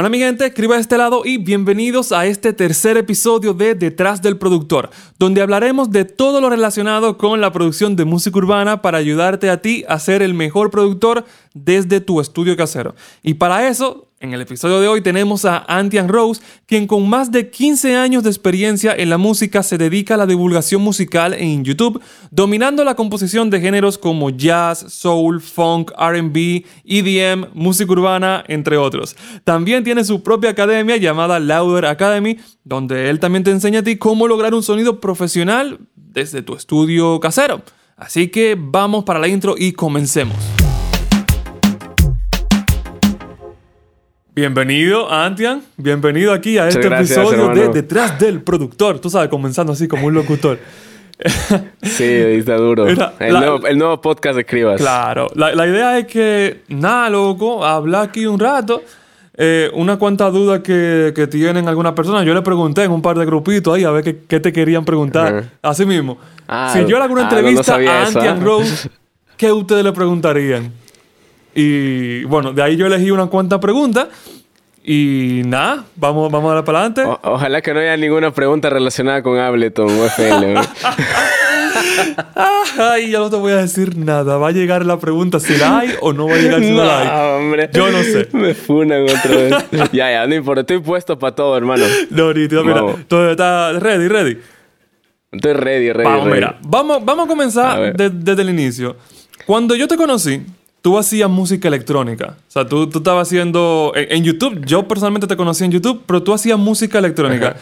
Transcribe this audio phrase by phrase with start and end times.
[0.00, 4.22] Hola mi gente, escriba de este lado y bienvenidos a este tercer episodio de Detrás
[4.22, 4.88] del Productor,
[5.18, 9.60] donde hablaremos de todo lo relacionado con la producción de música urbana para ayudarte a
[9.60, 12.94] ti a ser el mejor productor desde tu estudio casero.
[13.22, 17.32] Y para eso en el episodio de hoy tenemos a Antian Rose, quien con más
[17.32, 21.64] de 15 años de experiencia en la música se dedica a la divulgación musical en
[21.64, 28.76] YouTube, dominando la composición de géneros como jazz, soul, funk, RB, EDM, música urbana, entre
[28.76, 29.16] otros.
[29.44, 33.96] También tiene su propia academia llamada Lauder Academy, donde él también te enseña a ti
[33.96, 37.62] cómo lograr un sonido profesional desde tu estudio casero.
[37.96, 40.36] Así que vamos para la intro y comencemos.
[44.32, 45.62] Bienvenido, Antian.
[45.76, 49.00] Bienvenido aquí a este episodio de Detrás del Productor.
[49.00, 50.56] Tú sabes, comenzando así como un locutor.
[51.82, 52.86] sí, está duro.
[52.86, 54.80] el, nuevo, podcast de Cribas.
[54.80, 55.26] Claro.
[55.34, 58.82] La, idea es que, nada, loco, hablar aquí un rato.
[59.34, 62.24] Eh, una cuanta duda que, tienen algunas personas.
[62.24, 65.44] Yo le pregunté en un par de grupitos ahí a ver qué, te querían preguntar.
[65.60, 66.18] Así mismo.
[66.46, 68.44] Ah, si yo le hago una ah, entrevista a Antian ¿ah?
[68.44, 68.88] Rose,
[69.36, 70.72] ¿qué ustedes le preguntarían?
[71.54, 74.08] Y bueno, de ahí yo elegí una cuanta preguntas.
[74.82, 77.02] Y nada, vamos, vamos a dar para adelante.
[77.22, 80.54] ojalá que no haya ninguna pregunta relacionada con Ableton o FL.
[82.78, 84.36] Ay, ya no te voy a decir nada.
[84.36, 86.84] Va a llegar la pregunta si la hay o no va a llegar si no,
[86.84, 87.38] la hay.
[87.38, 87.70] hombre.
[87.72, 88.28] Yo no sé.
[88.32, 89.54] Me funan otra vez.
[89.92, 90.62] ya, ya, no importa.
[90.62, 91.84] Estoy puesto para todo, hermano.
[92.10, 92.82] No, mira.
[93.06, 94.38] Todo está ready, ready.
[95.32, 96.10] Estoy ready, ready.
[96.10, 96.58] Vamos, mira.
[96.62, 98.96] Vamos, vamos a comenzar desde el inicio.
[99.46, 100.42] Cuando yo te conocí,
[100.82, 102.36] tú hacías música electrónica.
[102.48, 103.92] O sea, tú, tú estabas haciendo.
[103.94, 107.56] En, YouTube, yo personalmente te conocí en YouTube, pero tú hacías música electrónica.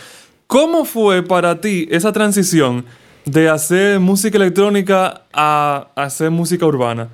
[0.47, 2.85] ¿Cómo fue para ti esa transición
[3.25, 7.09] de hacer música electrónica a hacer música urbana?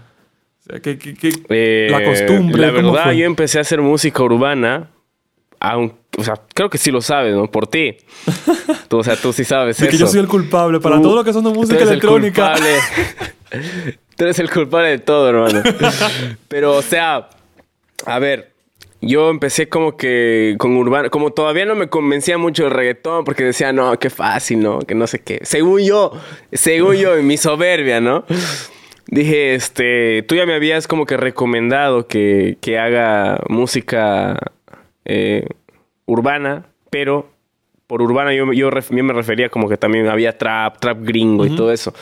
[0.60, 0.98] O sea, ¿qué,
[1.48, 2.62] eh, la costumbre.
[2.62, 4.90] La verdad, yo empecé a hacer música urbana.
[5.60, 7.50] Aunque, o sea, creo que sí lo sabes, ¿no?
[7.50, 7.96] Por ti.
[8.88, 9.90] tú, o sea, tú sí sabes eso.
[9.90, 10.78] que yo soy el culpable.
[10.78, 12.54] Para todo lo que son de música electrónica.
[14.16, 15.62] Tú eres el culpable de todo, hermano.
[16.48, 17.28] Pero, o sea,
[18.06, 18.52] a ver,
[19.00, 23.44] yo empecé como que con urbano, como todavía no me convencía mucho el reggaetón, porque
[23.44, 24.80] decía, no, qué fácil, ¿no?
[24.80, 25.40] Que no sé qué.
[25.42, 26.12] Según yo,
[26.52, 28.24] según yo, en mi soberbia, ¿no?
[29.06, 34.38] Dije, este, tú ya me habías como que recomendado que, que haga música
[35.04, 35.46] eh,
[36.06, 37.28] urbana, pero
[37.86, 41.70] por urbana yo, yo, me refería como que también había trap, trap gringo y todo
[41.70, 41.92] eso.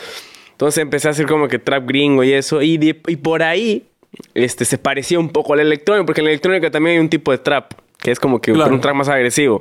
[0.63, 2.63] Entonces empecé a hacer como que trap gringo y eso.
[2.63, 2.79] Y,
[3.09, 3.83] y por ahí
[4.33, 7.33] este, se parecía un poco al electrónico, porque en la electrónica también hay un tipo
[7.33, 9.61] de trap, que es como que un trap más agresivo.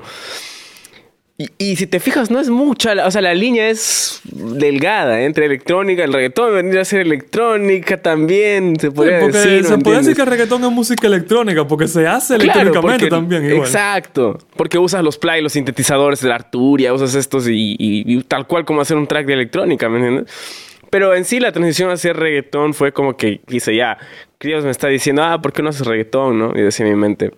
[1.57, 5.25] Y, si te fijas, no es mucha, o sea, la línea es delgada ¿eh?
[5.25, 9.65] entre electrónica, el reggaetón vendría a ser electrónica también, se podría decir.
[9.65, 13.43] Se puede decir que el reggaetón es música electrónica, porque se hace electrónicamente también.
[13.45, 13.61] Igual.
[13.61, 18.45] Exacto, porque usas los play, los sintetizadores de la Arturia, usas estos y, y, tal
[18.45, 20.69] cual como hacer un track de electrónica, ¿me entiendes?
[20.91, 23.97] Pero en sí la transición hacia reggaetón fue como que quise ya,
[24.37, 26.51] Críos me está diciendo, ah, ¿por qué no haces reggaetón, no?
[26.53, 27.31] Y decía en mi mente.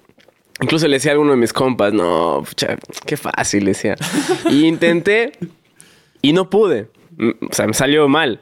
[0.62, 3.96] Incluso le decía a alguno de mis compas, no, pucha, qué fácil, decía.
[4.50, 5.34] Y intenté
[6.22, 6.88] y no pude.
[7.18, 8.40] Mm, o sea, me salió mal.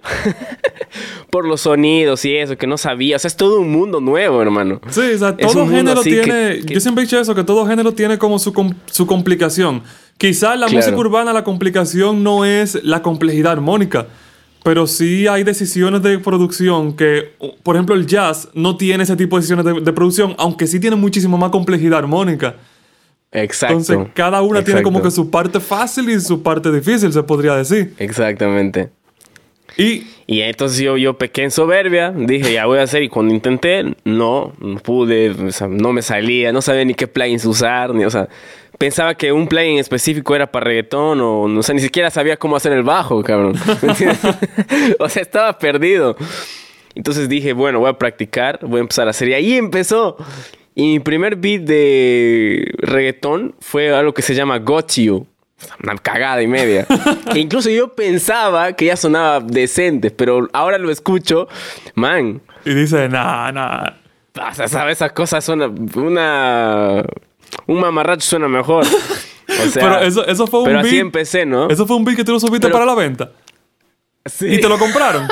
[1.30, 3.18] Por los sonidos y eso, que no sabía.
[3.18, 4.80] O sea, es todo un mundo nuevo, hermano.
[4.90, 6.62] Sí, o sea, todo género tiene.
[6.62, 9.84] Yo siempre he dicho eso, que todo género tiene como su, su complicación.
[10.18, 14.08] Quizás la música urbana, la complicación no es la complejidad armónica.
[14.64, 17.32] Pero sí hay decisiones de producción que,
[17.64, 20.96] por ejemplo, el jazz no tiene ese tipo de decisiones de, producción, aunque sí tiene
[20.96, 22.56] muchísimo más complejidad armónica.
[23.32, 23.78] Exacto.
[23.78, 27.56] Entonces, cada una tiene como que su parte fácil y su parte difícil, se podría
[27.56, 27.94] decir.
[27.98, 28.90] Exactamente.
[29.78, 33.34] Y, y entonces yo, yo pequé en soberbia, dije, ya voy a hacer, y cuando
[33.34, 35.34] intenté, no, no pude,
[35.70, 38.28] no me salía, no sabía ni qué plugins usar, ni, o sea,
[38.82, 42.56] pensaba que un plugin específico era para reggaetón o no sé, ni siquiera sabía cómo
[42.56, 43.54] hacer el bajo, cabrón.
[45.00, 46.18] o sea, estaba perdido.
[46.96, 49.28] Entonces dije, bueno, voy a practicar, voy a empezar a hacer.
[49.28, 50.18] Y ahí empezó.
[50.74, 55.28] Y mi primer beat de reggaetón fue algo que se llama Got You.
[55.84, 56.88] Una cagada y media.
[57.32, 61.48] que incluso yo pensaba que ya sonaba decente, pero ahora lo escucho,
[61.94, 62.42] man.
[62.66, 63.92] Y dice, nah, nah.
[64.34, 64.98] Pasa, ¿sabes?
[64.98, 65.62] Esas cosas son
[65.96, 67.04] una
[67.68, 68.86] un mamarracho suena mejor.
[68.86, 71.70] O sea, pero eso, eso fue un pero así empecé, ¿no?
[71.70, 73.32] Eso fue un beat que tú lo subiste para la venta.
[74.26, 74.48] Sí.
[74.48, 75.28] ¿Y te lo compraron?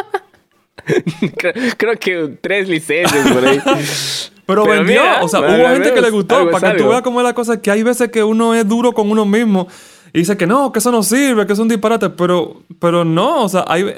[1.78, 3.62] creo, que tres licencias por ahí.
[4.46, 6.50] Pero, vendió, o sea, hubo gente que le gustó.
[6.50, 8.94] Para que tú veas cómo es la cosa, que hay veces que uno es duro
[8.94, 9.68] con uno mismo
[10.12, 13.44] y dice que no, que eso no sirve, que es un disparate, pero, pero no,
[13.44, 13.94] o sea, hay,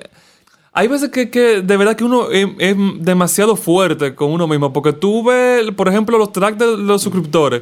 [0.74, 4.74] hay veces que, que de verdad que uno es, es, demasiado fuerte con uno mismo,
[4.74, 7.62] porque tú ves, por ejemplo, los tracks de los suscriptores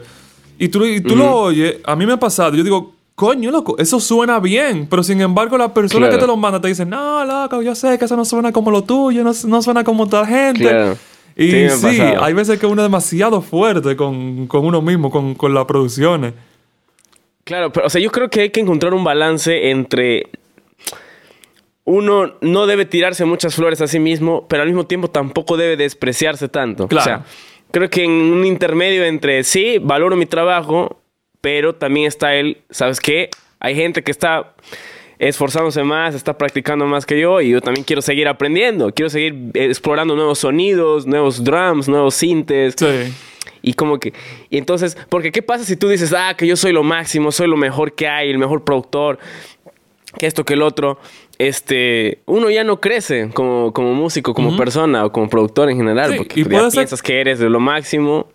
[0.59, 3.75] Y tú, y tú lo oyes, a mí me ha pasado, yo digo, coño, loco,
[3.79, 6.25] eso suena bien, pero sin embargo la persona que Claro.
[6.25, 8.83] te lo manda te dice, no, loco, yo sé que eso no suena como lo
[8.83, 10.61] tuyo, no, no suena como tal gente.
[10.69, 10.97] Claro.
[11.35, 15.33] Y Sí, sí, hay veces que uno es demasiado fuerte con, con uno mismo, con,
[15.35, 16.33] con las producciones.
[17.45, 20.27] Claro, pero o sea, yo creo que hay que encontrar un balance entre
[21.85, 25.75] uno no debe tirarse muchas flores a sí mismo, pero al mismo tiempo tampoco debe
[25.75, 26.87] despreciarse tanto.
[26.87, 27.01] Claro.
[27.01, 27.25] O sea,
[27.71, 31.01] creo que en un intermedio entre sí, valoro mi trabajo,
[31.41, 33.29] pero también está el, ¿sabes qué?
[33.59, 34.53] Hay gente que está
[35.19, 39.51] esforzándose más, está practicando más que yo y yo también quiero seguir aprendiendo, quiero seguir
[39.53, 42.75] eh, explorando nuevos sonidos, nuevos drums, nuevos sintes.
[42.77, 43.13] Sí.
[43.61, 44.13] Y como que,
[44.49, 47.47] y entonces, porque ¿qué pasa si tú dices, ah, que yo soy lo máximo, soy
[47.47, 49.19] lo mejor que hay, el mejor productor,
[50.17, 50.97] que esto, que el otro?
[51.39, 56.11] Este, uno ya no crece como, como músico, como persona o como productor en general,
[56.11, 58.27] Sí, porque y ya puede ser- piensas que eres de lo máximo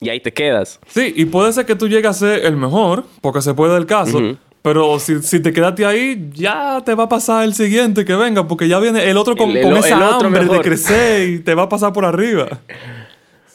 [0.00, 0.78] y ahí te quedas.
[0.86, 3.86] Sí, y puede ser que tú llegues a ser el mejor, porque se puede el
[3.86, 4.20] caso.
[4.60, 8.46] Pero si, si te quedaste ahí, ya te va a pasar el siguiente que venga,
[8.46, 11.28] porque ya viene el otro con, El- el- con esa el otro hambre de crecer
[11.30, 12.48] y te va a pasar por arriba.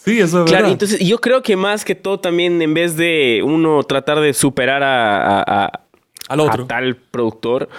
[0.04, 0.72] Sí, eso es Claro, verdad.
[0.72, 4.82] entonces yo creo que más que todo también en vez de uno tratar de superar
[4.82, 5.82] a, a- a-
[6.30, 6.64] Al otro.
[6.64, 7.70] a tal productor,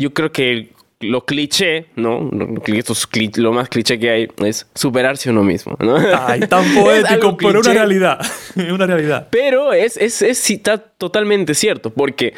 [0.00, 0.70] yo creo que
[1.00, 2.28] lo cliché, ¿no?
[2.30, 5.76] Lo, lo que- esto es cli- lo más cliché que hay es superarse uno mismo,
[5.80, 5.96] ¿no?
[5.96, 8.20] Ay, tan poético, pero una realidad.
[8.56, 9.28] una realidad.
[9.30, 12.34] Pero es, es, es está totalmente cierto, porque,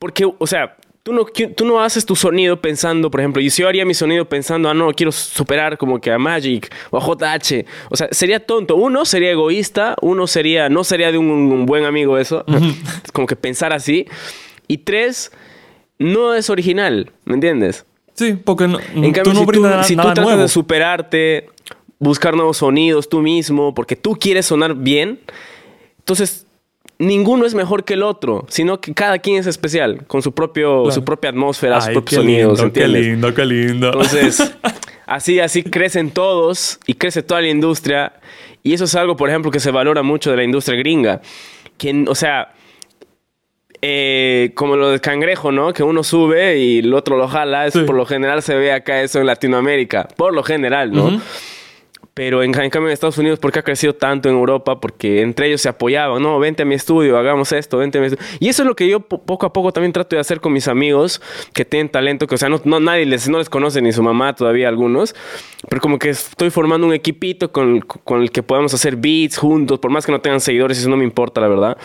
[0.00, 1.24] porque o sea, tú no,
[1.56, 4.68] tú no haces tu sonido pensando, por ejemplo, y si yo haría mi sonido pensando,
[4.68, 8.74] ah, no, quiero superar como que a Magic o a JH, o sea, sería tonto.
[8.74, 12.44] Uno sería egoísta, uno sería, no sería de un, un buen amigo eso,
[13.12, 14.06] como que pensar así.
[14.66, 15.30] Y tres,
[15.98, 17.84] no es original, ¿me entiendes?
[18.14, 20.42] Sí, porque no, En cambio, tú no si, tú, brindas si tú nada tratas nuevo.
[20.42, 21.48] de superarte,
[21.98, 25.20] buscar nuevos sonidos tú mismo, porque tú quieres sonar bien,
[25.98, 26.46] entonces
[26.98, 30.84] ninguno es mejor que el otro, sino que cada quien es especial, con su, propio,
[30.84, 30.92] Claro.
[30.94, 33.86] su propia atmósfera, sus Ay, propios qué sonidos, lindo, qué lindo, qué lindo.
[33.88, 34.54] Entonces,
[35.06, 38.14] así, así crecen todos y crece toda la industria.
[38.62, 41.20] Y eso es algo, por ejemplo, que se valora mucho de la industria gringa.
[41.76, 42.54] Que, o sea,
[43.82, 45.72] eh, como lo del cangrejo, ¿no?
[45.72, 47.66] Que uno sube y el otro lo jala.
[47.66, 47.80] Es, Sí.
[47.80, 50.08] Por lo general se ve acá eso en Latinoamérica.
[50.16, 51.06] Por lo general, ¿no?
[51.06, 51.20] Ujú.
[52.14, 54.80] Pero en, en cambio en Estados Unidos, ¿por qué ha crecido tanto en Europa?
[54.80, 58.06] Porque entre ellos se apoyaban, no, vente a mi estudio, hagamos esto, vente a mi
[58.06, 58.26] estudio.
[58.40, 60.54] Y eso es lo que yo po- poco a poco también trato de hacer con
[60.54, 61.20] mis amigos
[61.52, 64.02] que tienen talento, que o sea, no, no- nadie les, no les conoce ni su
[64.02, 65.14] mamá todavía algunos,
[65.68, 69.78] pero como que estoy formando un equipito con, con el que podamos hacer beats juntos,
[69.78, 71.76] por más que no tengan seguidores, eso no me importa, la verdad.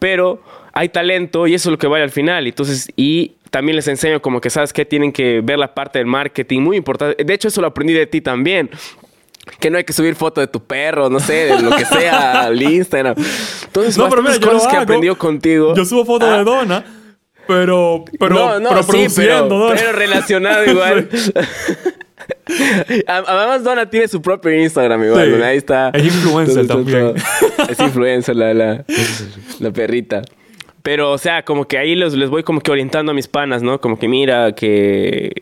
[0.00, 0.40] Pero
[0.76, 2.46] hay talento y eso es lo que vale al final.
[2.46, 4.84] Entonces, y también les enseño como que, ¿sabes qué?
[4.84, 7.24] Tienen que ver la parte del marketing, muy importante.
[7.24, 8.68] De hecho, eso lo aprendí de ti también.
[9.58, 12.42] Que no hay que subir foto de tu perro, no sé, de lo que sea
[12.46, 13.14] al Instagram.
[13.64, 15.74] Entonces, No, pero mira, bastantes yo cosas que aprendió contigo.
[15.74, 16.84] Yo subo fotos Ah, de dona,
[17.46, 21.08] pero, pero, no, no, pero sí, produciendo pero, relacionado igual.
[23.06, 25.36] Además, Donna tiene su propio Instagram igual.
[25.36, 25.42] Sí.
[25.42, 25.90] Ahí está.
[25.90, 27.14] Es influencer también.
[27.68, 28.84] Es influencer la, la,
[29.60, 30.22] la perrita.
[30.86, 33.60] Pero, o sea, como que ahí los, les voy como que orientando a mis panas,
[33.60, 33.80] ¿no?
[33.80, 35.32] Como que mira que,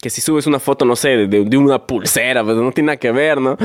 [0.00, 2.96] que si subes una foto, no sé, de, de una pulsera, pues no tiene nada
[2.96, 3.58] que ver, ¿no?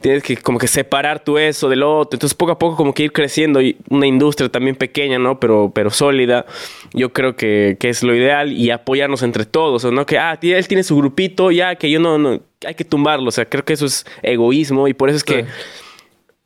[0.00, 2.14] Tienes que como que separar tú eso del otro.
[2.14, 5.40] Entonces, poco a poco como que ir creciendo y una industria también pequeña, ¿no?
[5.40, 6.46] Pero, pero sólida.
[6.92, 10.06] Yo creo que, que es lo ideal y apoyarnos entre todos, ¿no?
[10.06, 13.30] Que, ah, él tiene su grupito, ya, que yo no, no, hay que tumbarlo.
[13.30, 15.48] O sea, creo que eso es egoísmo y por eso es que Sí.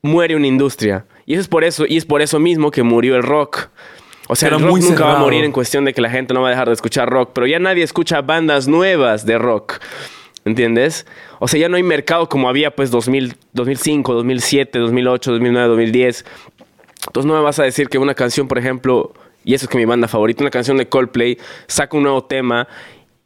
[0.00, 1.04] muere una industria.
[1.26, 3.68] Y eso es por eso, y es por eso mismo que murió el rock.
[4.28, 6.34] O sea, el rock muy nunca va a morir en cuestión de que la gente
[6.34, 9.80] no va a dejar de escuchar rock, pero ya nadie escucha bandas nuevas de rock.
[10.44, 11.06] ¿Entiendes?
[11.40, 16.24] O sea, ya no hay mercado como había pues 2000, 2005, 2007, 2008, 2009, 2010.
[17.06, 19.12] Entonces no me vas a decir que una canción, por ejemplo,
[19.44, 22.68] y eso es que mi banda favorita, una canción de Coldplay, saca un nuevo tema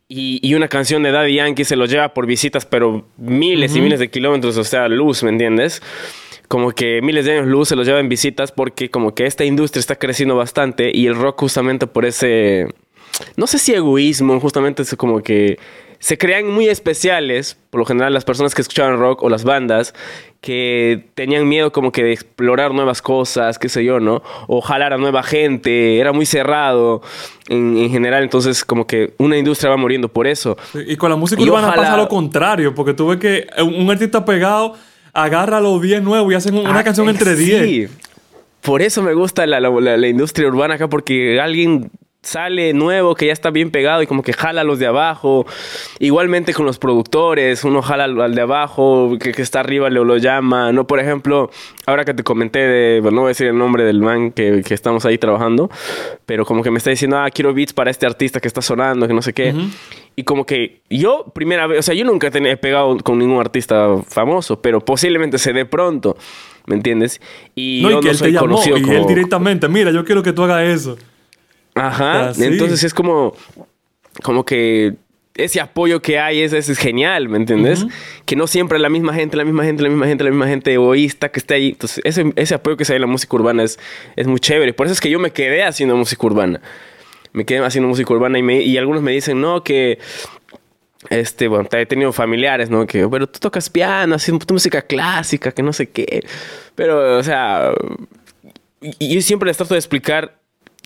[0.08, 3.80] y, y una canción de Daddy Yankee se lo lleva por visitas, pero miles y
[3.80, 5.82] miles de kilómetros, o sea, luz, ¿me entiendes?
[6.52, 9.42] Como que miles de años luz se los lleva en visitas porque como que esta
[9.42, 12.66] industria está creciendo bastante y el rock justamente por ese,
[13.36, 15.58] no sé si egoísmo, justamente es como que
[15.98, 19.94] se crean muy especiales, por lo general las personas que escuchaban rock o las bandas,
[20.42, 24.22] que tenían miedo como que de explorar nuevas cosas, qué sé yo, ¿no?
[24.46, 27.00] O jalar a nueva gente, era muy cerrado
[27.48, 30.58] en, en general, entonces como que una industria va muriendo por eso.
[30.86, 33.90] Y con la música Y urbana ojalá- pasa lo contrario, porque tú ves que un
[33.90, 34.74] artista pegado
[35.12, 37.62] agarra los 10 nuevos y hacen un- una Ah, canción eh, entre 10.
[37.64, 37.88] Sí.
[38.62, 41.90] Por eso me gusta la, la- la- la industria urbana acá, porque alguien
[42.22, 45.44] sale nuevo, que ya está bien pegado y como que jala a los de abajo.
[45.98, 50.16] Igualmente con los productores, uno jala al, de abajo, que, que, está arriba le lo
[50.16, 50.86] llama, ¿no?
[50.86, 51.50] Por ejemplo,
[51.84, 54.62] ahora que te comenté de, bueno, no voy a decir el nombre del man que,
[54.64, 55.68] que, estamos ahí trabajando,
[56.24, 59.08] pero como que me está diciendo, ah, quiero beats para este artista que está sonando,
[59.08, 59.52] que no sé qué.
[60.14, 63.96] Y como que yo, primera vez, o sea, yo nunca he pegado con ningún artista
[64.06, 66.16] famoso, pero posiblemente se dé pronto.
[66.66, 67.20] ¿Me entiendes?
[67.56, 70.96] Y yo no soy conocido y él directamente, mira, yo quiero que tú hagas eso.
[71.74, 72.32] Ajá.
[72.38, 73.34] Entonces es como,
[74.22, 74.94] como que
[75.34, 77.86] ese apoyo que hay es, es genial, ¿me entiendes?
[78.26, 80.72] Que no siempre la misma gente, la misma gente, la misma gente, la misma gente
[80.72, 81.68] egoísta que esté ahí.
[81.70, 83.78] Entonces, ese, ese apoyo que se da en la música urbana es,
[84.16, 84.74] es muy chévere.
[84.74, 86.60] Por eso es que yo me quedé haciendo música urbana.
[87.32, 89.98] Me quedé haciendo música urbana y, me, y algunos me dicen, no, que
[91.08, 92.86] este, bueno, he tenido familiares, ¿no?
[92.86, 96.24] Que, pero tú tocas piano, tu música clásica, que no sé qué.
[96.74, 97.72] Pero, o sea,
[99.00, 100.41] yo siempre les trato de explicar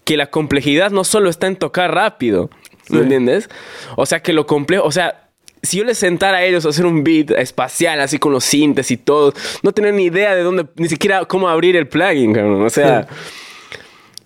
[0.07, 2.49] que la complejidad no solo está en tocar rápido,
[2.91, 3.51] ¿me entiendes?
[3.97, 5.31] O sea, que lo complejo, o sea,
[5.65, 8.93] si yo les sentara a ellos a hacer un beat espacial, así con los sintes
[8.93, 9.35] y todo,
[9.65, 12.63] no tener ni idea de dónde, ni siquiera cómo abrir el plugin, cabrón.
[12.63, 13.09] O sea,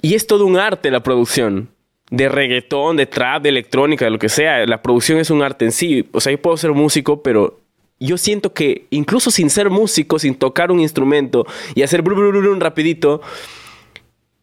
[0.03, 1.71] y es todo un arte la producción.
[2.11, 4.67] De reggaetón, de trap, de electrónica, de lo que sea.
[4.67, 6.07] La producción es un arte en sí.
[6.13, 7.61] O sea, yo puedo ser músico, pero
[8.01, 13.23] yo siento que incluso sin ser músico, sin tocar un instrumento y hacer un rapidito,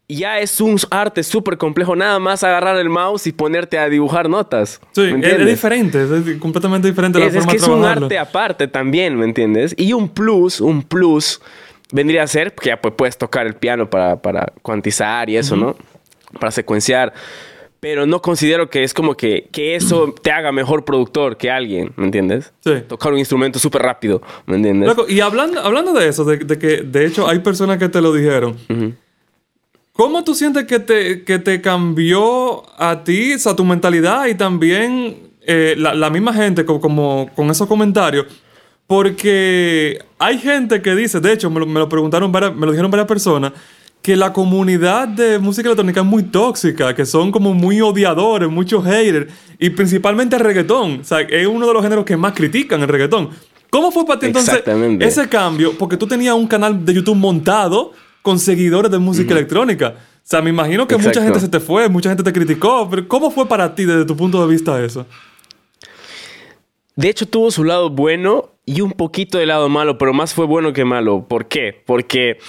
[0.10, 1.96] ya es un arte súper complejo.
[1.96, 4.80] Nada más agarrar el mouse y ponerte a dibujar notas.
[4.94, 8.68] Sí, es, diferente, es completamente diferente la es, forma es que es un arte aparte
[8.68, 9.74] también, ¿me entiendes?
[9.78, 11.42] Y un plus, un plus
[11.92, 15.56] vendría a ser, porque ya pues, puedes tocar el piano para, para cuantizar y eso,
[15.56, 15.76] ¿no?
[16.40, 17.14] Para secuenciar.
[17.80, 21.92] Pero no considero que es como que, que eso te haga mejor productor que alguien,
[21.96, 22.54] ¿me entiendes?
[22.62, 22.76] Sí.
[22.88, 24.96] Tocar un instrumento súper rápido, ¿me entiendes?
[25.10, 28.56] y hablando, hablando de eso, de, que de hecho hay personas que te lo dijeron.
[29.98, 35.18] ¿Cómo tú sientes que te, que te cambió a ti, o tu mentalidad y también
[35.42, 38.28] eh, la, misma gente como, con esos comentarios?
[38.86, 43.54] Porque hay gente que dice, de hecho, me lo, preguntaron, me lo dijeron varias personas,
[44.04, 48.86] que la comunidad de música electrónica es muy tóxica, que son como muy odiadores, muchos
[48.86, 51.00] haters, y principalmente el reggaetón.
[51.02, 53.32] O sea, es uno de los géneros que más critican el reggaetón.
[53.72, 54.62] ¿Cómo fue para ti entonces
[55.00, 55.76] ese cambio?
[55.76, 59.96] Porque tú tenías un canal de YouTube montado con seguidores de música electrónica.
[60.28, 63.08] O sea, me imagino que mucha gente se te fue, mucha gente te criticó, pero
[63.08, 65.06] ¿cómo fue para ti desde tu punto de vista eso?
[66.98, 70.46] De hecho, tuvo su lado bueno y un poquito de lado malo, pero más fue
[70.46, 71.26] bueno que malo.
[71.28, 71.82] ¿Por qué?
[71.86, 72.40] Porque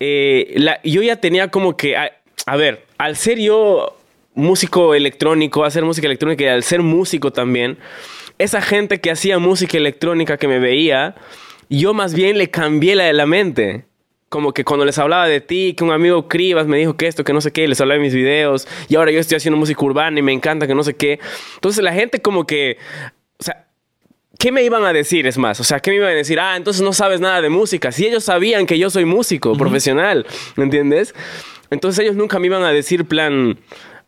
[0.00, 2.10] eh, yo ya tenía como que, a,
[2.44, 3.96] a, ver, al ser yo
[4.34, 7.78] músico electrónico, hacer música electrónica y al ser músico también,
[8.38, 11.14] esa gente que hacía música electrónica que me veía,
[11.70, 13.86] yo más bien le cambié la de la mente
[14.32, 17.22] como que cuando les hablaba de ti, que un amigo Cribas me dijo que esto,
[17.22, 19.84] que no sé qué, les hablaba de mis videos, y ahora yo estoy haciendo música
[19.84, 21.20] urbana y me encanta que no sé qué.
[21.56, 22.78] Entonces la gente como que,
[23.38, 23.68] o sea,
[24.38, 25.26] ¿qué me iban a decir?
[25.26, 26.40] Es más, o sea, ¿qué me iban a decir?
[26.40, 27.92] Ah, entonces no sabes nada de música.
[27.92, 30.24] Si ellos sabían que yo soy músico profesional,
[30.56, 31.14] ¿me entiendes?
[31.68, 33.58] Entonces ellos nunca me iban a decir plan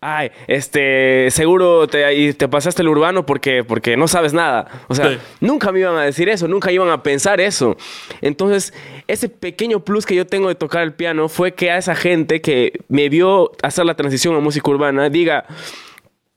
[0.05, 4.69] ay, este, seguro te, te pasaste el urbano porque, porque no sabes nada.
[4.89, 7.79] O sea, nunca me iban a decir eso, nunca iban a pensar eso.
[8.21, 8.75] Entonces,
[9.09, 12.43] ese pequeño plus que yo tengo de tocar el piano fue que a esa gente
[12.43, 15.47] que me vio hacer la transición a música urbana diga,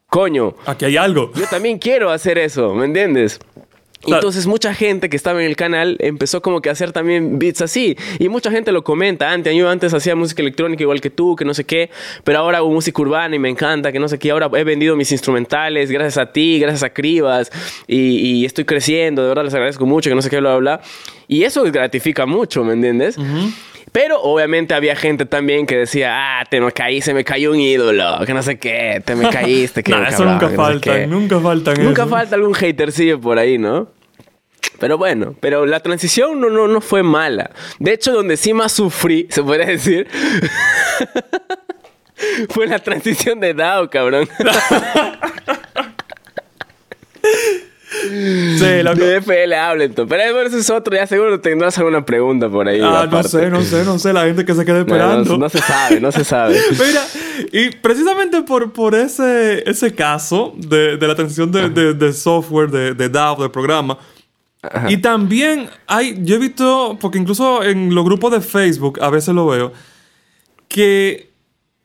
[0.09, 1.33] coño, aquí hay algo.
[1.36, 3.38] Yo también quiero hacer eso, ¿me entiendes?
[4.15, 7.61] Entonces mucha gente que estaba en el canal empezó como que a hacer también beats
[7.61, 7.97] así.
[8.19, 9.31] Y mucha gente lo comenta.
[9.31, 11.89] Antes, yo antes hacía música electrónica igual que tú, que no sé qué.
[12.23, 14.31] Pero ahora hago música urbana y me encanta, que no sé qué.
[14.31, 17.51] Ahora he vendido mis instrumentales gracias a ti, gracias a Cribas.
[17.87, 20.81] Y, estoy creciendo, de verdad les agradezco mucho, que no sé qué, bla, bla, bla.
[21.27, 23.17] Y eso gratifica mucho, ¿me entiendes?
[23.91, 27.59] Pero obviamente había gente también que decía, ah, te me caí, se me cayó un
[27.59, 31.73] ídolo, que no sé qué, te me caíste, que eso nunca falta, nunca falta.
[31.75, 33.96] Nunca falta algún hatercillo por ahí, ¿no?
[34.79, 37.51] Pero bueno, pero la transición no, no, no fue mala.
[37.79, 40.07] De hecho, donde sí más sufrí, se podría decir,
[42.50, 44.27] fue la transición de DAO, cabrón.
[47.89, 50.07] Sí, lo De FL Ableton.
[50.07, 52.79] Pero eso es otro, ya seguro tendrás alguna pregunta por ahí.
[52.84, 54.13] Ah, no sé, no sé, no sé.
[54.13, 55.38] La gente que se quede esperando.
[55.38, 56.60] No, se sabe, no se sabe.
[56.72, 57.03] Mira,
[57.51, 62.93] y precisamente por, por ese, ese caso de, de la transición de, de, software, de,
[62.93, 63.98] de DAW, del programa,
[64.89, 69.33] y también hay, yo he visto, porque incluso en los grupos de Facebook a veces
[69.33, 69.71] lo veo,
[70.67, 71.29] que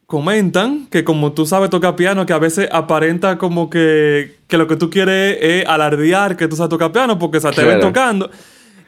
[0.06, 4.66] comentan que como tú sabes tocar piano, que a veces aparenta como que, que lo
[4.66, 8.30] que tú quieres es alardear que tú sabes tocar piano porque se te ven tocando.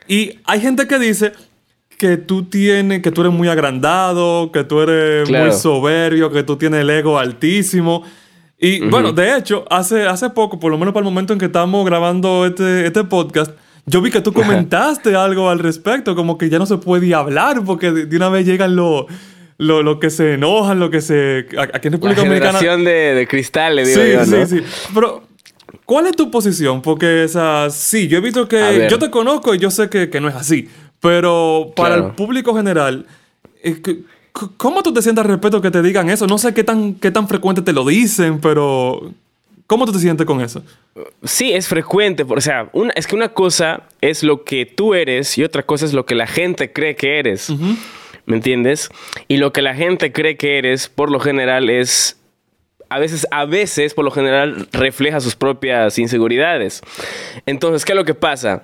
[0.07, 1.33] Y hay gente que dice
[1.97, 6.57] que tú tienes, que tú eres muy agrandado, que tú eres muy soberbio, que tú
[6.57, 8.03] tienes el ego altísimo.
[8.59, 11.47] Y bueno, de hecho, hace, hace poco, por lo menos para el momento en que
[11.47, 13.53] estamos grabando este, este podcast,
[13.87, 17.63] yo vi que tú comentaste algo al respecto, como que ya no se puede hablar
[17.65, 19.07] porque de, una vez llegan los
[19.59, 21.47] lo, que se enojan, lo que se...
[21.59, 24.47] Aquí en República La generación de, de cristal, le digo sí, yo, ¿no?
[24.47, 24.65] Sí, sí,
[24.95, 25.23] Pero,
[25.85, 26.83] ¿cuál es tu posición?
[26.83, 28.89] Porque, o sí, yo he visto que...
[28.91, 30.69] Yo te conozco y yo sé que, que no es así.
[31.01, 33.07] Pero para el público general,
[34.57, 36.27] ¿cómo tú te sientes al respecto que te digan eso?
[36.27, 39.13] No sé qué tan, qué tan frecuente te lo dicen, pero
[39.67, 40.63] ¿cómo tú te sientes con eso?
[41.23, 42.25] Sí, es frecuente.
[42.29, 45.85] O sea, una, es que una cosa es lo que tú eres y otra cosa
[45.85, 47.51] es lo que la gente cree que eres.
[48.27, 48.89] ¿Me entiendes?
[49.29, 52.19] Y lo que la gente cree que eres, por lo general, es
[52.89, 56.81] a veces, a veces, por lo general, refleja sus propias inseguridades.
[57.45, 58.63] Entonces, ¿qué es lo que pasa?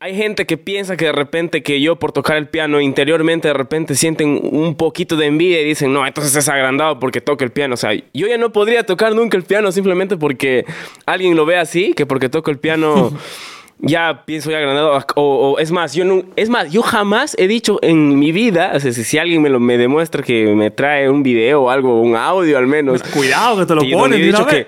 [0.00, 3.54] Hay gente que piensa que de repente que yo por tocar el piano interiormente de
[3.54, 7.52] repente sienten un poquito de envidia y dicen, no, entonces es agrandado porque toca el
[7.52, 7.74] piano.
[7.74, 10.66] O sea, yo ya no podría tocar nunca el piano simplemente porque
[11.06, 13.12] alguien lo ve así, que porque toco el piano
[13.78, 14.98] ya pienso ya agrandado.
[15.14, 18.80] O, es más, yo no, es más, yo jamás he dicho en mi vida, o
[18.80, 22.16] sea, si, alguien me lo me demuestra que me trae un video o algo, un
[22.16, 23.02] audio al menos.
[23.04, 24.20] Cuidado que te lo ponen.
[24.20, 24.66] He dicho que,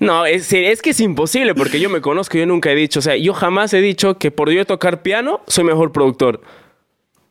[0.00, 3.02] No, es, es, que es imposible porque yo me conozco, yo nunca he dicho, o
[3.02, 6.40] sea, yo jamás he dicho que por yo tocar piano soy mejor productor.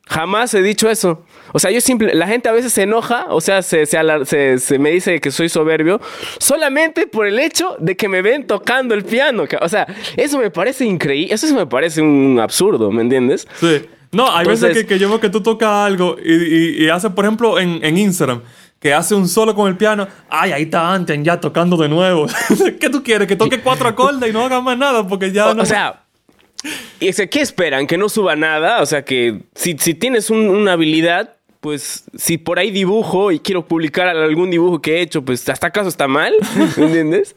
[0.06, 1.24] Jamás he dicho eso.
[1.52, 4.78] O sea, yo simple, la gente a veces se enoja, o sea, se, se, se,
[4.78, 5.98] me dice que soy soberbio,
[6.38, 9.44] solamente por el hecho de que me ven tocando el piano.
[9.62, 13.48] O sea, eso me parece increíble, eso me parece un absurdo, ¿me entiendes?
[13.60, 13.82] Sí.
[14.12, 17.10] No, hay veces que, que, yo veo que tú tocas algo y, y, y haces,
[17.12, 18.42] por ejemplo, en, en Instagram
[18.84, 20.06] que hace un solo con el piano.
[20.28, 22.26] Ay, ahí está Anten ya tocando de nuevo.
[22.78, 23.26] ¿Qué tú quieres?
[23.26, 25.62] Que toque cuatro acordes y no haga más nada porque ya o, no.
[25.62, 26.02] O sea,
[27.00, 27.86] ¿y ¿qué esperan?
[27.86, 28.82] ¿Que no suba nada?
[28.82, 33.66] O sea, que si, si tienes una habilidad, pues si por ahí dibujo y quiero
[33.66, 36.34] publicar algún dibujo que he hecho, pues hasta acaso está mal,
[36.76, 37.34] ¿me entiendes?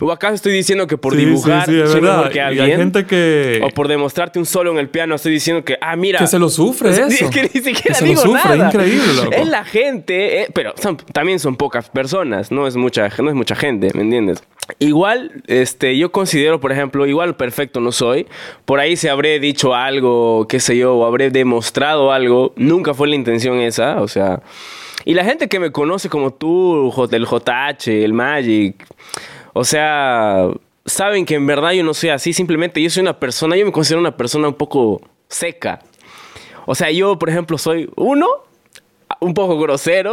[0.00, 2.66] ¿O acaso estoy diciendo que por dibujar soy mejor que alguien?
[2.66, 3.60] hay gente que...
[3.64, 6.20] O por demostrarte un solo en el piano estoy diciendo que, ah, mira...
[6.20, 7.02] Que se lo sufre eso.
[7.02, 8.68] Es que ni siquiera digo nada.
[8.68, 9.32] Es increíble, loco.
[9.32, 10.72] Es la gente, eh, pero
[11.12, 14.44] también son pocas personas, no es, mucha, no es mucha gente, ¿me entiendes?
[14.78, 18.26] Igual, este, yo considero, por ejemplo, igual perfecto no soy.
[18.64, 22.54] Por ahí se habré dicho algo, qué sé yo, o habré demostrado algo.
[22.56, 24.42] Nunca fue la intención esa, o sea...
[25.06, 28.86] Y la gente que me conoce como tú, el JH, el Magic,
[29.52, 30.48] o sea,
[30.86, 33.72] saben que en verdad yo no soy así, simplemente yo soy una persona, yo me
[33.72, 35.80] considero una persona un poco seca.
[36.66, 38.26] O sea, yo, por ejemplo, soy uno,
[39.20, 40.12] un poco grosero,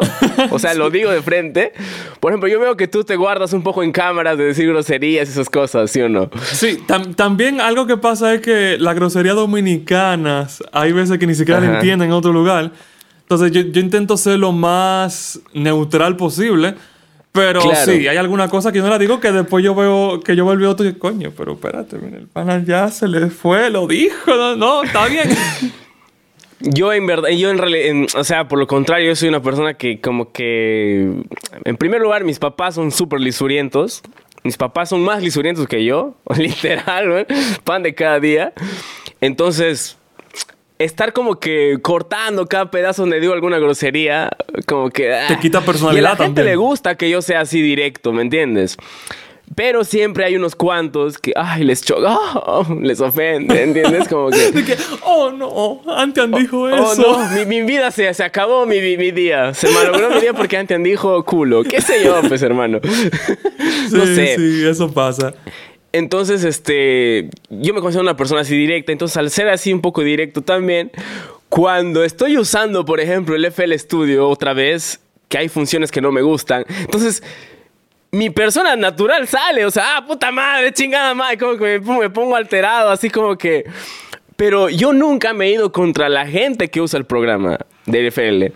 [0.50, 1.72] o sea, lo digo de frente.
[2.20, 5.28] Por ejemplo, yo veo que tú te guardas un poco en cámaras de decir groserías
[5.30, 6.30] y esas cosas, ¿sí o no?
[6.42, 6.80] Sí,
[7.16, 11.76] también algo que pasa es que la grosería dominicana hay veces que ni siquiera la
[11.76, 12.72] entienden en otro lugar.
[13.32, 16.76] Entonces yo, yo intento ser lo más neutral posible.
[17.32, 20.36] Pero sí, hay alguna cosa que yo no la digo que después yo veo que
[20.36, 24.36] yo volví otro y coño, pero espérate, el pana ya se le fue, lo dijo,
[24.36, 25.30] no, no está bien.
[26.60, 29.76] yo en verdad, yo en realidad, o sea, por lo contrario, yo soy una persona
[29.76, 31.10] que como que,
[31.64, 34.02] en primer lugar, mis papás son súper lisurientos.
[34.44, 37.28] Mis papás son más lisurientos que yo, literal,
[37.64, 38.52] pan de cada día.
[39.22, 39.98] Entonces,
[40.84, 44.30] estar como que cortando cada pedazo donde digo alguna grosería,
[44.68, 45.14] como que...
[45.28, 46.02] Te quita personalidad.
[46.02, 48.78] Y a la gente le gusta que yo sea así directo, ¿me entiendes?
[49.56, 54.08] Pero siempre hay unos cuantos que, ay, les choca, oh, les ofende, ¿entiendes?
[54.08, 54.78] Como que...
[55.04, 57.04] oh, no, Antian dijo eso.
[57.06, 59.54] Oh, no, mi, vida se, se acabó, mi, mi, día.
[59.54, 61.64] Se malogró mi día porque Antian dijo culo.
[61.64, 62.80] ¿Qué sé yo, pues, hermano?
[63.92, 64.36] no sé.
[64.38, 65.34] Sí, eso pasa.
[65.94, 70.02] Entonces, este, yo me considero una persona así directa, entonces al ser así un poco
[70.02, 70.92] directo también,
[71.50, 76.12] cuando estoy usando, por ejemplo, el FL Studio otra vez, que hay funciones que no
[76.12, 77.24] me gustan, entonces
[78.12, 82.36] mi persona natural sale, o sea, ah, puta madre, chingada madre, como que me, pongo
[82.36, 83.66] alterado, así como que...
[84.36, 88.52] Pero yo nunca me he ido contra la gente que usa el programa de FL.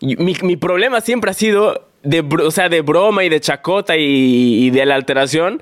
[0.00, 4.86] Mi problema siempre ha sido de, o sea, de broma y de chacota y, de
[4.86, 5.60] la alteración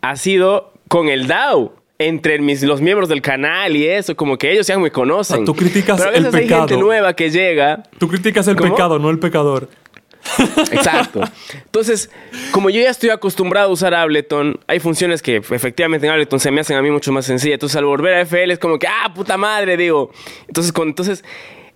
[0.00, 4.50] ha sido con el DAO entre mis, los miembros del canal y eso, como que
[4.52, 5.44] ellos ya me conocen.
[5.44, 7.82] tú criticas Pero a veces el hay gente nueva que llega.
[7.98, 9.68] Tú criticas el pecado, no el pecador.
[10.70, 11.22] Exacto.
[11.54, 12.10] Entonces,
[12.52, 16.50] como yo ya estoy acostumbrado a usar Ableton, hay funciones que efectivamente en Ableton se
[16.50, 17.54] me hacen a mí mucho más sencillas.
[17.54, 20.10] Entonces, al volver a FL es como que, ah, puta madre, digo.
[20.46, 21.24] Entonces, con, entonces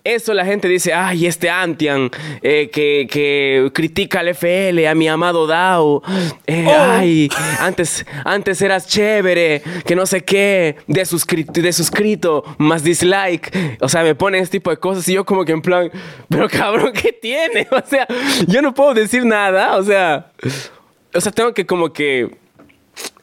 [0.05, 2.11] eso la gente dice, ay, este Antian
[2.43, 6.03] eh, que, que, critica al FL, a mi amado Dao.
[6.47, 6.73] Eh, oh.
[6.79, 11.09] Ay, antes, antes eras chévere, que no sé qué, de,
[11.62, 13.79] de suscrito, más dislike.
[13.81, 15.90] O sea, me ponen ese tipo de cosas y yo como que en plan,
[16.29, 17.67] pero cabrón, ¿qué tiene?
[17.75, 18.07] O sea,
[18.47, 19.77] yo no puedo decir nada.
[19.77, 20.33] O sea,
[21.14, 22.31] o sea, tengo que como que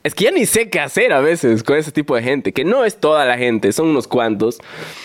[0.04, 2.64] es que ya ni sé qué hacer a veces con ese tipo de gente, que
[2.64, 4.58] no es toda la gente, son unos cuantos.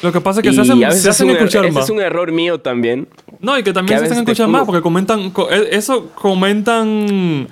[0.02, 1.84] Lo que pasa es que se hacen, se hacen er- escuchar más.
[1.84, 3.08] es un error mío también.
[3.40, 7.48] No, y que también se hacen escuchar más porque comentan, e- eso comentan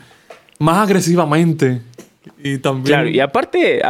[0.58, 1.82] más agresivamente.
[2.42, 2.84] Y también.
[2.86, 3.82] Claro, y aparte,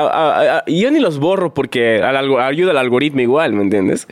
[0.67, 4.07] yo ni los borro porque ayuda al algoritmo igual, ¿me entiendes?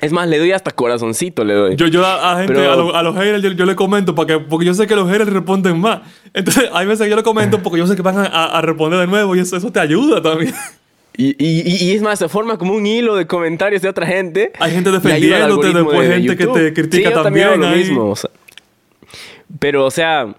[0.00, 1.76] Es más, le doy hasta corazoncito, le doy.
[1.76, 4.86] Yo, yo a, gente, a, los haters, yo, le comento para que, porque yo sé
[4.86, 6.00] que los haters responden más.
[6.32, 9.06] Entonces, hay veces que yo le comento porque yo sé que van a, responder de
[9.06, 10.54] nuevo y eso, eso te ayuda también.
[11.16, 14.50] Y, y, y, es más, se forma como un hilo de comentarios de otra gente.
[14.58, 17.60] Hay gente defendiéndote, después gente que te critica sí, yo también.
[17.60, 18.10] lo mismo.
[18.10, 18.30] O sea,
[19.60, 20.34] pero, o sea,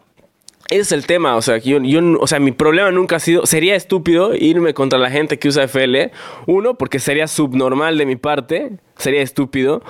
[0.69, 3.45] ese es el tema, o sea, yo, yo, o sea, mi problema nunca ha sido,
[3.45, 6.11] sería estúpido irme contra la gente que usa FL.
[6.47, 9.83] Uno, porque sería subnormal de mi parte, sería estúpido.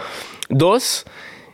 [0.50, 1.06] Dos,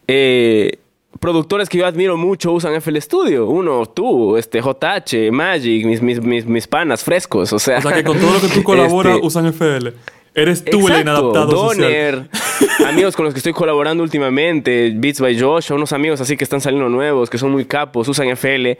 [0.08, 0.80] eh,
[1.20, 3.48] productores que yo admiro mucho usan FL Studio.
[3.48, 7.78] Uno, tú, este, JH, Magic, mis, mis, mis, mis panas frescos, o sea.
[7.78, 9.90] O sea, que con todo lo que tú colaboras este, usan FL.
[10.34, 12.30] Eres tú el inadaptado Donner,
[12.88, 16.62] amigos con los que estoy colaborando últimamente, Beats by Josh, unos amigos así que están
[16.62, 18.78] saliendo nuevos, que son muy capos, usan FL,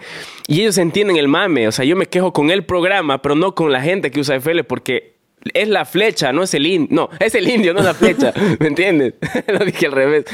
[0.48, 3.54] y ellos entienden el mame, o sea, yo me quejo con el programa, pero no
[3.54, 5.18] con la gente que usa FL, porque
[5.54, 6.88] es la flecha, no es el indio.
[6.92, 8.34] No, es el indio, no es la flecha.
[8.60, 9.16] ¿Me entiendes?
[9.48, 10.26] Lo dije al revés.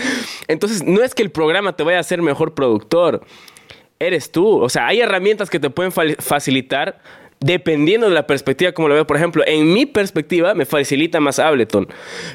[0.47, 3.25] Entonces, no es que el programa te vaya a ser mejor productor.
[3.99, 4.59] Eres tú.
[4.59, 6.99] O sea, hay herramientas que te pueden facilitar
[7.39, 9.07] dependiendo de la perspectiva como lo veo.
[9.07, 11.87] Por ejemplo, en mi perspectiva me facilita más Ableton,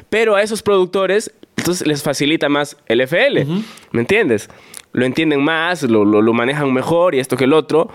[0.09, 3.45] pero a esos productores entonces les facilita más el FL,
[3.91, 4.49] ¿me entiendes?
[4.91, 7.89] Lo entienden más, lo, lo, manejan mejor y esto que el otro.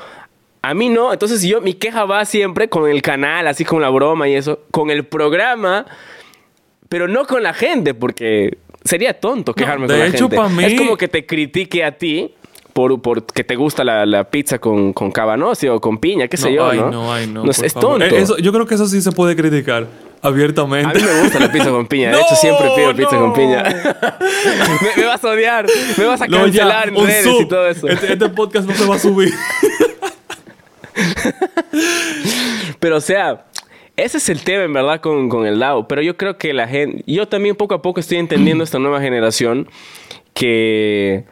[0.62, 3.90] A mí no, entonces yo mi queja va siempre con el canal, así con la
[3.90, 5.87] broma y eso, con el programa,
[6.88, 10.37] pero no con la gente, porque sería tonto quejarme con la gente.
[10.66, 12.35] Es como que te critique a ti
[12.79, 16.91] por, que te gusta la, pizza con, con o con piña, qué sé yo, ¿no?
[16.91, 18.05] No, ay, no, es tonto.
[18.05, 19.87] Eh, yo creo que eso sí se puede criticar
[20.23, 20.88] abiertamente.
[20.88, 22.11] A mí me gusta la pizza con piña.
[22.11, 23.64] De hecho, siempre pido pizza con piña.
[24.97, 25.67] me, vas a odiar.
[25.97, 27.88] Me vas a cancelar en redes y todo eso.
[27.88, 29.33] Este, este, podcast no se va a subir.
[32.79, 33.47] Pero, o sea,
[33.97, 35.88] ese es el tema, en verdad, con, con el DAO.
[35.88, 37.03] Pero yo creo que la gente...
[37.07, 39.69] Yo también poco a poco estoy entendiendo esta nueva generación
[40.33, 41.25] que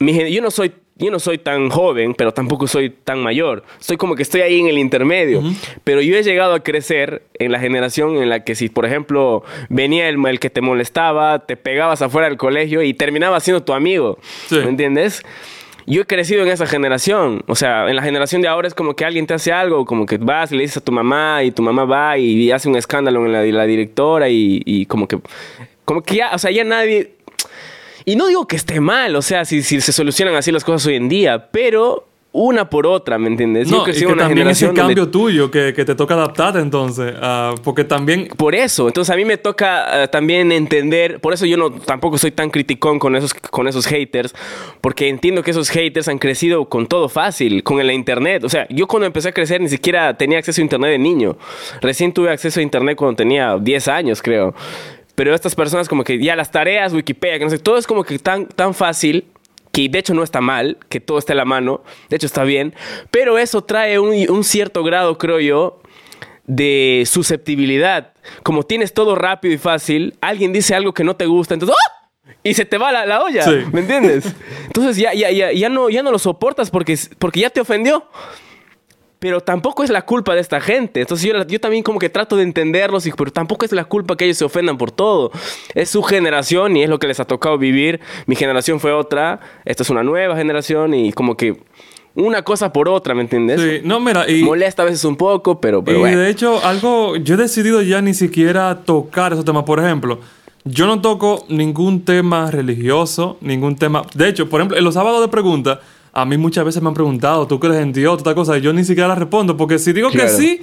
[0.00, 3.62] yo no soy yo no soy tan joven, pero tampoco soy tan mayor.
[3.78, 5.42] Soy como que estoy ahí en el intermedio.
[5.84, 9.44] Pero yo he llegado a crecer en la generación en la que si, por ejemplo,
[9.68, 13.74] venía el, el que te molestaba, te pegabas afuera del colegio y terminaba siendo tu
[13.74, 14.18] amigo.
[14.50, 15.22] ¿Me entiendes?
[15.86, 17.44] Yo he crecido en esa generación.
[17.46, 20.04] O sea, en la generación de ahora es como que alguien te hace algo, como
[20.04, 22.74] que vas y le dices a tu mamá y tu mamá va y, hace un
[22.74, 25.20] escándalo en la, la directora y, y como que...
[25.84, 27.17] Como que ya, o sea, ya nadie
[28.04, 30.86] y no digo que esté mal, o sea, si, si se solucionan así las cosas
[30.86, 33.70] hoy en día, pero una por otra, ¿me entiendes?
[33.70, 37.54] No, Yo y que también ese cambio tuyo que, que, te toca adaptarte entonces, uh,
[37.62, 38.28] porque también...
[38.36, 42.18] Por eso, entonces a mí me toca uh, también entender, por eso yo no tampoco
[42.18, 44.34] soy tan criticón con esos, con esos haters,
[44.82, 48.66] porque entiendo que esos haters han crecido con todo fácil, con el internet, o sea,
[48.68, 51.38] yo cuando empecé a crecer ni siquiera tenía acceso a internet de niño,
[51.80, 54.54] recién tuve acceso a internet cuando tenía 10 años, creo.
[55.18, 58.04] Pero estas personas como que ya las tareas, Wikipedia, que no sé, todo es como
[58.04, 59.24] que tan, tan fácil
[59.72, 62.44] que de hecho no está mal, que todo esté a la mano, de hecho está
[62.44, 62.72] bien,
[63.10, 65.82] pero eso trae un, cierto grado, creo yo,
[66.46, 68.12] de susceptibilidad.
[68.44, 72.10] Como tienes todo rápido y fácil, alguien dice algo que no te gusta, entonces ¡ah!
[72.44, 74.24] Y se te va la, la olla, ¿me entiendes?
[74.66, 78.06] Entonces ya, ya, ya, ya, no, ya no lo soportas porque, porque ya te ofendió
[79.18, 81.00] pero tampoco es la culpa de esta gente.
[81.00, 84.16] Entonces yo, yo también como que trato de entenderlos, y, pero tampoco es la culpa
[84.16, 85.32] que ellos se ofendan por todo.
[85.74, 88.00] Es su generación y es lo que les ha tocado vivir.
[88.26, 91.60] Mi generación fue otra, esta es una nueva generación y como que
[92.14, 93.60] una cosa por otra, ¿me entiendes?
[93.60, 94.42] Sí, no, mira, y...
[94.42, 98.00] Molesta a veces un poco, pero, pero y de hecho, algo, yo he decidido ya
[98.00, 99.64] ni siquiera tocar esos temas.
[99.64, 100.18] Por ejemplo,
[100.64, 104.02] yo no toco ningún tema religioso, ningún tema...
[104.14, 105.78] De hecho, por ejemplo, en los sábados de preguntas
[106.20, 108.20] a mí muchas veces me han preguntado, ¿tú crees en Dios?
[108.20, 110.60] Otra cosa, y yo ni siquiera la respondo, porque si digo que sí,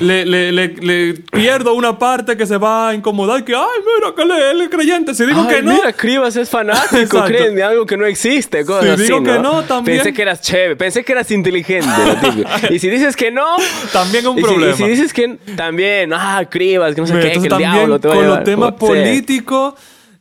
[0.00, 4.14] le, le- le- le pierdo una parte que se va a incomodar, que, ay, mira,
[4.14, 5.14] que él, es- creyente.
[5.14, 8.64] Si digo Ay, que no, mira, Cribas es fanático, creen de algo que no existe,
[8.64, 9.62] cosas Si así, digo que ¿no?
[9.62, 9.98] también.
[9.98, 12.70] Pensé que eras chévere, pensé que eras inteligente, lo.
[12.74, 13.44] Y si dices que no...
[13.92, 14.74] También un y si- problema.
[14.74, 17.72] Y si, dices que también, ah, Cribas, que no sé Mira, qué, que el también
[17.72, 19.74] diablo te va a con los temas políticos.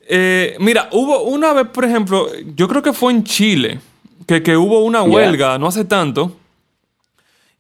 [0.08, 3.80] eh, mira, hubo una vez, por ejemplo, yo creo que fue en Chile,
[4.28, 6.36] que, que hubo una huelga no hace tanto.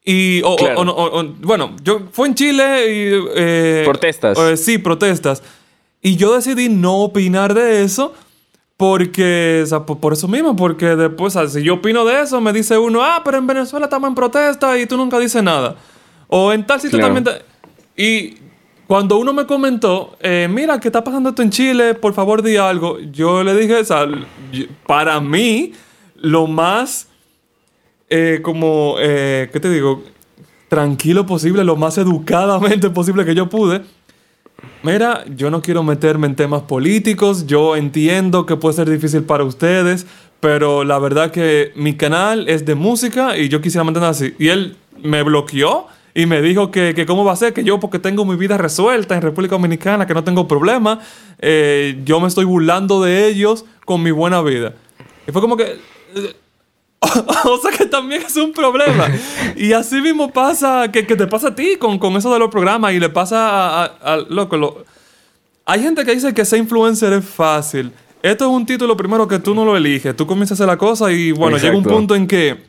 [0.03, 0.81] Y, o, Claro.
[0.81, 3.23] o o- bueno, yo fue en Chile y...
[3.35, 4.37] eh, Protestas.
[4.37, 5.41] eh, sí, protestas.
[6.01, 8.13] Y yo decidí no opinar de eso
[8.77, 12.39] porque, o sea, por, eso mismo, porque después, o sea, si yo opino de eso,
[12.41, 15.75] me dice uno, ah, pero en Venezuela estamos en protesta y tú nunca dices nada.
[16.27, 17.13] O en tal sitio Claro.
[17.15, 17.37] también...
[17.95, 18.37] te- Y
[18.85, 21.95] cuando uno me comentó, eh, mira, ¿qué está pasando esto en Chile?
[21.95, 22.99] Por favor, di algo.
[22.99, 24.05] Yo le dije, o sea,
[24.85, 25.71] para mí,
[26.15, 27.07] lo más,
[28.09, 30.03] eh, como, eh, ¿qué te digo?
[30.69, 33.81] Tranquilo posible, lo más educadamente posible que yo pude.
[34.83, 39.43] Mira, yo no quiero meterme en temas políticos, yo entiendo que puede ser difícil para
[39.43, 40.05] ustedes,
[40.39, 44.33] pero la verdad que mi canal es de música y yo quisiera mantener así.
[44.37, 47.79] Y él me bloqueó y me dijo que, que cómo va a ser, que yo
[47.79, 50.99] porque tengo mi vida resuelta en República Dominicana, que no tengo problema,
[51.39, 54.73] eh, yo me estoy burlando de ellos con mi buena vida.
[55.27, 55.94] Y fue como que...
[56.15, 56.35] eh,
[57.45, 59.07] o sea que también es un problema.
[59.55, 62.49] Y así mismo pasa, que, que te pasa a ti con, con eso de los
[62.49, 64.57] programas y le pasa a, a- a- loco.
[64.57, 64.83] lo-
[65.65, 67.91] hay gente que dice que ser influencer es fácil.
[68.21, 70.15] Esto es un título primero que tú no lo eliges.
[70.15, 72.65] Tú comienzas a hacer la cosa y bueno, llega un punto en que,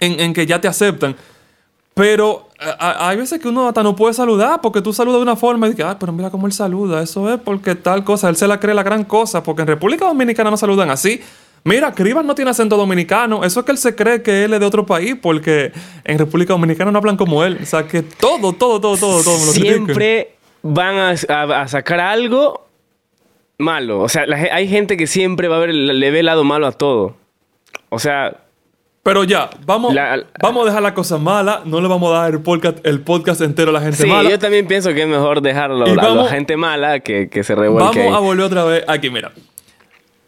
[0.00, 1.16] en, en que ya te aceptan.
[1.94, 5.36] Pero a- hay veces que uno hasta no puede saludar porque tú saludas de una
[5.36, 7.02] forma y dices, ah, pero mira cómo él saluda.
[7.02, 8.28] Eso es porque tal cosa.
[8.28, 9.42] Él se la cree la gran cosa.
[9.42, 11.20] Porque en República Dominicana no saludan así.
[11.64, 13.44] Mira, Cribas no tiene acento dominicano.
[13.44, 15.72] Eso es que él se cree que él es de otro país porque
[16.04, 17.58] en República Dominicana no hablan como él.
[17.62, 19.74] O sea, que todo, todo, todo, todo, todo me lo critican.
[19.84, 22.66] Siempre van a, a- a sacar algo
[23.58, 24.00] malo.
[24.00, 26.66] O sea, la hay gente que siempre va a ver, le ve el lado malo
[26.66, 27.16] a todo.
[27.90, 28.36] O sea,
[29.02, 31.62] Pero ya, vamos, La- vamos a dejar la cosa mala.
[31.64, 34.28] No le vamos a dar el podcast, el podcast entero a la gente sí, mala.
[34.28, 37.42] yo también pienso que es mejor dejarlo Y a la vamos- gente mala que, que
[37.42, 38.02] se Vamos revuelque.
[38.02, 38.08] ahí.
[38.14, 39.32] a volver otra vez aquí, mira.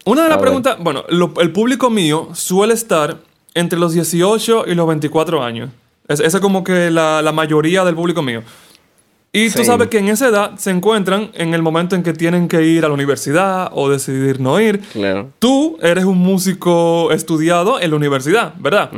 [0.04, 0.44] Una de las A ver.
[0.46, 3.18] preguntas, bueno, lo- el público mío suele estar
[3.54, 5.70] entre los 18 y los 24 años.
[6.08, 8.42] Es- Esa es como que la, la mayoría del público mío.
[9.34, 12.48] Y tú sabes que en esa edad se encuentran en el momento en que tienen
[12.48, 14.80] que ir a la universidad o decidir no ir.
[14.92, 15.30] Claro.
[15.38, 18.90] Tú eres un músico estudiado en la universidad, ¿verdad?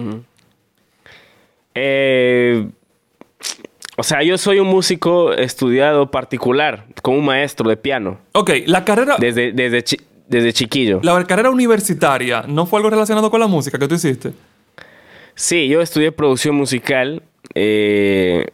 [1.74, 2.68] Eh,
[3.96, 8.84] o sea, yo soy un músico estudiado particular, con un maestro de piano, Ok, la
[8.84, 9.84] carrera, desde, desde,
[10.28, 11.00] desde chiquillo.
[11.02, 14.32] la carrera universitaria no fue algo relacionado con la música que tú hiciste.
[15.34, 17.22] Sí, yo estudié producción musical,
[17.54, 18.46] eh,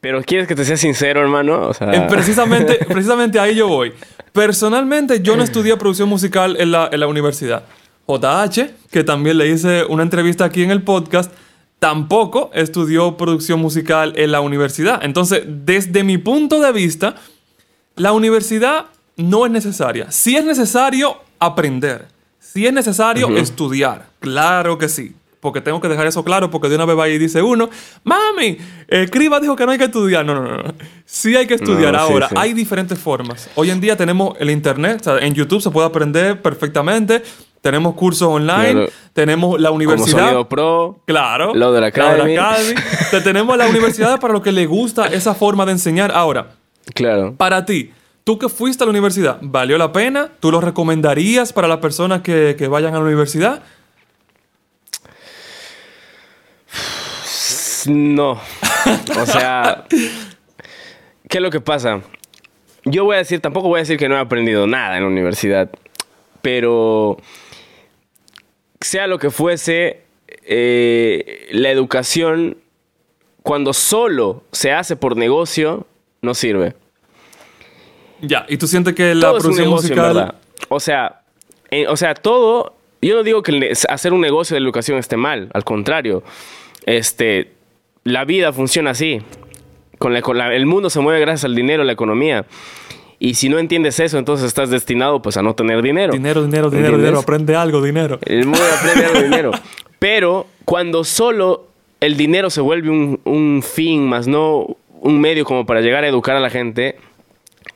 [0.00, 1.68] pero ¿quieres que te sea sincero, hermano?
[1.68, 3.92] O sea, precisamente, precisamente ahí yo voy.
[4.32, 7.64] Personalmente, yo no estudié producción musical en la, en la universidad.
[8.06, 11.32] JH, que también le hice una entrevista aquí en el podcast,
[11.78, 15.04] tampoco estudió producción musical en la universidad.
[15.04, 17.16] Entonces, desde mi punto de vista,
[17.96, 20.10] la universidad no es necesaria.
[20.10, 22.06] Sí es necesario aprender.
[22.38, 24.06] Sí es necesario estudiar.
[24.20, 25.14] Claro que sí.
[25.40, 27.68] Porque tengo que dejar eso claro, porque de una vez va y dice uno,
[28.04, 30.24] mami, eh, Criba dijo que no hay que estudiar.
[30.24, 30.74] No, no, no.
[31.04, 31.94] Sí hay que estudiar.
[31.94, 32.34] No, Ahora, sí.
[32.38, 33.50] hay diferentes formas.
[33.56, 37.22] Hoy en día tenemos el internet, o sea, en YouTube se puede aprender perfectamente.
[37.60, 40.46] Tenemos cursos online, tenemos la universidad.
[40.46, 41.00] pro.
[41.06, 41.54] Claro.
[41.54, 42.36] Lo de la Academy.
[42.36, 42.74] Academy.
[43.10, 46.12] Te- tenemos la universidad para los que les gusta esa forma de enseñar.
[46.14, 46.50] Ahora,
[46.94, 47.34] Claro.
[47.36, 47.90] para ti,
[48.24, 50.30] tú que fuiste a la universidad, ¿valió la pena?
[50.40, 53.62] ¿Tú lo recomendarías para las personas que, que vayan a la universidad?
[57.86, 58.40] No.
[59.20, 59.84] O sea,
[61.28, 62.02] ¿qué es lo que pasa?
[62.84, 65.08] Yo voy a decir, tampoco voy a decir que no he aprendido nada en la
[65.08, 65.70] universidad,
[66.40, 67.16] pero
[68.80, 70.02] sea lo que fuese,
[70.44, 72.58] eh, la educación,
[73.42, 75.86] cuando solo se hace por negocio,
[76.22, 76.74] no sirve.
[78.22, 80.14] Ya, y tú sientes que la todo es un producción negocio, en musical...
[80.14, 80.34] verdad.
[80.68, 81.20] O sea,
[81.70, 82.74] eh, o sea, todo.
[83.02, 86.22] Yo no digo que hacer un negocio de educación esté mal, al contrario.
[86.86, 87.52] Este,
[88.04, 89.20] la vida funciona así.
[89.98, 92.44] Con la- con la- el mundo se mueve gracias al dinero, la economía.
[93.18, 96.12] Y si no entiendes eso, entonces estás destinado pues a no tener dinero.
[96.12, 96.98] Dinero, dinero, dinero, ¿Entiendes?
[96.98, 98.18] dinero, aprende algo, dinero.
[98.24, 99.50] El mundo aprende algo dinero.
[100.00, 101.66] Pero cuando solo
[102.00, 106.08] el dinero se vuelve un, un fin, más no un medio como para llegar a
[106.08, 106.96] educar a la gente,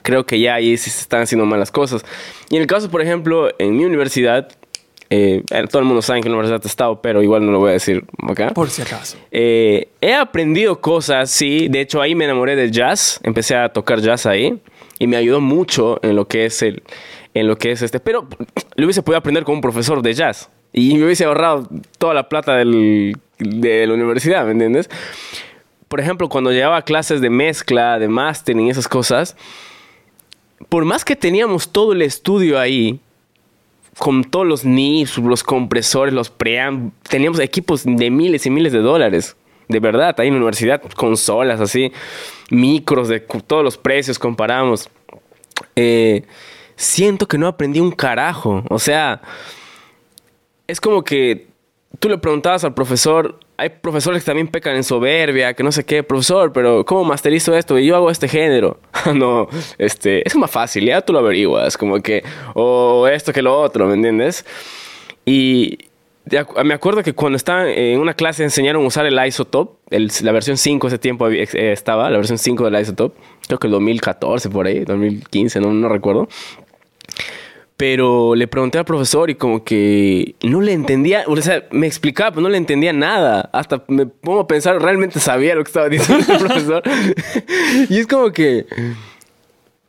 [0.02, 2.04] creo que ya ahí sí se están haciendo malas cosas.
[2.50, 4.48] Y en el caso, por ejemplo, en mi universidad,
[5.08, 7.60] Eh, todo el mundo sabe que en la universidad he estado, pero igual no lo
[7.60, 8.52] voy a decir acá.
[8.52, 9.16] Por si acaso.
[9.30, 11.68] Eh, he aprendido cosas, sí.
[11.68, 13.20] De hecho, ahí me enamoré del jazz.
[13.22, 14.58] Empecé a tocar jazz ahí.
[14.98, 16.82] Y me ayudó mucho en lo que es el...
[17.34, 18.00] En lo que es este...
[18.00, 18.26] Pero
[18.74, 20.50] lo hubiese podido aprender con un profesor de jazz.
[20.72, 21.68] Y me hubiese ahorrado
[21.98, 24.90] toda la plata del, de la universidad, ¿me entiendes?
[25.86, 29.36] Por ejemplo, cuando llevaba clases de mezcla, de mastering y esas cosas,
[30.68, 33.00] por más que teníamos todo el estudio ahí,
[33.98, 38.80] con todos los NIFs, los compresores, los preamp, teníamos equipos de miles y miles de
[38.80, 39.36] dólares.
[39.68, 41.92] De verdad, ahí en la universidad, consolas así,
[42.50, 44.88] micros de todos los precios comparamos.
[45.74, 46.24] Eh,
[46.76, 48.62] siento que no aprendí un carajo.
[48.68, 49.22] O sea,
[50.66, 51.48] es como que
[51.98, 55.84] tú le preguntabas al profesor, hay profesores que también pecan en soberbia, que no sé
[55.84, 57.78] qué, profesor, pero ¿cómo masterizo esto?
[57.78, 58.78] Y yo hago este género.
[59.14, 62.22] no, este, es más fácil, ya tú lo averiguas, como que,
[62.54, 64.44] o esto que lo otro, ¿me entiendes?
[65.24, 65.78] Y
[66.64, 69.78] me acuerdo que cuando estaba en una clase enseñaron a usar el Isotope,
[70.22, 73.72] la versión 5 ese tiempo eh, estaba, la versión 5 del Isotope, creo que el
[73.72, 76.28] 2014 por ahí, 2015, no, no recuerdo.
[77.76, 82.30] Pero le pregunté al profesor y como que no le entendía, o sea, me explicaba,
[82.30, 83.50] pero no le entendía nada.
[83.52, 86.82] Hasta me pongo a pensar, realmente sabía lo que estaba diciendo el profesor.
[87.90, 88.66] y es como que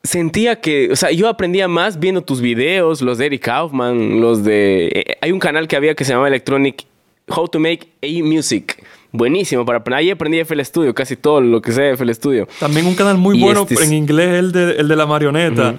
[0.03, 4.43] sentía que, o sea, yo aprendía más viendo tus videos, los de Eric Kaufman, los
[4.43, 4.87] de...
[4.87, 6.85] Eh, hay un canal que había que se llamaba Electronic
[7.27, 8.83] How to Make a Music.
[9.11, 9.99] Buenísimo para aprender.
[9.99, 12.47] Ahí aprendí FL Studio, casi todo lo que sé de FL Studio.
[12.59, 15.75] También un canal muy bueno este en inglés, el de, el de la marioneta.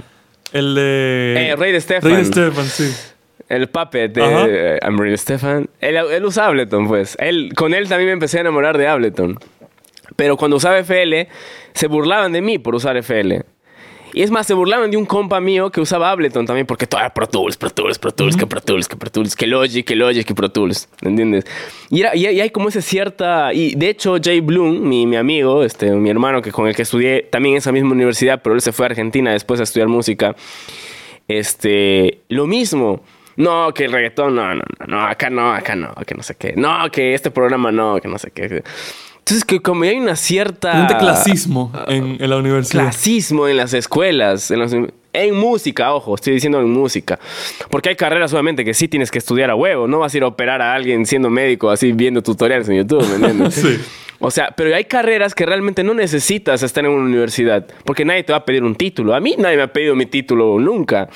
[0.52, 1.50] El de.
[1.50, 2.10] Eh, Rey de Stefan.
[2.10, 2.94] Rey de Stefan, sí.
[3.48, 5.70] El puppet de uh I'm Stefan.
[5.80, 7.16] Él, él, usa Ableton, pues.
[7.18, 9.38] Él, con él también me empecé a enamorar de Ableton.
[10.16, 11.28] Pero cuando usaba FL,
[11.72, 13.44] se burlaban de mí por usar FL.
[14.18, 17.00] Y es más, se burlaban de un compa mío que usaba Ableton también, porque todo
[17.00, 19.86] era Pro Tools, Pro Tools, Pro Tools, que Pro Tools, que Pro Tools, que Logic,
[19.86, 21.44] que Logic, que Pro Tools, ¿me entiendes?
[21.88, 23.54] Y, era, y, hay como esa cierta...
[23.54, 26.82] Y de hecho, Jay Bloom, mi, mi amigo, este, mi hermano que con el que
[26.82, 29.86] estudié también en esa misma universidad, pero él se fue a Argentina después a estudiar
[29.86, 30.34] música,
[31.28, 33.04] este, lo mismo.
[33.36, 36.34] No, que el reggaetón, no, no, no, no, acá no, acá no, que no sé
[36.34, 36.54] qué.
[36.56, 38.64] No, que este programa no, que no sé qué.
[39.28, 40.80] Entonces, que como hay una cierta...
[40.80, 42.84] Un clasismo en, en, la universidad.
[42.84, 44.50] Clasismo en las escuelas.
[44.50, 47.18] En, en, música, ojo, estoy diciendo en música.
[47.68, 49.86] Porque hay carreras, obviamente, que sí tienes que estudiar a huevo.
[49.86, 53.06] No vas a ir a operar a alguien siendo médico así viendo tutoriales en YouTube,
[53.06, 53.54] ¿me entiendes?
[53.54, 53.78] sí.
[54.18, 57.66] O sea, pero hay carreras que realmente no necesitas estar en una universidad.
[57.84, 59.14] Porque nadie te va a pedir un título.
[59.14, 61.10] A mí nadie me ha pedido mi título nunca.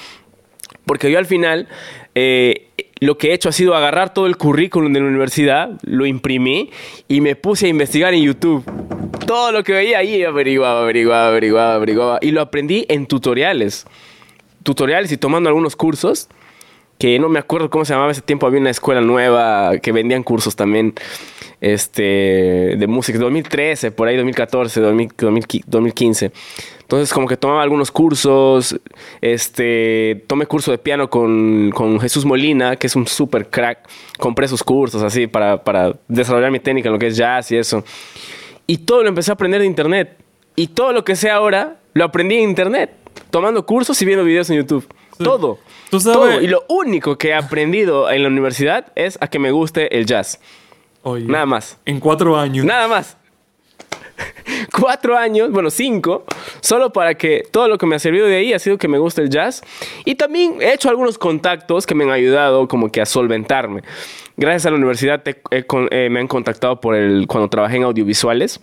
[0.84, 1.66] Porque yo al final...
[2.14, 2.71] Eh,
[3.02, 6.70] lo que he hecho ha sido agarrar todo el currículum de la universidad, lo imprimí
[7.08, 8.64] y me puse a investigar en YouTube.
[9.26, 12.18] Todo lo que veía ahí averiguaba, averiguaba, averiguaba, averiguaba.
[12.22, 13.86] Y lo aprendí en tutoriales.
[14.62, 16.28] Tutoriales y tomando algunos cursos
[17.02, 18.46] que no me acuerdo cómo se llamaba ese tiempo.
[18.46, 20.94] Había una escuela nueva que vendían cursos también
[21.60, 23.18] este, de música.
[23.18, 26.32] 2013, por ahí 2014, 2015.
[26.80, 28.78] Entonces como que tomaba algunos cursos,
[29.20, 33.80] este, tomé curso de piano con, con Jesús Molina, que es un super crack.
[34.20, 37.56] Compré esos cursos así para, para desarrollar mi técnica en lo que es jazz y
[37.56, 37.82] eso.
[38.68, 40.18] Y todo lo empecé a aprender de internet.
[40.54, 42.92] Y todo lo que sé ahora lo aprendí en internet,
[43.30, 44.86] tomando cursos y viendo videos en YouTube.
[45.24, 45.58] Todo.
[45.90, 46.18] ¿Tú sabes?
[46.18, 46.40] Todo.
[46.40, 50.06] Y lo único que he aprendido en la universidad es a que me guste el
[50.06, 50.40] jazz.
[51.02, 51.78] Oye, Nada más.
[51.84, 52.64] En cuatro años.
[52.64, 53.16] Nada más.
[54.78, 56.24] cuatro años, bueno, cinco,
[56.60, 58.98] solo para que todo lo que me ha servido de ahí ha sido que me
[58.98, 59.62] guste el jazz.
[60.04, 63.82] Y también he hecho algunos contactos que me han ayudado como que a solventarme.
[64.36, 68.60] Gracias a la universidad eh, me han contactado por el, cuando trabajé en audiovisuales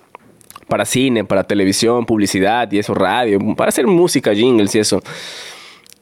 [0.68, 5.02] para cine, para televisión, publicidad y eso, radio, para hacer música, jingles y eso.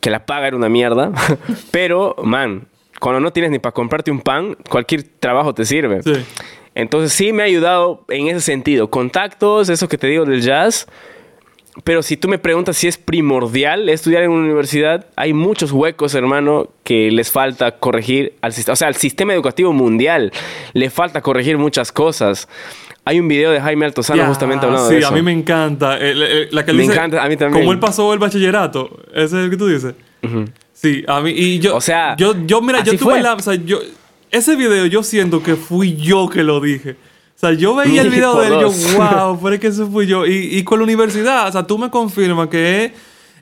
[0.07, 1.11] Que la paga era una mierda.
[1.71, 6.01] Pero, man, cuando no tienes ni para comprarte un pan, cualquier trabajo te sirve.
[6.01, 6.13] Sí.
[6.75, 8.89] Entonces sí me ha ayudado en ese sentido.
[8.89, 10.87] Contactos, eso que te digo del jazz.
[11.83, 16.15] Pero si tú me preguntas si es primordial estudiar en una universidad, hay muchos huecos,
[16.15, 18.73] hermano, que les falta corregir al sistema.
[18.73, 20.31] O sea, al sistema educativo mundial
[20.71, 22.47] le falta corregir muchas cosas.
[23.07, 25.07] Hay un video de Jaime Altozano justamente hablando de eso.
[25.07, 25.97] Sí, a mí me encanta.
[25.97, 27.63] la que me encanta, a mí también.
[27.63, 28.99] Como él pasó el bachillerato.
[29.13, 29.93] Ese es el que tú dices.
[30.73, 31.31] Sí, a mí.
[31.31, 31.75] Y yo.
[31.75, 32.15] O sea.
[32.17, 33.33] Yo, yo mira, yo tuve la.
[33.33, 33.79] O sea, yo
[34.31, 36.91] ese video yo siento que fui yo que lo dije.
[36.91, 39.87] O sea, yo veía el video de él y yo, wow, pero es que eso
[39.87, 40.25] fui yo.
[40.25, 42.91] Y, con la universidad, o sea, tú me confirmas que es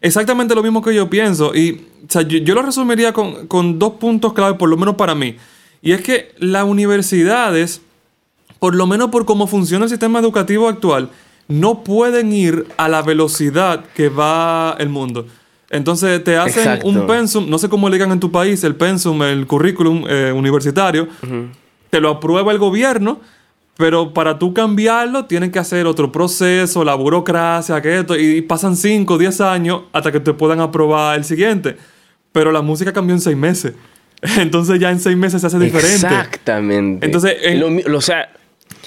[0.02, 1.56] exactamente lo mismo que yo pienso.
[1.56, 5.16] Y, o sea, yo, lo resumiría con, con, dos puntos clave, por lo menos para
[5.16, 5.38] mí.
[5.82, 7.82] Y es que las universidades,
[8.66, 11.10] por lo menos por cómo funciona el sistema educativo actual,
[11.48, 15.28] no pueden ir a la velocidad que va el mundo.
[15.70, 16.88] Entonces te hacen Exacto.
[16.88, 20.32] un pensum, no sé cómo le digan en tu país, el pensum, el currículum eh,
[20.36, 21.08] universitario,
[21.92, 23.20] te lo aprueba el gobierno,
[23.78, 28.76] pero para tú cambiarlo tienen que hacer otro proceso, la burocracia, que esto, y pasan
[28.76, 31.78] 5 o 10 años hasta que te puedan aprobar el siguiente.
[32.32, 33.74] Pero la música cambió en 6 meses.
[34.40, 36.08] Entonces ya en 6 meses se hace diferente.
[36.08, 37.06] Exactamente.
[37.06, 38.28] Entonces, en- Lo o sea,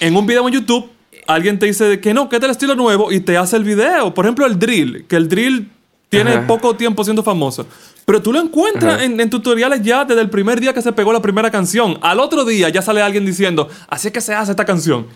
[0.00, 0.88] En un video en YouTube,
[1.26, 4.14] alguien te dice que no, que es el estilo nuevo y te hace el video.
[4.14, 5.70] Por ejemplo, el drill, que el drill
[6.08, 6.46] tiene Ajá.
[6.46, 7.66] poco tiempo siendo famoso.
[8.04, 11.12] Pero tú lo encuentras en, en tutoriales ya desde el primer día que se pegó
[11.12, 11.98] la primera canción.
[12.00, 15.06] Al otro día ya sale alguien diciendo, así es que se hace esta canción.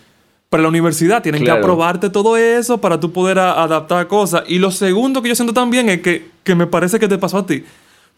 [0.51, 1.61] Pero en la universidad tienen Claro.
[1.61, 4.43] que aprobarte todo eso para tú poder a- adaptar cosas.
[4.49, 7.39] Y lo segundo que yo siento también es que, que me parece que te pasó
[7.39, 7.65] a ti.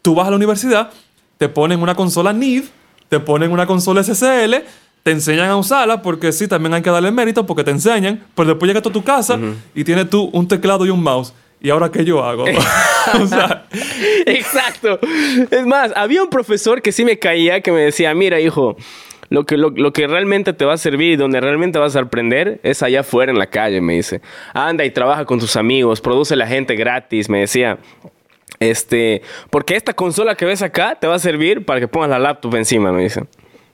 [0.03, 0.91] Tú vas a la universidad,
[1.39, 2.65] te ponen una consola NIV,
[3.09, 4.65] te ponen una consola SSL,
[5.05, 8.49] te enseñan a usarla porque sí, también hay que darle mérito porque te enseñan, pero
[8.49, 9.39] después llegas tú a tu casa
[9.75, 11.35] y tienes tú un teclado y un mouse.
[11.61, 12.45] ¿Y ahora qué yo hago?
[13.21, 13.67] o sea,
[14.25, 14.99] Exacto.
[15.51, 18.79] Es más, había un profesor que sí me caía que me decía, mira, hijo,
[19.29, 22.01] lo que, lo, lo que realmente te va a servir y donde realmente vas a
[22.01, 24.23] aprender es allá afuera en la calle, me dice.
[24.55, 27.77] Anda y trabaja con tus amigos, produce la gente gratis, me decía.
[28.59, 32.19] Este, porque esta consola que ves acá te va a servir para que pongas la
[32.19, 33.25] laptop encima, me dice.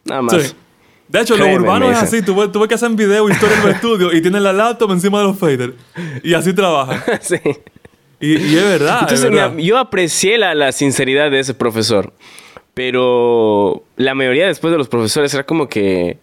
[0.05, 0.43] Nada más.
[0.43, 0.57] sí.
[1.11, 2.23] De hecho, Créeme, lo urbano es así.
[2.23, 5.25] Tú ves que hacen video, historia en el estudio y tienen la laptop encima de
[5.25, 5.73] los faders.
[6.23, 7.03] Y así trabajan.
[7.21, 7.37] Sí.
[8.21, 8.97] Y, y es verdad.
[8.97, 9.57] es Entonces, verdad.
[9.57, 12.13] yo aprecié la, la sinceridad de ese profesor,
[12.75, 16.19] pero la mayoría después de los profesores era como que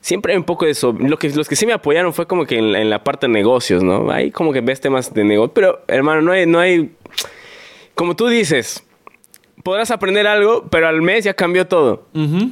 [0.00, 0.94] siempre hay un poco de eso.
[0.98, 3.26] Lo que, los que sí me apoyaron fue como que en, la- en la parte
[3.26, 4.10] de negocios, ¿no?
[4.10, 5.52] Ahí como que ves temas de negocio.
[5.54, 6.92] Pero, hermano, no hay, no hay...
[7.94, 8.84] Como tú dices,
[9.64, 12.06] podrás aprender algo, pero al mes ya cambió todo.
[12.14, 12.50] Ujú.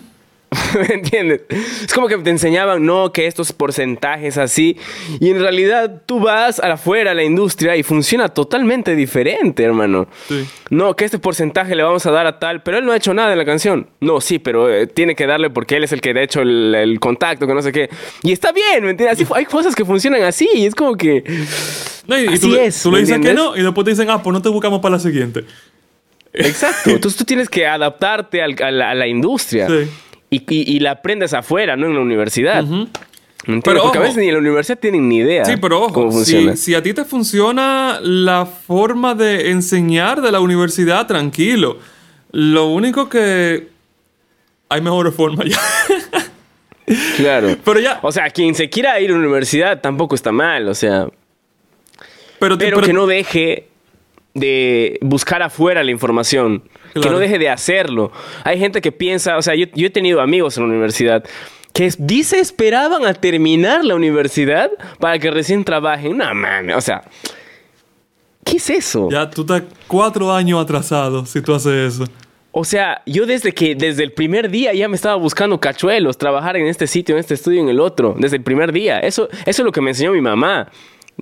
[0.89, 1.43] ¿Me entiendes?
[1.49, 4.77] Es como que te enseñaban, no, que estos porcentajes así.
[5.21, 10.09] Y en realidad tú vas afuera a la industria y funciona totalmente diferente, hermano.
[10.29, 10.45] Sí.
[10.71, 13.15] No, que este porcentaje le vamos a dar a tal, pero él no ha hecho
[13.15, 13.89] nada en la canción.
[14.01, 16.75] No, sí, pero eh, tiene que darle porque él es el que ha hecho el,
[16.75, 17.89] el contacto, que no sé qué.
[18.25, 19.21] Y está bien, ¿me entiendes?
[19.21, 21.23] Así hay cosas que funcionan así y es como que...
[22.09, 23.85] No, y, y Así tú, le- es, tú le ¿me dices que no y después
[23.85, 25.45] te dicen, ah, pues no te buscamos para la siguiente.
[26.33, 26.91] Exacto.
[26.91, 29.69] Entonces tú tienes que adaptarte al- a, la, a la industria.
[29.69, 29.89] Sí.
[30.31, 32.65] Y, y- y la aprendes afuera, no en la universidad.
[33.65, 36.13] Pero Porque a veces ni en la universidad tienen ni idea Sí, pero ojo, cómo
[36.25, 41.79] si, a ti te funciona la forma de enseñar de la universidad, tranquilo.
[42.33, 43.69] Lo único que
[44.69, 45.59] hay mejores formas ya.
[47.17, 47.57] Claro.
[47.65, 50.75] pero ya, O sea, quien se quiera ir a la universidad tampoco está mal, o
[50.75, 51.07] sea.
[52.41, 53.69] pero, Pero, pero- que no deje
[54.35, 56.65] de buscar afuera la información.
[56.95, 58.13] Que no deje de hacerlo.
[58.45, 61.25] Hay gente que piensa, o sea, yo, yo he tenido amigos en la universidad
[61.73, 66.17] que dice esperaban a terminar la universidad para que recién trabajen.
[66.17, 67.03] No mames, o sea,
[68.45, 69.09] ¿qué es eso?
[69.11, 72.05] ya tú estás cuatro años atrasado si tú haces eso.
[72.53, 76.57] O sea, yo desde que, desde el primer día ya me estaba buscando cachuelos, trabajar
[76.57, 78.99] en este sitio, en este estudio, en el otro, desde el primer día.
[78.99, 80.69] Eso, eso es lo que me enseñó mi mamá.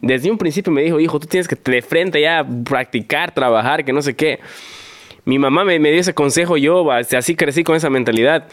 [0.01, 3.93] Desde un principio me dijo, hijo, tú tienes que de frente ya practicar, trabajar, que
[3.93, 4.41] no sé qué.
[5.29, 8.49] Mi mamá me, me dio ese consejo, yo este, así crecí con esa mentalidad.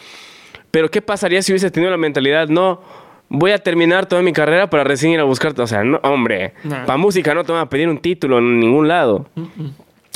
[0.70, 2.48] Pero ¿qué pasaría si hubiese tenido la mentalidad?
[2.48, 2.82] No,
[3.30, 5.62] voy a terminar toda mi carrera para recién ir a buscarte.
[5.62, 6.52] O sea, no, hombre,
[6.84, 9.26] para música no te van a pedir un título en ningún lado.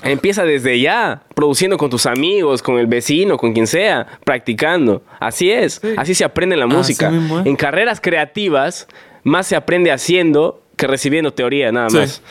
[0.03, 5.03] Empieza desde ya, produciendo con tus amigos, con el vecino, con quien sea, practicando.
[5.19, 5.89] Así es, Sí.
[5.97, 7.11] así se aprende la música.
[7.45, 8.87] En carreras creativas,
[9.25, 12.23] más se aprende haciendo que recibiendo teoría, nada Sí, más.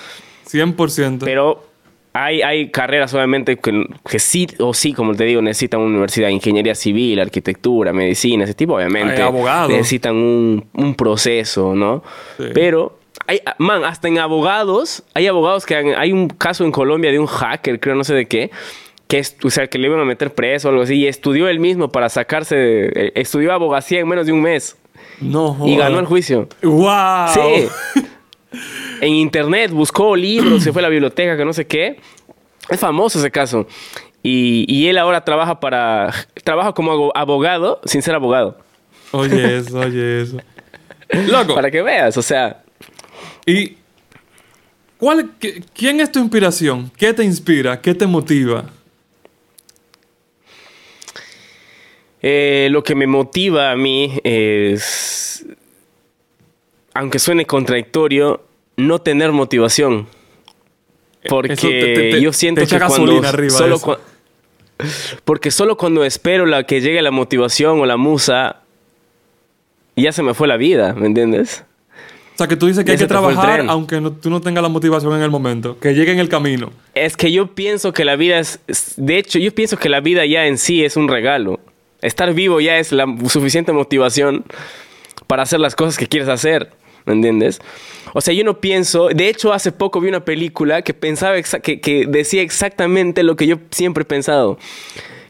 [0.45, 1.25] 100%.
[1.25, 1.63] Pero
[2.14, 6.30] hay, hay carreras, obviamente, que, que sí o sí, como te digo, necesitan una universidad
[6.30, 9.14] ingeniería civil, arquitectura, medicina, ese tipo, obviamente.
[9.16, 9.72] Hay abogados.
[9.72, 12.03] Necesitan un, un proceso, ¿no?
[12.38, 12.45] Sí.
[12.53, 12.97] Pero,
[13.28, 17.20] hay, man, hasta en abogados, hay abogados que han- hay un caso en Colombia de
[17.20, 18.49] un hacker, creo, no sé de qué.
[19.07, 21.60] Que, o sea, que le iban a meter preso o algo así, y estudió él
[21.60, 24.78] mismo para sacarse, de- eh, estudió abogacía en menos de un mes
[25.22, 26.47] no, y ganó el juicio.
[26.64, 27.28] ¡Wow!
[27.34, 28.01] Sí.
[29.02, 32.00] en internet buscó libros, se fue a la biblioteca, que no sé qué.
[32.70, 33.68] Es famoso ese caso.
[34.22, 36.14] Y, y él ahora trabaja para.
[36.43, 38.58] Trabaja como abo- abogado sin ser abogado.
[39.12, 40.38] Oye eso, oye eso.
[41.28, 42.62] Loco, Para que veas, o sea.
[43.45, 43.78] ¿y
[44.97, 46.91] cuál, qué- quién es tu inspiración?
[46.97, 47.80] ¿Qué te inspira?
[47.82, 48.66] ¿Qué te motiva?
[52.22, 55.28] eh, lo que me motiva a mí es.
[56.94, 58.42] Aunque suene contradictorio,
[58.78, 60.08] no tener motivación.
[61.28, 63.22] Porque te- te- yo siento que cuando
[63.58, 63.76] solo
[65.26, 68.62] porque solo cuando espero la que llegue la motivación o la musa
[69.98, 71.66] ya se me fue la vida, ¿me entiendes?
[72.38, 74.70] sea, que tú dices que Ya hay que trabajar aunque no- tú no tengas la
[74.70, 75.78] motivación en el momento.
[75.78, 76.72] Que llegue en el camino.
[76.96, 80.00] Es que yo pienso que la vida es, es- de hecho, yo pienso que la
[80.00, 81.60] vida ya en sí es un regalo.
[82.02, 84.46] Estar vivo ya es la suficiente motivación
[85.28, 86.70] para hacer las cosas que quieres hacer,
[87.10, 87.60] ¿me entiendes?
[88.14, 91.80] O sea, yo no pienso, de hecho, hace poco vi una película que pensaba, que,
[91.80, 94.57] que decía exactamente lo que yo siempre he pensado,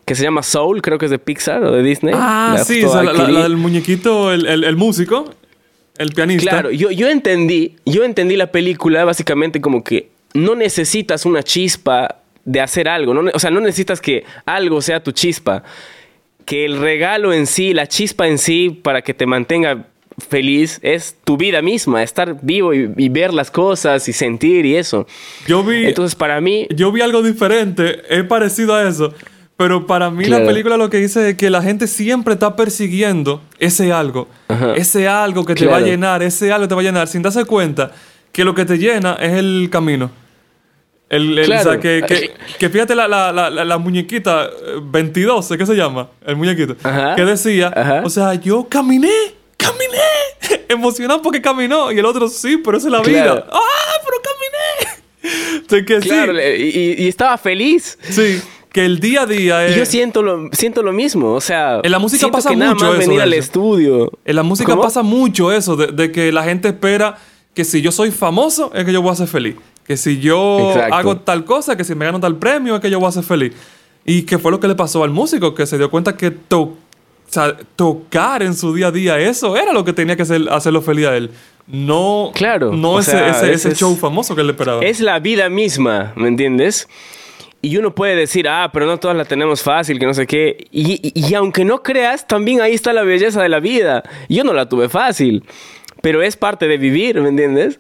[0.05, 2.13] que se llama Soul, creo que es de Pixar o de Disney.
[2.17, 3.32] Ah, La sí, o sea, la, la- aquí.
[3.34, 5.25] la del muñequito, el, el- el músico,
[5.97, 6.49] el pianista.
[6.49, 12.17] Claro, yo, yo entendí, yo entendí la película básicamente como que no necesitas una chispa
[12.45, 15.63] de hacer algo, no o sea, no necesitas que algo sea tu chispa,
[16.45, 19.86] que el regalo en sí, la chispa en sí para que te mantenga
[20.20, 24.76] feliz es tu vida misma, estar vivo y, y ver las cosas y sentir y
[24.76, 25.07] eso.
[25.47, 29.13] Yo vi, Entonces para mí, yo vi algo diferente, es parecido a eso.
[29.57, 30.45] Pero para mí la Claro.
[30.51, 34.30] película lo que dice es que la gente siempre está persiguiendo ese algo.
[34.47, 34.74] Ajá.
[34.76, 37.22] Ese algo que te va a llenar, ese algo que te va a llenar, sin
[37.22, 37.91] darse cuenta
[38.32, 40.11] que lo que te llena es el camino.
[41.09, 41.61] El, el- Claro.
[41.61, 44.49] O sea, que, que, que fíjate la, la, la, la- la muñequita eh,
[44.82, 46.07] 22, ¿qué se llama?
[46.26, 46.76] El muñequito.
[46.84, 47.15] Ajá.
[47.15, 48.01] Que decía, Ajá.
[48.05, 49.11] o sea, yo caminé,
[49.60, 50.64] caminé.
[50.68, 51.91] Emocionado porque caminó.
[51.91, 53.36] Y el otro, sí, pero esa es la Claro.
[53.36, 53.47] vida.
[53.51, 55.64] ¡Ah, pero caminé!
[55.70, 56.72] Sea, que claro, sí.
[56.97, 57.97] y, y estaba feliz.
[58.10, 58.41] Sí,
[58.72, 59.76] que el día a día es...
[59.76, 62.86] yo siento lo, siento lo mismo, o sea, En la música pasa que nada mucho
[62.86, 64.12] más eso, venir al estudio.
[64.26, 64.82] En la música ¿Cómo?
[64.84, 67.18] pasa mucho eso, de, de que la gente espera
[67.53, 69.55] que si yo soy famoso es que yo voy a ser feliz.
[69.86, 70.95] Que si yo Exacto.
[70.95, 73.24] hago tal cosa, que si me gano tal premio es que yo voy a ser
[73.24, 73.53] feliz.
[74.05, 76.78] Y que fue lo que le pasó al músico, que se dio cuenta que to-
[77.30, 80.41] o sea, tocar en su día a día, eso era lo que tenía que hacer,
[80.49, 81.30] hacerlo feliz a él.
[81.67, 84.84] No, Claro, no ese, sea, ese, es- ese es- show famoso que él esperaba.
[84.84, 86.88] Es la vida misma, ¿me entiendes?
[87.61, 90.65] Y uno puede decir, ah, pero no todas la tenemos fácil, que no sé qué.
[90.71, 94.01] Y, y- y aunque no creas, también ahí está la belleza de la vida.
[94.30, 95.43] Yo no la tuve fácil,
[96.01, 97.80] pero es parte de vivir, ¿me entiendes?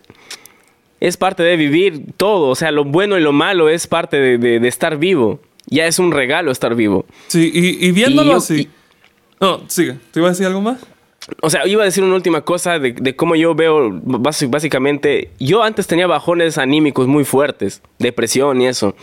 [0.99, 4.37] Es parte de vivir todo, o sea, lo bueno y lo malo es parte de,
[4.37, 5.39] de- de estar vivo.
[5.65, 7.05] Ya es un regalo estar vivo.
[7.27, 8.69] Sí, y, y viéndolo Y yo- así...
[9.39, 9.97] No, sigue.
[10.11, 10.85] ¿Te iba a decir algo más?
[11.41, 15.87] O sea, iba a decir una última cosa de, cómo yo veo, básicamente, yo antes
[15.87, 18.95] tenía bajones anímicos muy fuertes, depresión y eso.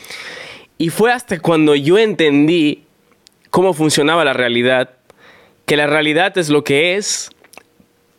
[0.79, 2.85] Y fue hasta cuando yo entendí
[3.51, 4.91] cómo funcionaba la realidad,
[5.67, 7.31] que la realidad es lo que es.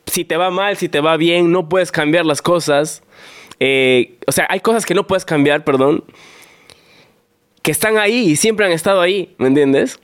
[0.06, 3.04] Si te va mal, si te va bien, no puedes cambiar las cosas.
[3.60, 6.04] Eh, o sea, hay cosas que no puedes cambiar, perdón,
[7.62, 10.00] que están ahí y siempre han estado ahí, ¿me entiendes?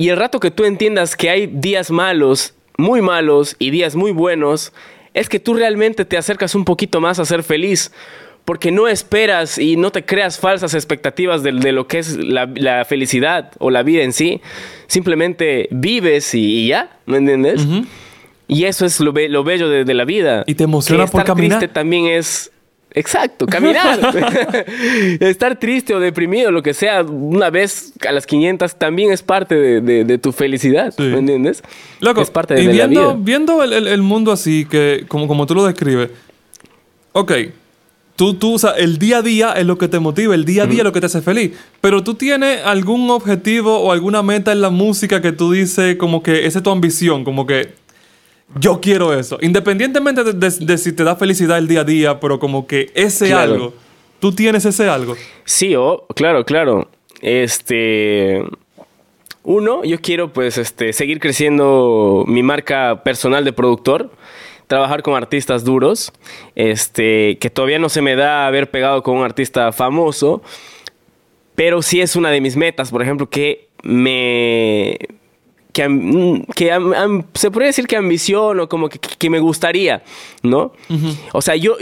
[0.00, 4.12] Y el rato que tú entiendas que hay días malos, muy malos y días muy
[4.12, 4.72] buenos,
[5.12, 7.92] es que tú realmente te acercas un poquito más a ser feliz.
[8.46, 12.48] Porque no esperas y no te creas falsas expectativas de, de lo que es la,
[12.54, 14.40] la felicidad o la vida en sí.
[14.86, 17.60] Simplemente vives y, y ya, ¿me entiendes?
[18.48, 20.44] Y eso es lo, be- lo bello de, de la vida.
[20.46, 21.58] Y te emociona Que por estar caminar.
[21.58, 22.50] triste también es...
[22.92, 23.98] Exacto, caminar.
[25.20, 29.54] estar triste o deprimido, lo que sea, una vez a las 500 también es parte
[29.54, 31.02] de, de- de tu felicidad, Sí.
[31.04, 31.62] ¿me entiendes?
[32.00, 33.16] Loco, es parte de, y de viendo, la vida.
[33.24, 36.10] viendo el, el- el mundo así, que como, como tú lo describes,
[37.12, 37.32] ok,
[38.16, 40.64] tú, tú, o sea, el día a día es lo que te motiva, el día
[40.64, 44.22] a día es lo que te hace feliz, pero tú tienes algún objetivo o alguna
[44.22, 47.72] meta en la música que tú dices como que esa es tu ambición, como que
[48.58, 52.20] yo quiero eso, independientemente de, de- de si te da felicidad el día a día,
[52.20, 53.52] pero como que ese Claro.
[53.54, 53.74] algo,
[54.18, 55.14] tú tienes ese algo.
[55.44, 56.88] Sí, oh, claro, claro.
[57.20, 58.42] Este.
[59.42, 64.10] Uno, yo quiero pues este, seguir creciendo mi marca personal de productor,
[64.66, 66.12] trabajar con artistas duros,
[66.54, 70.42] este, que todavía no se me da haber pegado con un artista famoso,
[71.54, 74.98] pero sí es una de mis metas, por ejemplo, que me...
[75.72, 80.02] que, am- que am- am- se podría decir que ambiciono, como que, que me gustaría,
[80.42, 80.72] ¿no?
[81.32, 81.76] O sea, yo...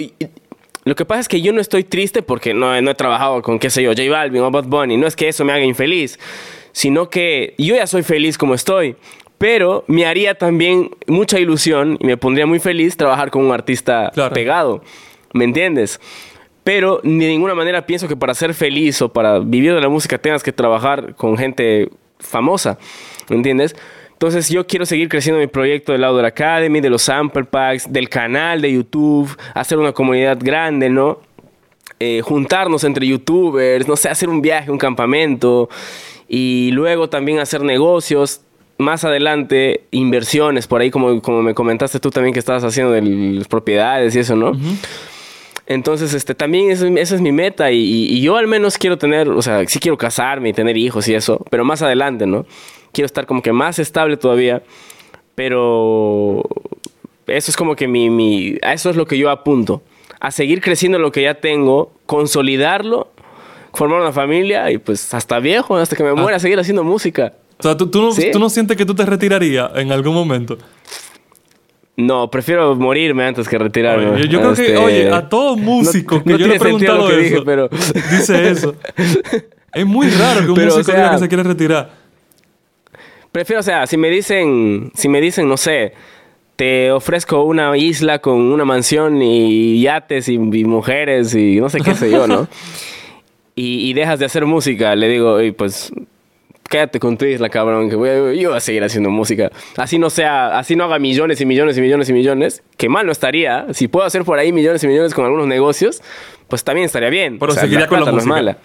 [0.85, 3.59] Lo que pasa es que yo no estoy triste porque no, no he trabajado con,
[3.59, 4.97] qué sé yo, J Balvin o Bad Bunny.
[4.97, 6.19] No es que eso me haga infeliz,
[6.73, 8.97] sino que yo ya soy feliz como estoy.
[9.37, 14.11] Pero me haría también mucha ilusión y me pondría muy feliz trabajar con un artista
[14.15, 14.33] Claro.
[14.33, 14.83] pegado.
[15.35, 16.01] ¿Me entiendes?
[16.65, 19.91] Pero ni de ninguna manera pienso que para ser feliz o para vivir de la
[19.91, 22.79] música tengas que trabajar con gente famosa.
[23.29, 23.77] ¿Me entiendes?
[24.13, 27.45] Entonces yo quiero seguir creciendo mi proyecto del lado de la Academy, de los sample
[27.45, 31.21] packs, del canal de YouTube, hacer una comunidad grande, ¿no?
[32.01, 35.69] Eh, juntarnos entre youtubers, no sé, hacer un viaje, un campamento
[36.29, 38.41] y luego también hacer negocios.
[38.77, 43.03] Más adelante, inversiones, por ahí como, como me comentaste tú también que estabas haciendo de
[43.03, 44.53] las propiedades y eso, ¿no?
[45.71, 48.97] Entonces, este, también eso- esa es mi meta y, y- y yo al menos quiero
[48.97, 52.47] tener, o sea, sí quiero casarme y tener hijos y eso, pero más adelante, ¿no?
[52.93, 54.63] Quiero estar como que más estable todavía,
[55.35, 56.43] pero
[57.27, 59.83] eso es como que mi, mi, a eso es lo que yo apunto.
[60.21, 63.09] A seguir creciendo lo que ya tengo, consolidarlo,
[63.73, 67.35] formar una familia y pues hasta viejo, hasta que me muera, seguir haciendo música.
[67.59, 68.31] O sea, ¿tú, tú no, Sí.
[68.33, 70.59] tú no sientes que tú te retirarías en algún momento?
[72.01, 74.11] No, prefiero morirme antes que retirarme.
[74.11, 76.59] Oye, yo, creo que, Este, oye, a todo músico no- que no yo le he
[76.61, 78.75] preguntado lo que eso, dije, pero- dice eso.
[79.75, 81.91] Es muy raro que un Pero, o músico sea- diga que se quiere retirar.
[83.33, 85.93] Prefiero, o sea, si me dicen, si me dicen, no sé,
[86.57, 91.81] te ofrezco una isla con una mansión y yates y, y mujeres y no sé
[91.81, 92.49] qué sé yo, ¿no?
[93.55, 95.93] y, y dejas de hacer música, le digo, "Oye, pues
[96.69, 99.51] quédate con tu isla, cabrón, que voy a- yo voy a seguir haciendo música.
[99.77, 103.07] Así no sea, así no haga millones y millones y millones y millones, que mal
[103.07, 103.67] no estaría.
[103.73, 106.03] Si puedo hacer por ahí millones y millones con algunos negocios,
[106.49, 107.39] pues también estaría bien.
[107.39, 108.35] Pero seguiría con la plata no es música.
[108.37, 108.59] mala.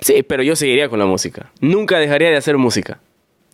[0.00, 1.50] Sí, pero yo seguiría con la música.
[1.60, 3.00] Nunca dejaría de hacer música.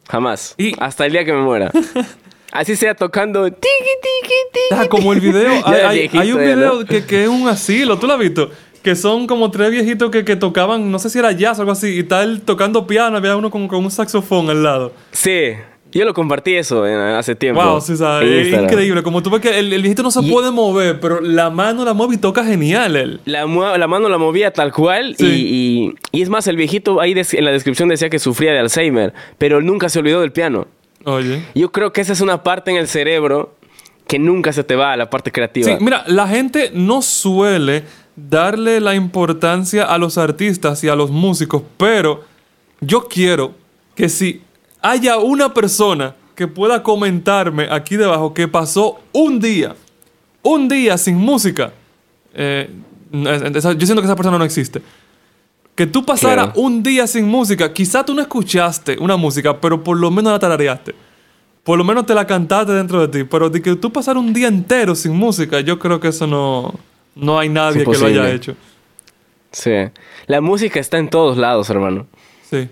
[0.08, 0.54] Jamás.
[0.58, 1.70] Y- Hasta el día que me muera.
[2.52, 3.44] Así sea tocando.
[3.44, 5.50] tiqui, tiqui, tiqui, Ah, como el video.
[5.66, 8.50] Hay, un video que, que es un asilo, ¿tú lo has visto?
[8.82, 11.72] Que son como tres viejitos que, que tocaban, no sé si era jazz o algo
[11.72, 14.92] así, y él tocando piano, había uno con, con un saxofón al lado.
[15.10, 15.50] Sí,
[15.90, 17.62] yo lo compartí eso eh, hace tiempo.
[17.64, 19.02] Wow, sí, en es increíble.
[19.02, 21.84] Como tú ves que el, el viejito no se Y- puede mover, pero la mano
[21.84, 23.20] la mueve y toca genial él.
[23.24, 25.26] La, la mano la movía tal cual Sí.
[25.26, 28.58] y, y- y es más, el viejito ahí en la descripción decía que sufría de
[28.60, 30.66] Alzheimer, pero nunca se olvidó del piano.
[31.04, 31.42] Oye.
[31.54, 33.54] Yo creo que esa es una parte en el cerebro
[34.06, 35.66] que nunca se te va, la parte creativa.
[35.68, 37.82] Sí, mira, la gente no suele
[38.28, 42.24] darle la importancia a los artistas y a los músicos, pero
[42.80, 43.52] yo quiero
[43.94, 44.42] que si
[44.80, 49.74] haya una persona que pueda comentarme aquí debajo que pasó un día,
[50.42, 51.72] un día sin música,
[52.34, 52.70] eh,
[53.12, 54.80] yo siento que esa persona no existe.
[55.74, 56.60] Que tú pasaras Claro.
[56.60, 60.38] un día sin música, quizá tú no escuchaste una música, pero por lo menos la
[60.38, 60.94] tarareaste.
[61.62, 63.28] Por lo menos te la cantaste dentro de ti.
[63.28, 66.74] Pero de que tú pasar un día entero sin música, yo creo que eso no,
[67.18, 68.54] no hay nadie que lo haya hecho.
[69.52, 69.72] Sí.
[70.26, 72.06] La música está en todos lados, hermano.
[72.50, 72.68] Sí.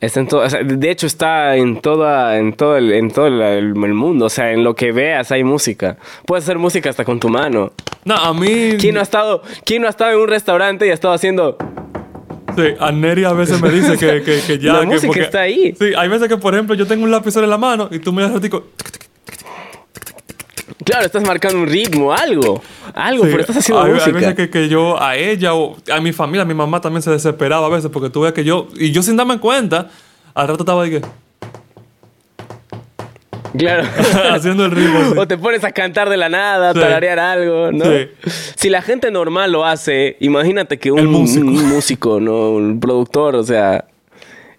[0.00, 3.26] Está en todo, o sea, de hecho está en toda, en todo el, en todo
[3.26, 5.96] el, el mundo, o sea, en lo que veas hay música.
[6.24, 7.72] Puedes hacer música hasta con tu mano.
[8.04, 8.76] No, a mí.
[8.78, 11.56] ¿Quién no ha estado, quién no ha estado en un restaurante y ha estado haciendo?
[12.56, 14.74] Sí, a Neri a veces me dice que, que, que ya.
[14.74, 15.74] La que música porque- está ahí.
[15.76, 18.12] Sí, hay veces que, por ejemplo, yo tengo un lapicero en la mano y tú
[18.12, 18.64] me das ratico.
[20.84, 22.62] Claro, estás marcando un ritmo, algo,
[22.94, 24.12] algo, Sí, pero estás haciendo hay, hay música.
[24.18, 27.10] veces que, que yo a ella o a mi familia, a mi mamá también se
[27.10, 28.68] desesperaba a veces porque tú que yo.
[28.76, 29.88] Y yo sin darme cuenta,
[30.34, 31.02] al rato estaba de que.
[33.56, 33.82] Claro.
[34.30, 35.20] haciendo el ritmo.
[35.20, 36.78] O te pones a cantar de la nada, Sí.
[36.80, 37.84] tararear algo, ¿no?
[37.84, 38.08] Sí.
[38.56, 41.46] Si la gente normal lo hace, imagínate que un, músico.
[41.46, 42.50] un músico, ¿no?
[42.50, 43.84] Un productor, o sea...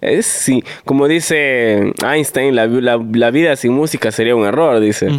[0.01, 5.09] Es sí, como dice Einstein, la, la- la vida sin música sería un error, dice.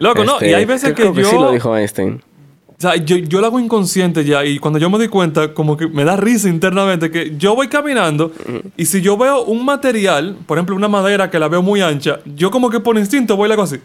[0.00, 1.30] Loco, no, Este, y hay veces creo que que yo.
[1.30, 2.20] sí lo dijo Einstein.
[2.68, 5.76] O sea, yo, yo lo hago inconsciente ya y cuando yo me doy cuenta, como
[5.76, 8.32] que me da risa internamente que yo voy caminando
[8.76, 12.20] y si yo veo un material, por ejemplo una madera que la veo muy ancha,
[12.24, 13.76] yo como que por instinto voy y le hago así,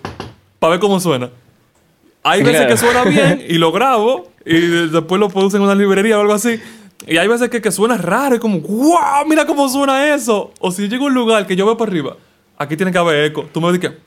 [0.59, 1.29] para ver cómo suena.
[2.23, 2.71] Hay veces Claro.
[2.71, 3.03] que suena
[3.37, 6.57] bien y lo grabo y de- después lo produce en una librería o algo así.
[7.05, 10.51] Y hay veces que, que suena raro y como, wow, mira cómo suena eso.
[10.59, 12.15] O si llego a un lugar que yo veo para arriba,
[12.57, 13.45] aquí tiene que haber eco.
[13.53, 13.97] Tú me dices que...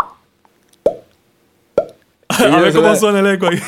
[2.53, 3.59] a ver cómo suena el eco ahí.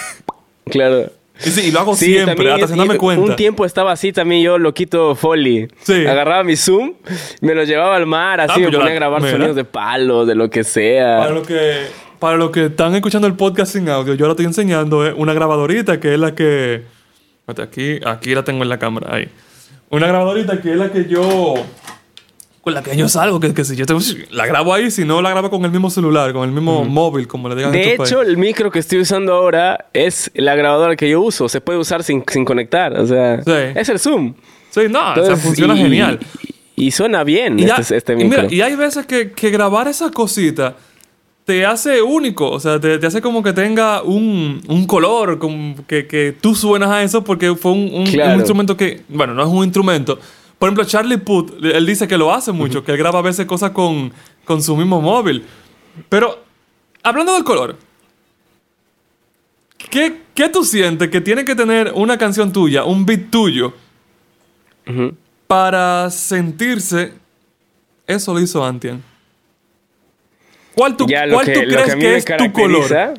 [0.67, 1.11] Claro.
[1.45, 3.25] Y sí, y lo hago Sí, siempre, hasta es- cuenta.
[3.31, 5.69] Un tiempo estaba así también yo, loquito Foley.
[5.83, 6.07] Sí.
[6.07, 6.93] Agarraba mi Zoom,
[7.41, 9.33] me lo llevaba al mar, así Ah, me pues ponía la- a grabar mira.
[9.33, 11.19] sonidos de palos, de lo que sea.
[11.19, 11.87] Para los que,
[12.19, 15.33] para los que están escuchando el podcast sin audio, yo ahora estoy enseñando eh, una
[15.33, 16.83] grabadorita que es la que.
[17.47, 19.29] Aquí, aquí la tengo en la cámara, ahí.
[19.89, 21.55] Una grabadorita que es la que yo.
[22.63, 23.87] Con la que yo salgo, que, que si yo
[24.33, 27.27] la grabo ahí, si no la grabo con el mismo celular, con el mismo móvil,
[27.27, 31.09] como le digan De hecho, el micro que estoy usando ahora es la grabadora que
[31.09, 31.49] yo uso.
[31.49, 32.93] Se puede usar sin, sin conectar.
[32.99, 33.51] O sea, Sí.
[33.75, 34.35] es el Zoom.
[34.71, 36.19] Sí, no, o sea, Entonces, funciona y- genial.
[36.77, 38.43] Y, suena bien Y, ya- este, este y micro.
[38.43, 40.77] mira, y hay veces que, que grabar esa cosita
[41.47, 45.75] te hace único, o sea, te, te hace como que tenga un, un color, como
[45.87, 48.33] que, que tú suenas a eso porque fue un, un- Claro.
[48.35, 50.19] un instrumento que, bueno, no es un instrumento.
[50.61, 53.47] Por ejemplo, Charlie Puth, él dice que lo hace mucho, que él graba a veces
[53.47, 54.13] cosas con,
[54.45, 55.43] con su mismo móvil.
[56.11, 56.45] Pero,
[57.03, 57.79] hablando del color,
[59.91, 63.73] ¿qué, ¿qué tú sientes que tiene que tener una canción tuya, un beat tuyo,
[65.47, 67.15] para sentirse
[68.07, 69.03] eso lo hizo Antian.
[70.75, 73.15] ¿Cuál tú, Ya, cuál que, tú crees que es tu color?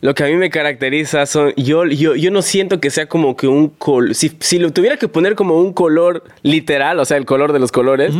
[0.00, 1.52] Lo que a mí me caracteriza son.
[1.56, 4.14] Yo, yo, yo no siento que sea como que un color.
[4.14, 7.58] Si, si lo tuviera que poner como un color literal, o sea, el color de
[7.58, 8.14] los colores,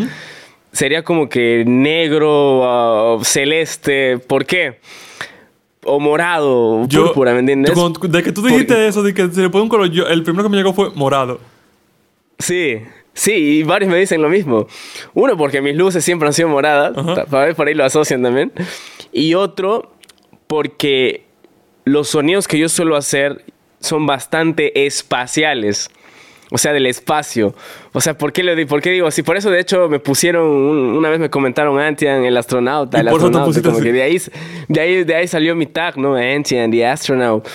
[0.72, 4.18] sería como que negro, ah, celeste.
[4.18, 4.78] ¿Por qué?
[5.84, 7.74] o morado, púrpura, ¿me entiendes?
[7.74, 10.44] de que tú dijiste eso, de que se le pone un color, yo, el primero
[10.44, 11.40] que me llegó fue morado.
[12.38, 12.78] Sí,
[13.14, 14.66] sí, y varios me dicen lo mismo.
[15.14, 16.92] Uno, porque mis luces siempre han sido moradas,
[17.30, 18.52] para por ahí lo asocian también.
[19.12, 19.92] Y otro,
[20.46, 21.24] porque
[21.84, 23.44] los sonidos que yo suelo hacer
[23.80, 25.90] son bastante espaciales.
[26.52, 27.54] O sea, del espacio.
[27.92, 29.22] O sea, ¿por qué, le, por qué digo así?
[29.22, 33.00] Por eso, de hecho, me pusieron, una vez me comentaron Antian, el astronauta.
[33.00, 34.20] El astronauta, como que de ahí,
[34.66, 36.16] de, ahí, de ahí salió mi tag, ¿no?
[36.16, 37.46] Antian, the astronaut.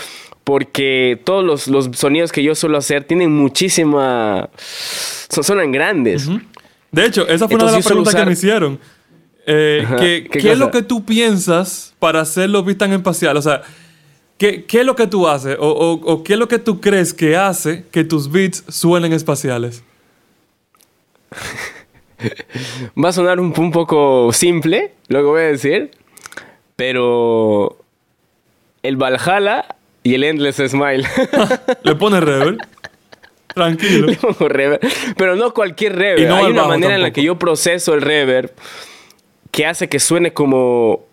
[0.46, 4.50] Porque todos los, los sonidos que yo suelo hacer tienen muchísima...
[5.30, 6.30] Son, sonan grandes.
[6.92, 8.80] De hecho, esa fue una de las preguntas que me hicieron.
[9.46, 13.46] Eh, ¿Qué, ¿qué es lo que tú piensas para hacer los beats tan espaciales?
[13.46, 13.62] O sea,
[14.38, 15.58] ¿qué, ¿qué, es lo que tú haces?
[15.60, 19.84] O, o, qué es lo que tú crees que hace que tus beats suenen espaciales?
[23.04, 25.92] Va a sonar un, un poco simple lo que voy a decir,
[26.76, 27.78] pero
[28.84, 31.04] el Valhalla y el Endless Smile.
[31.84, 32.58] Le pone reverb.
[33.54, 34.08] Tranquilo.
[34.12, 34.82] Le pongo reverb.
[35.18, 36.32] Pero no cualquier reverb.
[36.32, 38.52] Hay una manera en la que yo proceso el reverb
[39.52, 41.06] que hace que suene como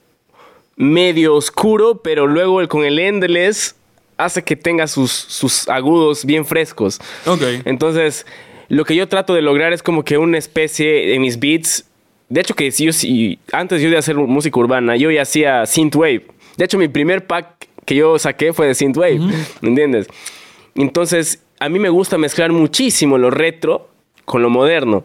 [0.76, 3.74] medio oscuro, pero luego el, con el endless
[4.16, 7.00] hace que tenga sus, sus agudos bien frescos.
[7.26, 7.42] Ok.
[7.64, 8.26] Entonces,
[8.68, 11.84] lo que yo trato de lograr es como que una especie de mis beats.
[12.28, 15.66] De hecho, que si yo si, antes yo de hacer música urbana, yo ya hacía
[15.66, 16.26] synthwave.
[16.56, 19.18] De hecho, mi primer pack que yo saqué fue de synthwave,
[19.60, 20.06] ¿me entiendes?
[20.74, 23.88] Entonces, a mí me gusta mezclar muchísimo lo retro
[24.24, 25.02] con lo moderno.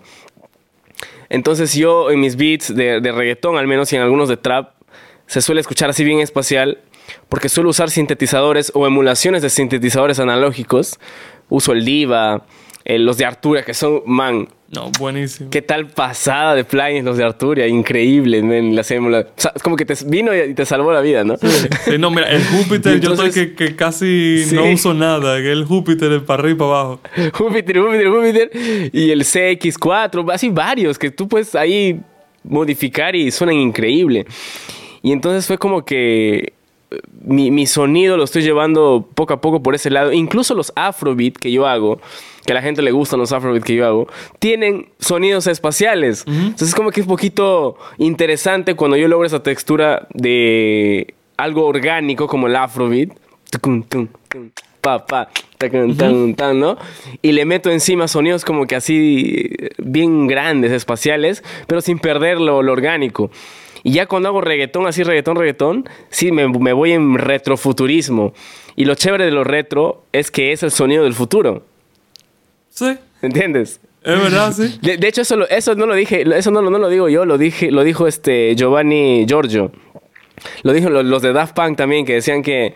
[1.30, 4.72] Entonces yo en mis beats de, reggaetón, al menos y en algunos de trap,
[5.28, 6.80] se suele escuchar así bien espacial
[7.30, 11.00] porque suelo usar sintetizadores o emulaciones de sintetizadores analógicos.
[11.50, 12.46] Uso el Diva,
[12.86, 14.48] los de Arturia, que son, man.
[14.70, 15.50] No, buenísimo.
[15.50, 18.76] Qué tal pasada de plugins los de Arturia, increíble, man.
[18.76, 21.38] La o como que te vino y te salvó la vida, ¿no?
[21.38, 25.38] Sí, no, mira, el Júpiter, yo estoy que, casi no uso nada.
[25.38, 27.00] El Júpiter es para arriba y para abajo.
[27.34, 28.52] Júpiter, Júpiter, Júpiter.
[28.92, 32.02] Y el CX4, así varios que tú puedes ahí
[32.44, 34.26] modificar y suenan increíble.
[35.02, 36.54] Y entonces fue como que
[37.22, 40.14] mi, mi, sonido lo estoy llevando poco a poco por ese lado.
[40.14, 42.00] Incluso los afrobeat que yo hago,
[42.46, 44.08] que a la gente le gustan los afrobeat que yo hago,
[44.40, 46.24] tienen sonidos espaciales.
[46.28, 51.66] Entonces es como que es un poquito interesante cuando yo logro esa textura de algo
[51.66, 53.10] orgánico como el afrobeat.
[54.80, 55.30] Pa, pa,
[56.54, 56.78] ¿no?
[57.22, 62.58] Y le meto encima sonidos como que así bien grandes, espaciales, pero sin perder lo
[62.58, 63.30] orgánico.
[63.88, 68.34] Y ya cuando hago reggaetón, así reggaetón, reggaetón, sí, me, voy en retrofuturismo.
[68.76, 71.64] Y lo chévere de lo retro es que es el sonido del futuro.
[72.70, 72.98] Sí.
[73.22, 73.80] ¿Entiendes?
[74.04, 74.78] Es verdad, sí.
[74.82, 77.72] De, hecho, eso, eso no lo dije, eso no, no lo digo yo, lo, dije,
[77.72, 79.72] lo dijo este Giovanni Giorgio.
[80.64, 82.74] Lo dijo los, de Daft Punk también, que decían que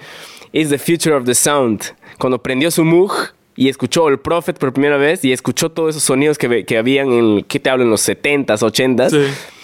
[0.53, 1.93] is the future of the sound.
[2.19, 6.03] Cuando prendió su Moog y escuchó el Prophet por primera vez y escuchó todos esos
[6.03, 7.83] sonidos que, que habían en, ¿qué te hablo?
[7.83, 9.09] En los 70s, 80s.
[9.09, 9.57] Sí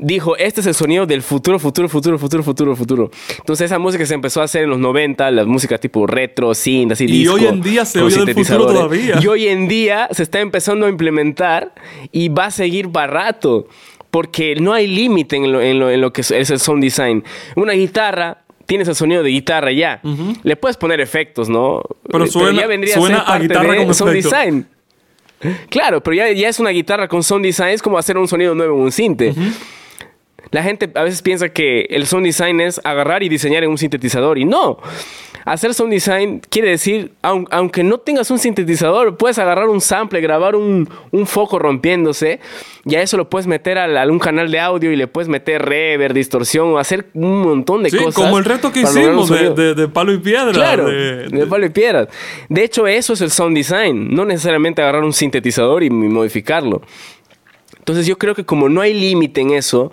[0.00, 3.10] dijo, este es el sonido del futuro, futuro, futuro, futuro, futuro, futuro.
[3.38, 6.92] Entonces esa música se empezó a hacer en los 90, la música tipo retro, synth,
[6.92, 9.20] así, Y hoy en día se oye del futuro todavía.
[9.22, 11.74] Y hoy en día se está empezando a implementar
[12.10, 13.68] y va a seguir para rato.
[14.10, 17.22] Porque no hay límite en lo, en, lo, que es el sound design.
[17.54, 20.00] Una guitarra tienes el sonido de guitarra ya.
[20.42, 21.82] Le puedes poner efectos, ¿no?
[22.10, 24.66] Pero suena, ya vendría a, ser guitarra de sound design.
[25.68, 28.54] Claro, pero ya, ya es una guitarra con sound design, es como hacer un sonido
[28.54, 29.32] nuevo en un cinte.
[30.50, 33.78] La gente a veces piensa que el sound design es agarrar y diseñar en un
[33.78, 34.78] sintetizador y no.
[35.44, 40.54] Hacer sound design quiere decir, aunque no tengas un sintetizador, puedes agarrar un sample, grabar
[40.54, 40.88] un,
[41.24, 42.40] foco rompiéndose
[42.84, 45.62] y a eso lo puedes meter a, algún canal de audio y le puedes meter
[45.62, 48.14] reverb, distorsión, o hacer un montón de cosas.
[48.14, 50.52] como el reto que hicimos de, palo y piedra.
[50.52, 52.08] Claro, de, palo y piedra.
[52.48, 56.82] De hecho, eso es el sound design, no necesariamente agarrar un sintetizador y modificarlo.
[57.78, 59.92] Entonces yo creo que como no hay límite en eso,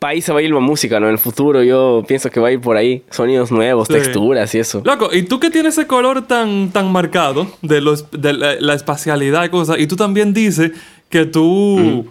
[0.00, 1.06] país se va a ir la música, ¿no?
[1.06, 3.04] En el futuro yo pienso que va a ir por ahí.
[3.10, 4.82] Sonidos nuevos, texturas y eso.
[4.84, 9.44] Loco, y tú que tienes ese color tan, tan marcado de, los, de la, espacialidad
[9.44, 10.72] y cosas, y tú también dices
[11.10, 12.06] que tú,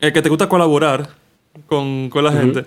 [0.00, 1.10] eh, que te gusta colaborar
[1.66, 2.64] con, la gente.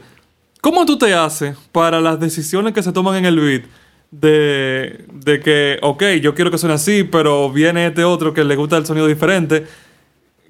[0.62, 3.64] ¿Cómo tú te haces para las decisiones que se toman en el beat?
[4.10, 8.56] De, de que, ok, yo quiero que suene así, pero viene este otro que le
[8.56, 9.66] gusta el sonido diferente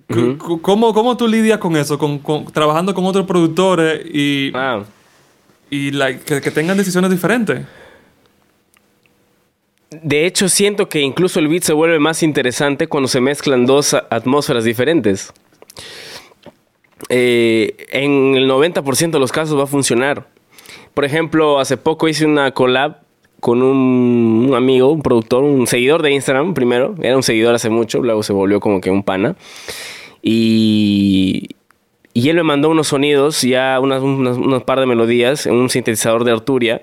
[0.08, 1.97] ¿Cómo, tú lidias con eso?
[1.97, 4.84] Con, trabajando con otros productores y, ah.
[5.70, 7.62] y que, tengan decisiones diferentes.
[9.89, 13.93] De hecho, siento que incluso el beat se vuelve más interesante cuando se mezclan dos
[13.93, 15.34] atmósferas diferentes.
[17.10, 20.28] Eh, en el 90% de los casos va a funcionar.
[20.93, 22.99] Por ejemplo, hace poco hice una collab
[23.39, 26.95] con un, un amigo, un productor, un seguidor de Instagram primero.
[27.01, 29.36] Era un seguidor hace mucho, luego se volvió como que un pana.
[30.28, 31.49] Y,
[32.13, 35.69] y él me mandó unos sonidos, ya unas, unas, unas par de melodías en un
[35.69, 36.82] sintetizador de Arturia.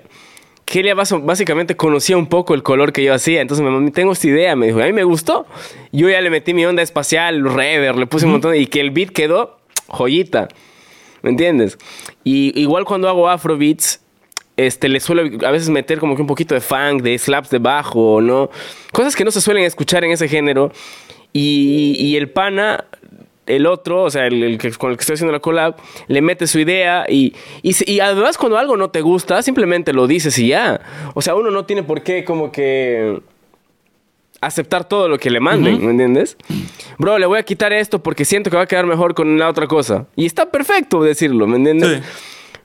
[0.63, 3.41] Que él ya básicamente conocía un poco el color que yo hacía.
[3.41, 5.45] Entonces me tengo esta idea, me dijo, a mí me gustó.
[5.91, 8.91] Yo ya le metí mi onda espacial, rever, le puse un montón y que el
[8.91, 10.47] beat quedó joyita.
[11.21, 11.77] ¿Me entiendes?
[12.23, 13.99] Y igual cuando hago afrobeats,
[14.55, 17.59] este, le suelo a veces meter como que un poquito de funk, de slaps de
[17.59, 18.49] bajo, ¿no?
[18.93, 20.71] Cosas que no se suelen escuchar en ese género.
[21.33, 22.85] Y, y el pana,
[23.45, 25.75] el otro, o sea, el, el que, con el que estoy haciendo la collab,
[26.07, 30.37] le mete su idea y, y además cuando algo no te gusta, simplemente lo dices
[30.39, 30.81] y ya.
[31.13, 33.21] O sea, uno no tiene por qué como que
[34.41, 36.37] aceptar todo lo que le manden, ¿me entiendes?
[36.97, 39.49] Bro, le voy a quitar esto porque siento que va a quedar mejor con la
[39.49, 40.05] otra cosa.
[40.15, 42.01] Y está perfecto decirlo, ¿me entiendes?
[42.03, 42.09] Sí.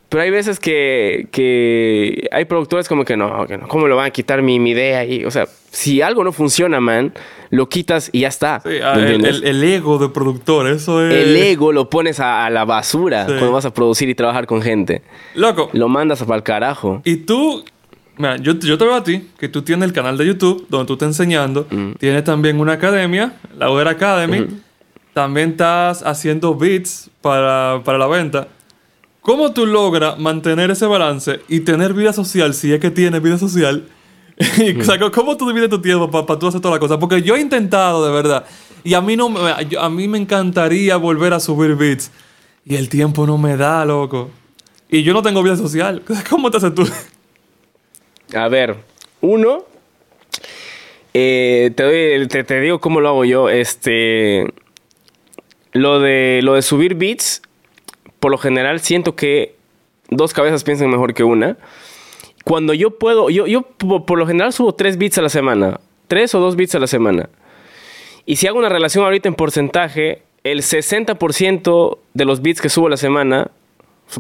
[0.09, 4.07] Pero hay veces que, que hay productores como que no, que no, ¿cómo lo van
[4.07, 5.05] a quitar mi, mi idea?
[5.05, 7.13] Y, o sea, si algo no funciona, man,
[7.51, 8.61] lo quitas y ya está.
[8.61, 11.13] Sí, ah, ¿me el, el- el ego de productor, eso es.
[11.15, 13.33] El ego lo pones a, a la basura Sí.
[13.33, 15.03] cuando vas a producir y trabajar con gente.
[15.35, 17.03] Loco, Lo mandas para el carajo.
[17.05, 17.65] y tú.
[18.41, 20.95] Yo, yo te veo a ti, que tú tienes el canal de YouTube donde tú
[20.95, 21.69] estás enseñando.
[21.71, 21.93] Mm.
[22.01, 24.45] Tienes también una academia, la Uber Academy.
[25.13, 28.49] También estás haciendo beats para, para la venta.
[29.29, 33.37] ¿Cómo tú logras mantener ese balance y tener vida social, si es que tienes vida
[33.37, 33.87] social?
[34.81, 36.97] O sea, ¿Cómo tú divides tu tiempo para tú hacer todas las cosas?
[36.97, 38.47] Porque yo he intentado, de verdad.
[38.85, 42.11] Y a mí, no a mí me encantaría volver a subir beats.
[42.65, 44.31] Y el tiempo no me da, loco.
[44.89, 46.03] Y yo no tengo vida social.
[46.31, 46.89] ¿Cómo te haces tú?
[48.35, 48.77] A ver,
[49.21, 49.67] uno,
[51.13, 53.51] eh, te, doy- te, te digo cómo lo hago yo.
[53.51, 54.47] Este,
[55.73, 57.43] lo de, lo de subir beats,
[58.21, 59.57] por lo general siento que
[60.11, 61.57] dos cabezas piensan mejor que una.
[62.45, 66.35] Cuando yo puedo, yo, yo por, lo general subo tres beats a la semana, tres
[66.35, 67.29] o dos beats a la semana.
[68.25, 72.87] Y si hago una relación ahorita en porcentaje, el 60% de los beats que subo
[72.87, 73.51] a la semana,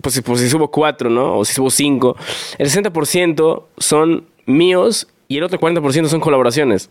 [0.02, 1.38] pues si, pues si subo cuatro, ¿no?
[1.38, 2.16] O si subo cinco,
[2.58, 6.90] el 60% son míos y el otro 40% son colaboraciones.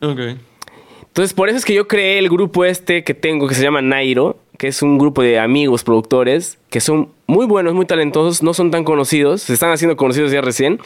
[0.00, 0.20] Ok.
[1.10, 3.82] Entonces, por eso es que yo creé el grupo este que tengo, que se llama
[3.82, 8.54] Nairo, que es un grupo de amigos productores, que son muy buenos, muy talentosos, no
[8.54, 10.78] son tan conocidos, se están haciendo conocidos ya recién.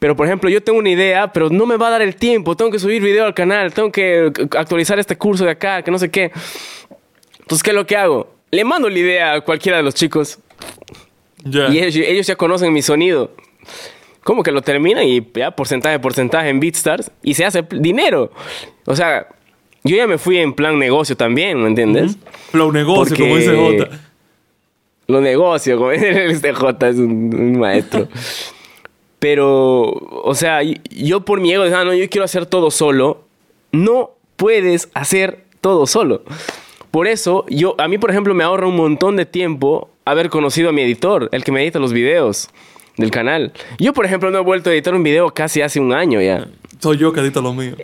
[0.00, 2.56] Pero, por ejemplo, yo tengo una idea, pero no me va a dar el tiempo,
[2.56, 5.98] tengo que subir video al canal, tengo que actualizar este curso de acá, que no
[5.98, 6.32] sé qué.
[7.38, 8.28] Entonces, ¿qué es lo que hago?
[8.50, 10.38] Le mando la idea a cualquiera de los chicos
[11.44, 11.68] Ya.
[11.68, 13.30] y ellos, ellos ya conocen mi sonido.
[14.22, 18.30] Como que lo terminan y ya porcentaje, porcentaje en BeatStars y se hace dinero.
[18.86, 19.26] O sea,
[19.84, 22.16] yo ya me fui en plan negocio también, ¿me entiendes?
[22.50, 23.98] Flow negocio, como dice Jota.
[25.08, 28.08] Lo negocio, como este J es un, un maestro.
[29.18, 33.24] Pero, o sea, yo por mi ego, ah, no, yo quiero hacer todo solo.
[33.70, 36.22] No puedes hacer todo solo.
[36.90, 40.70] Por eso, yo, a mí, por ejemplo, me ahorra un montón de tiempo haber conocido
[40.70, 42.50] a mi editor, el que me edita los videos
[42.96, 43.52] del canal.
[43.78, 46.46] Yo, por ejemplo, no he vuelto a editar un video casi hace un año ya.
[46.80, 47.74] Soy yo que edito lo mío.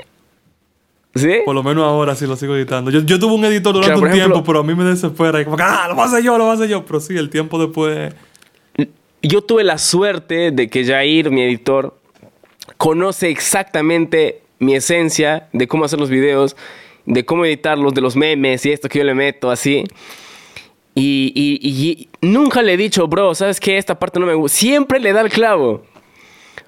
[1.15, 1.39] ¿Sí?
[1.45, 2.91] Por lo menos ahora sí lo sigo editando.
[2.91, 5.41] Yo, yo tuve un editor durante Claro, un tiempo, ejemplo- pero a mí me desespera.
[5.41, 6.85] Y como que, ah, lo voy a hacer yo, lo voy a hacer yo.
[6.85, 8.13] Pero sí, el tiempo después.
[9.23, 11.97] yo tuve la suerte de que Jair, mi editor,
[12.77, 16.57] conoce exactamente mi esencia de cómo hacer los videos,
[17.07, 19.85] de cómo editarlos, de los memes y esto que yo le meto así.
[20.99, 23.79] Y, y- y- nunca le he dicho, bro, ¿sabes qué?
[23.79, 24.59] Esta parte no me gusta.
[24.59, 25.85] Siempre le da el clavo.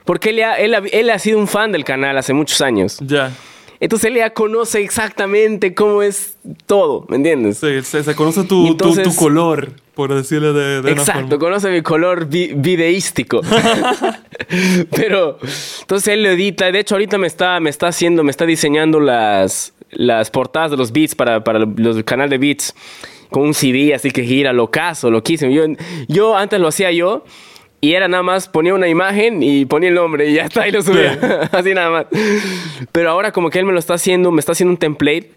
[0.04, 2.98] Porque él, ya- él, ha- él ha sido un fan del canal hace muchos años.
[3.00, 3.32] Ya.
[3.80, 7.58] Entonces él ya conoce exactamente cómo es todo, ¿me entiendes?
[7.58, 11.22] Sí, se, se conoce tu, entonces- tu, tu color, por decirle de, de una Exacto,
[11.22, 11.38] forma.
[11.38, 13.40] conoce mi color vi- videístico.
[14.94, 15.38] Pero,
[15.80, 16.70] entonces él lo edita.
[16.70, 20.76] De hecho, ahorita me está, me está haciendo, me está diseñando las, las portadas de
[20.76, 22.74] los beats para, para los, el canal de beats.
[23.30, 25.50] Con un CD, así que gira, locazo, loquísimo.
[25.52, 25.64] Yo,
[26.08, 27.24] yo antes lo hacía yo.
[27.82, 30.70] Y era nada más, ponía una imagen y ponía el nombre y ya está, y
[30.70, 31.18] lo subía.
[31.52, 32.06] Así nada más.
[32.92, 35.30] Pero ahora como que él me lo está haciendo, me está haciendo un template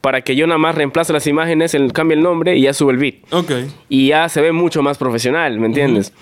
[0.00, 2.92] para que yo nada más reemplace las imágenes, él cambie el nombre y ya sube
[2.92, 3.52] el beat Ok.
[3.90, 6.14] y ya se ve mucho más profesional, ¿me entiendes?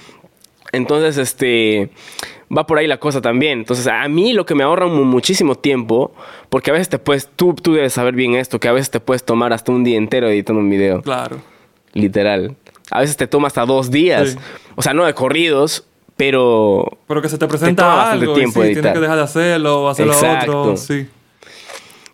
[0.73, 1.91] Entonces, este,
[2.57, 3.59] va por ahí la cosa también.
[3.61, 6.13] Entonces, a mí lo que me ahorra mu- muchísimo tiempo,
[6.49, 9.01] porque a veces te puedes, tú, tú debes saber bien esto, que a veces te
[9.01, 11.39] puedes tomar hasta un día entero editando un video, Claro.
[11.93, 12.55] literal.
[12.93, 14.31] A veces te toma hasta dos días.
[14.33, 14.39] Sí.
[14.77, 16.99] O sea, no de corridos, pero...
[17.09, 18.35] Pero que se te presenta bastante algo.
[18.35, 20.61] tiempo y sí, tienes que dejar de hacerlo o hacerlo Exacto.
[20.63, 20.77] otro.
[20.77, 21.07] Sí.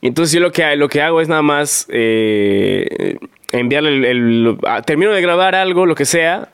[0.02, 3.16] Entonces yo lo que, lo que hago es nada más eh,
[3.52, 6.50] enviarle el, el- Termino de grabar algo, lo que sea,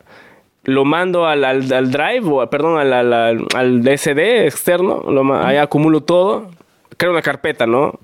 [0.65, 5.57] lo mando al, al, al drive, o perdón, al, al, al, SD externo, lo, ahí
[5.57, 6.51] acumulo todo,
[6.97, 7.99] creo una carpeta, ¿no?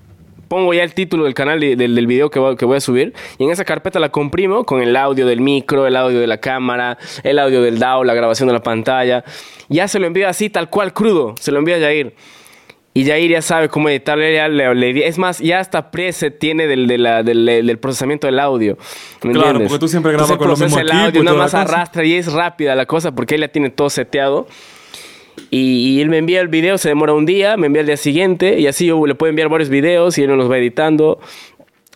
[0.47, 2.81] Pongo ya el título del canal y del, del video que voy, que voy a
[2.81, 6.25] subir y en esa carpeta la comprimo con el audio del micro, el audio de
[6.25, 9.23] la cámara, el audio del DAW, la grabación de la pantalla.
[9.67, 12.15] Ya se lo envío así, tal cual, crudo, se lo envío a Jair.
[12.99, 14.33] Y Jair ya sabe cómo editarle.
[14.33, 18.27] ya le- le- es más, ya hasta preset tiene del, de la- del, del procesamiento
[18.27, 18.77] del audio.
[19.23, 19.69] ¿me Claro, entiendes?
[19.69, 22.13] porque tú siempre grabas Entonces, con lo mismo el equipo audio, nada más arrastra y
[22.15, 24.47] es rápida la cosa porque él ya tiene todo seteado.
[25.51, 27.97] Y, y él me envía el video, se demora un día, me envía el día
[27.97, 31.19] siguiente y así yo le puedo enviar varios videos y él los va editando.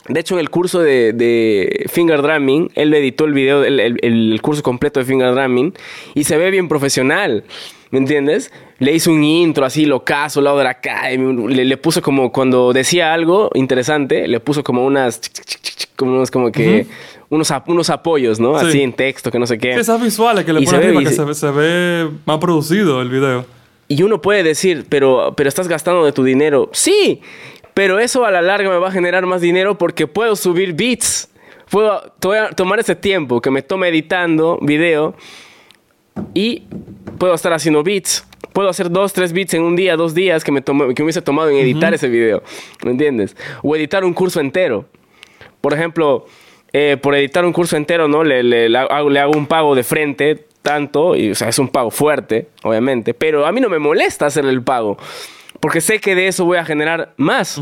[0.08, 4.00] De hecho, en el curso de, de Finger Drumming, él editó el video, el, el-
[4.02, 5.74] el curso completo de Finger Drumming
[6.14, 7.44] y se ve bien profesional.
[7.92, 8.52] ¿Me entiendes?
[8.84, 11.18] Le hizo un intro así, locazo, al lado de la calle.
[11.18, 15.22] Le, le puso como, cuando decía algo interesante, le puso como unas.
[15.96, 16.86] como unos, como que.
[17.30, 18.60] unos, ap- unos apoyos, ¿no?
[18.60, 18.66] Sí.
[18.68, 19.74] Así en texto, que no sé qué.
[19.74, 23.10] Esas visuales que le ponen arriba, que se- se, ve- se ve más producido el
[23.10, 23.46] video.
[23.88, 26.70] Y uno puede decir, pero, pero estás gastando de tu dinero.
[26.74, 27.22] Sí,
[27.74, 31.30] pero eso a la larga me va a generar más dinero porque puedo subir beats.
[31.70, 35.16] Puedo to- tomar ese tiempo que me toma editando video
[36.34, 36.64] y
[37.18, 38.26] puedo estar haciendo beats.
[38.52, 41.06] Puedo hacer dos, tres beats en un día, dos días que me, tomó- que me
[41.06, 42.44] hubiese tomado en editar ese video.
[42.84, 43.36] ¿Me entiendes?
[43.64, 44.86] O editar un curso entero.
[45.62, 46.26] Por ejemplo,
[46.74, 48.24] eh, por editar un curso entero, ¿no?
[48.24, 51.58] Le, le- le hago, le hago un pago de frente, tanto, y, o sea, es
[51.60, 54.98] un pago fuerte, obviamente, pero a mí no me molesta hacerle el pago,
[55.60, 57.62] porque sé que de eso voy a generar más.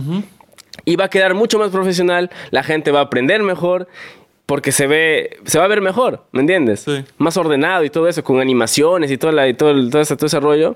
[0.86, 3.88] Y va a quedar mucho más profesional, la gente va a aprender mejor,
[4.52, 6.82] porque se ve, se va a ver mejor, ¿me entiendes?
[6.82, 7.06] Sí.
[7.18, 10.18] Más ordenado y todo eso, con animaciones y todo, la, y todo, el- todo, ese,
[10.18, 10.76] todo ese rollo.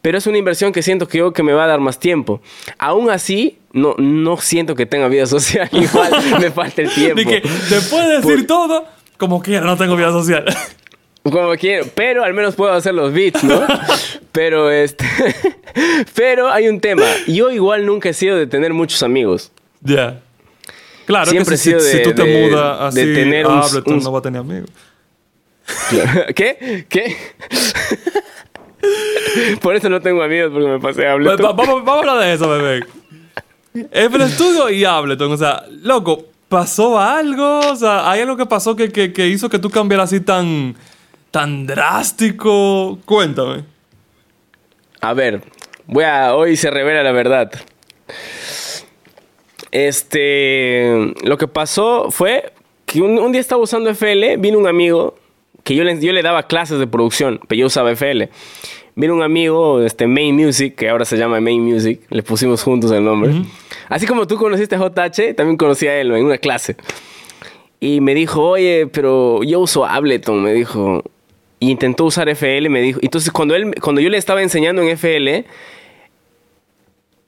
[0.00, 2.40] Pero es una inversión que siento que yo que me va a dar más tiempo.
[2.78, 5.68] Aún así, no, no siento que tenga vida social.
[5.70, 7.16] Igual me falta el tiempo.
[7.20, 8.86] Ni que después de decir todo,
[9.18, 10.46] como quiera, no tengo vida social.
[11.24, 13.60] Como quiero, pero al menos puedo hacer los beats, ¿no?
[14.32, 15.04] pero este.
[16.14, 17.04] pero hay un tema.
[17.26, 19.52] Yo igual nunca he sido de tener muchos amigos.
[19.82, 20.22] Ya.
[21.08, 23.58] Claro Siempre que si, he sido si- tú te de- mudas así de tener un-
[23.58, 24.70] Ableton, un- no va a tener amigos.
[26.36, 26.86] ¿Qué?
[26.88, 27.16] ¿Qué?
[29.60, 31.44] Por eso no tengo amigos, porque me pasé a Ableton.
[31.46, 32.84] va- vamos, vamos a hablar de eso, bebé.
[33.90, 35.32] FL Studio y Ableton.
[35.32, 37.60] O sea, loco, ¿pasó algo?
[37.70, 40.76] O sea, ¿hay algo que pasó que, que, que hizo que tú cambiaras así tan,
[41.30, 42.98] tan drástico?
[43.04, 43.64] Cuéntame.
[45.00, 45.42] A ver,
[45.86, 46.34] voy a.
[46.34, 47.50] Hoy se revela la verdad.
[49.70, 51.12] Este.
[51.22, 52.52] Lo que pasó fue
[52.86, 55.14] que un, un día estaba usando FL, vino un amigo
[55.68, 58.30] que yo le, yo le daba clases de producción, pero yo usaba FL.
[58.94, 62.90] Vino un amigo, este, Main Music, que ahora se llama Main Music, le pusimos juntos
[62.90, 63.32] el nombre.
[63.88, 66.76] Así como tú conociste a JH, también conocí a él en una clase.
[67.80, 71.04] Y me dijo, oye, pero yo uso Ableton, me dijo.
[71.60, 72.98] Y intentó usar FL, me dijo.
[73.02, 75.44] Entonces, cuando, él, cuando yo le estaba enseñando en FL,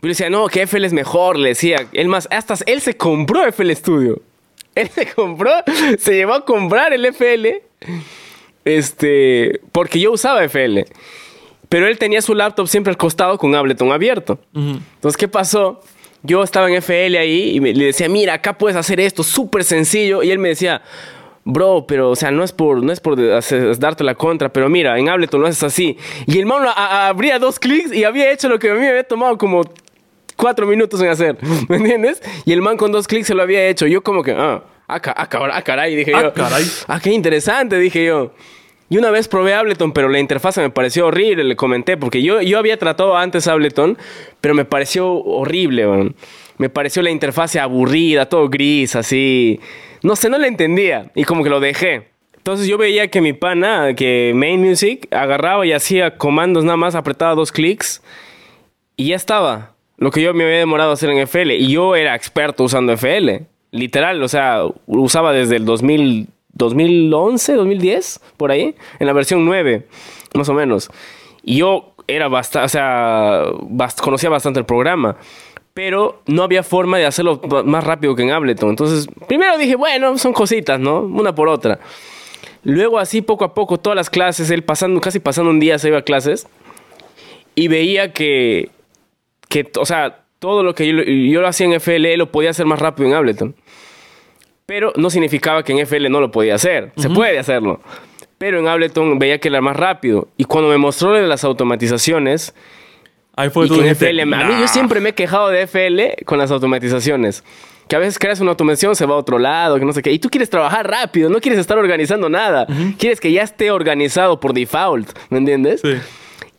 [0.03, 1.87] yo le decía, no, que FL es mejor, le decía.
[1.93, 4.21] Él más, hasta él se compró FL Studio.
[4.75, 5.51] Él se compró,
[5.99, 7.61] se llevó a comprar el FL,
[8.65, 10.85] este, porque yo usaba FL.
[11.69, 14.39] Pero él tenía su laptop siempre al costado con Ableton abierto.
[14.55, 15.81] Entonces, ¿qué pasó?
[16.23, 19.65] Yo estaba en FL ahí y me- le decía, mira, acá puedes hacer esto, súper
[19.65, 20.23] sencillo.
[20.23, 20.83] Y él me decía,
[21.45, 24.69] bro, pero, o sea, no es por, no es por hacer- darte la contra, pero
[24.69, 25.97] mira, en Ableton lo haces así.
[26.27, 28.89] Y el man a- abría dos clics y había hecho lo que a mí me
[28.89, 29.63] había tomado como
[30.41, 31.37] cuatro minutos en hacer,
[31.69, 32.23] ¿me entiendes?
[32.45, 33.87] Y el man con dos clics se lo había hecho.
[33.87, 36.33] Yo como que, ah, ah, ah, cabra- ah, caray, dije Ah, yo.
[36.35, 36.65] caray.
[36.89, 38.33] Ah, qué interesante, dije yo.
[38.89, 42.41] Y una vez probé Ableton, pero la interfaz me pareció horrible, le comenté, porque yo,
[42.43, 43.97] yo había tratado antes Ableton,
[44.41, 46.17] pero me pareció horrible, weón.
[46.59, 49.61] Me pareció la interfaz aburrida, todo gris, así.
[50.03, 51.11] No sé, no la entendía.
[51.15, 52.09] Y como que lo dejé.
[52.37, 56.95] Entonces yo veía que mi pana, que Main Music, agarraba y hacía comandos nada más,
[56.97, 58.03] apretaba dos clics
[58.97, 59.75] y ya estaba.
[60.01, 61.55] Lo que yo me había demorado a hacer en FL.
[61.55, 63.43] Y yo era experto usando FL.
[63.71, 69.87] Literal, o sea, usaba desde el 2000, 2011, 2010, por ahí, en la versión 9,
[70.35, 70.91] más o menos.
[71.45, 75.17] Y yo era bastante, o sea, bast- conocía bastante el programa.
[75.73, 78.71] Pero no había forma de hacerlo más rápido que en Ableton.
[78.71, 81.01] Entonces, primero dije, bueno, son cositas, ¿no?
[81.03, 81.79] Una por otra.
[82.65, 85.87] Luego así, poco a poco, todas las clases, él pasando, casi pasando un día se
[85.89, 86.49] iba a clases.
[87.55, 88.71] Y veía que,
[89.51, 92.49] que, o sea, todo lo que yo, yo lo hacía en FL, él lo podía
[92.51, 93.55] hacer más rápido en Ableton.
[94.65, 96.93] Pero no significaba que en FL no lo podía hacer.
[96.97, 97.81] Se puede hacerlo.
[98.39, 100.29] Pero en Ableton veía que era más rápido.
[100.37, 102.55] Y cuando me mostró las automatizaciones,
[103.37, 104.61] Ahí fue y que en FL, a mí "Nah".
[104.61, 107.43] yo siempre me he quejado de FL con las automatizaciones.
[107.89, 110.13] Que a veces creas una automación, se va a otro lado, que no sé qué.
[110.13, 112.67] Y tú quieres trabajar rápido, no quieres estar organizando nada.
[112.99, 115.81] Quieres que ya esté organizado por default, ¿me entiendes?
[115.81, 115.95] Sí.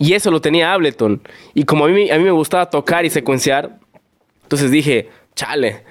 [0.01, 1.21] Y eso lo tenía Ableton.
[1.53, 3.77] Y como a mí, a mí me gustaba tocar y secuenciar,
[4.43, 5.83] entonces dije, chale,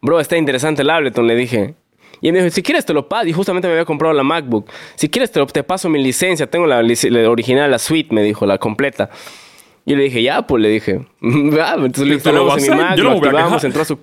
[0.00, 1.74] bro, está interesante el Ableton, le dije.
[2.22, 3.26] Y él me dijo, si quieres te lo paso.
[3.28, 4.70] Y justamente me había comprado la MacBook.
[4.96, 6.48] Si quieres te, lo- te paso mi licencia.
[6.48, 9.10] Tengo la, la original, la suite, me dijo, la completa.
[9.84, 11.00] Y le dije, ya, pues le dije.
[11.60, 13.98] Ah, entonces le lo instalamos en mi Mac, yo lo a activamos, entró a su...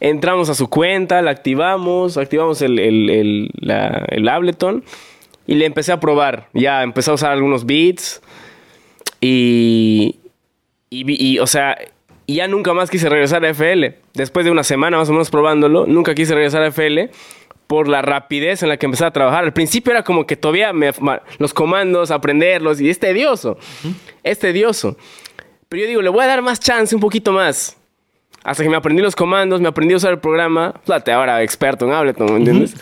[0.00, 4.84] Entramos a su cuenta, la activamos, activamos el, el, el, la- el Ableton
[5.46, 6.48] y le empecé a probar.
[6.54, 8.22] Ya empecé a usar algunos beats
[9.20, 10.16] y,
[10.90, 11.76] y, o sea,
[12.26, 13.94] ya nunca más quise regresar a FL.
[14.14, 17.10] Después de una semana más o menos probándolo, nunca quise regresar a FL
[17.66, 19.44] por la rapidez en la que empecé a trabajar.
[19.44, 20.92] Al principio era como que todavía me-
[21.38, 23.58] los comandos, aprenderlos, y es tedioso.
[24.22, 24.96] Es tedioso.
[25.68, 27.76] Pero yo digo, le voy a dar más chance, un poquito más.
[28.42, 30.74] Hasta que me aprendí los comandos, me aprendí a usar el programa.
[30.86, 32.74] Fíjate, ahora experto en Ableton, ¿me entiendes?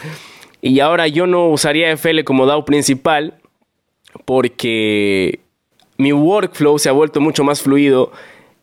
[0.62, 3.34] Y ahora yo no usaría FL como DAO principal
[4.24, 5.40] porque
[5.98, 8.12] mi workflow se ha vuelto mucho más fluido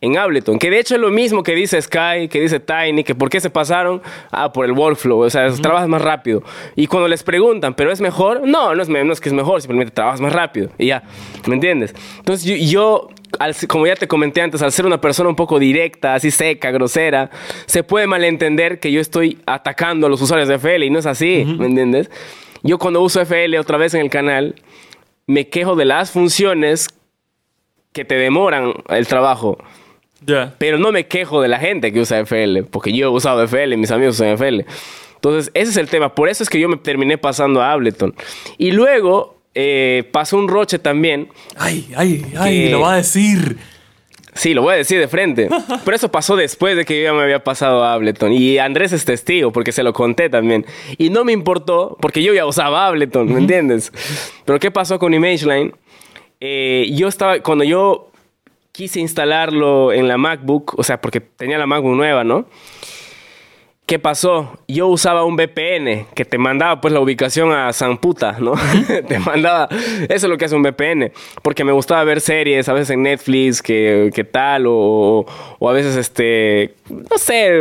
[0.04, 0.58] en Ableton.
[0.58, 3.40] Que de hecho es lo mismo que dice Sky, que dice Tiny, que por qué
[3.40, 4.02] se pasaron.
[4.30, 5.20] Ah, por el workflow.
[5.20, 6.42] O sea, trabajas más rápido.
[6.76, 8.46] Y cuando les preguntan, ¿pero es mejor?
[8.46, 10.68] No, no es, no es que es mejor, simplemente trabajas más rápido.
[10.78, 11.02] Y ya,
[11.46, 11.94] ¿me entiendes?
[12.18, 13.08] Entonces yo, yo,
[13.38, 16.70] al como ya te comenté antes, al ser una persona un poco directa, así seca,
[16.70, 17.30] grosera,
[17.66, 21.06] se puede malentender que yo estoy atacando a los usuarios de FL y no es
[21.06, 22.10] así, ¿me entiendes?
[22.62, 24.54] Yo cuando uso FL otra vez en el canal,
[25.26, 26.88] me quejo de las funciones
[27.94, 29.56] que te demoran el trabajo.
[30.26, 30.54] Ya.
[30.58, 33.76] Pero no me quejo de la gente que usa FL, porque yo he usado FL,
[33.76, 34.64] mis amigos usan FL.
[35.14, 36.14] Entonces, ese es el tema.
[36.14, 38.14] Por eso es que yo me terminé pasando a Ableton.
[38.58, 41.28] Y luego eh, pasó un roche también.
[41.56, 43.56] Ay, ay, ay, Que- lo va a decir.
[44.34, 45.48] Sí, lo voy a decir de frente.
[45.84, 48.32] Pero eso pasó después de que yo ya me había pasado a Ableton.
[48.32, 50.66] Y Andrés es testigo, porque se lo conté también.
[50.98, 53.92] Y no me importó, porque yo ya usaba Ableton, ¿me entiendes?
[54.44, 55.72] Pero ¿qué pasó con ImageLine?
[56.46, 58.10] Eh, yo estaba, cuando yo
[58.70, 62.44] quise instalarlo en la MacBook, o sea, porque tenía la MacBook nueva, ¿no?
[63.86, 64.56] ¿Qué pasó?
[64.66, 68.54] Yo usaba un VPN que te mandaba pues la ubicación a San Puta, ¿no?
[69.08, 69.68] te mandaba...
[69.70, 71.12] Eso es lo que hace un VPN.
[71.42, 75.26] Porque me gustaba ver series, a veces en Netflix, que, que tal, o,
[75.58, 76.76] o a veces este...
[76.88, 77.60] No sé,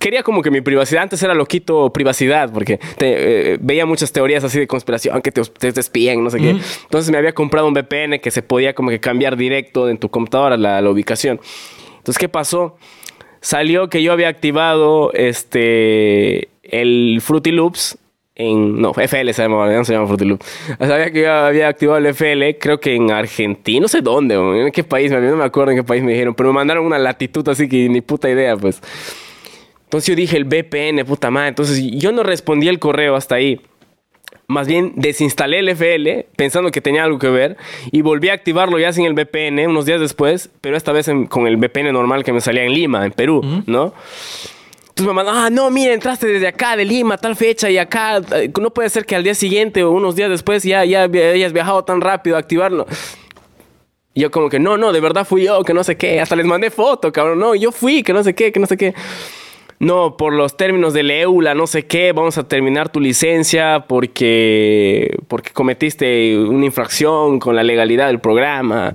[0.00, 1.04] quería como que mi privacidad...
[1.04, 5.40] Antes era loquito privacidad, porque te- eh, veía muchas teorías así de conspiración, que te,
[5.42, 6.50] te, te espían, no sé qué.
[6.82, 10.08] Entonces me había comprado un VPN que se podía como que cambiar directo en tu
[10.08, 11.38] computadora la, la ubicación.
[11.98, 12.76] Entonces, ¿qué pasó?
[13.44, 17.98] Salió que yo había activado este el Fruity Loops
[18.34, 20.46] en no FL se llama no se llama Fruity Loops
[20.78, 24.72] sabía que yo había activado el FL creo que en Argentina no sé dónde en
[24.72, 27.46] qué país no me acuerdo en qué país me dijeron pero me mandaron una latitud
[27.48, 28.80] así que ni puta idea pues.
[29.94, 31.50] Entonces yo dije el VPN puta madre.
[31.50, 33.60] Entonces yo no respondí el correo hasta ahí
[34.46, 37.56] más bien desinstalé el FL pensando que tenía algo que ver
[37.90, 41.26] y volví a activarlo ya sin el VPN unos días después, pero esta vez en-
[41.26, 43.94] con el VPN normal que me salía en Lima, en Perú, ¿no?
[44.90, 48.18] Entonces me mandó, ah, no, mira, entraste desde acá, de Lima, tal fecha, y acá,
[48.36, 51.20] eh, no puede ser que al día siguiente o unos días después ya, ya vi-
[51.20, 52.86] hayas viajado tan rápido a activarlo.
[54.16, 56.20] Y yo como que, no, no, de verdad fui yo, que no sé qué.
[56.20, 57.40] Hasta les mandé foto, cabrón.
[57.40, 58.94] No, yo fui, que no sé qué, que no sé qué.
[59.84, 65.14] No, por los términos del EULA, no sé qué, vamos a terminar tu licencia porque,
[65.28, 68.94] porque cometiste una infracción con la legalidad del programa.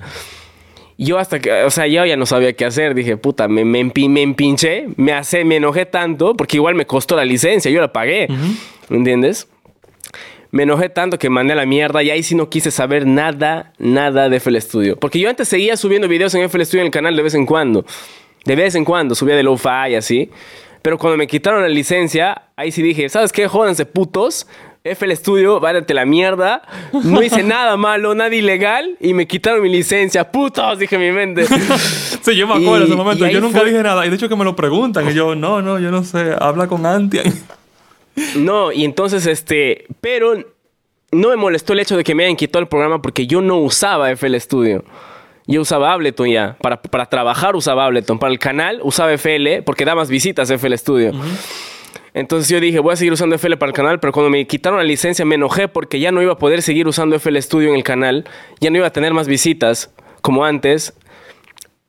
[0.97, 2.95] Yo hasta que, o sea, yo ya no sabía qué hacer.
[2.95, 6.85] Dije, puta, me, me, empi- me empinché, me, hace, me enojé tanto porque igual me
[6.85, 8.27] costó la licencia, yo la pagué.
[8.89, 9.47] ¿Me entiendes?
[10.51, 13.73] Me enojé tanto que mandé a la mierda y ahí sí no quise saber nada,
[13.77, 14.97] nada de FL Studio.
[14.97, 17.45] Porque yo antes seguía subiendo videos en FL Studio en el canal de vez en
[17.45, 17.85] cuando.
[18.45, 20.29] De vez en cuando, subía de lo-fi y así.
[20.81, 23.47] Pero cuando me quitaron la licencia, ahí sí dije, ¿sabes qué?
[23.47, 24.47] Jódanse putos.
[24.81, 26.61] FL Studio, váyate la mierda.
[27.03, 30.31] No hice nada malo, nada ilegal y me quitaron mi licencia.
[30.31, 31.45] Putos, dije en mi mente.
[32.21, 33.27] Sí, yo me acuerdo Y- ese momento.
[33.27, 34.05] Yo nunca fue- dije nada.
[34.05, 35.09] Y de hecho que me lo preguntan.
[35.09, 36.33] Y yo, no, no, yo no sé.
[36.39, 37.25] Habla con Antian.
[38.35, 40.33] No, y entonces, este, pero
[41.11, 43.57] no me molestó el hecho de que me hayan quitado el programa porque yo no
[43.59, 44.83] usaba FL Studio.
[45.49, 46.55] Yo usaba Ableton ya.
[46.61, 48.19] Para, para trabajar usaba Ableton.
[48.19, 51.11] Para el canal usaba FL porque da más visitas FL Studio.
[52.13, 54.77] Entonces yo dije, voy a seguir usando FL para el canal, pero cuando me quitaron
[54.77, 57.75] la licencia me enojé porque ya no iba a poder seguir usando FL Studio en
[57.75, 58.25] el canal.
[58.59, 59.89] Ya no iba a tener más visitas
[60.21, 60.93] como antes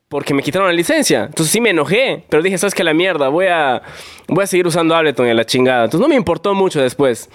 [0.09, 1.25] porque me quitaron la licencia.
[1.25, 2.83] Entonces sí me enojé, pero dije, ¿sabes qué?
[2.83, 3.83] La mierda, voy a,
[4.27, 5.83] voy a seguir usando Ableton y a la chingada.
[5.83, 7.29] Entonces no me importó mucho después.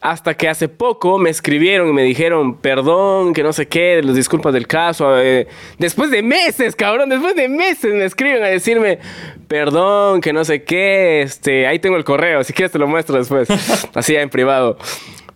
[0.00, 4.16] Hasta que hace poco me escribieron y me dijeron, perdón, que no sé qué, las
[4.16, 5.20] disculpas del caso.
[5.20, 5.46] eh,
[5.78, 8.98] después de meses, cabrón, después de meses me escriben a decirme,
[9.46, 13.18] perdón, que no sé qué, este, ahí tengo el correo, si quieres te lo muestro
[13.18, 13.48] después,
[13.94, 14.78] así en privado.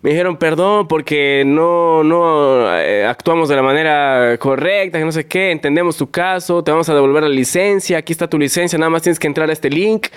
[0.05, 5.25] Me dijeron perdón porque no, no eh, actuamos de la manera correcta, que no sé
[5.25, 8.91] qué, entendemos tu caso, te vamos a devolver la licencia, aquí está tu licencia, nada
[8.91, 10.09] más tienes que entrar a este link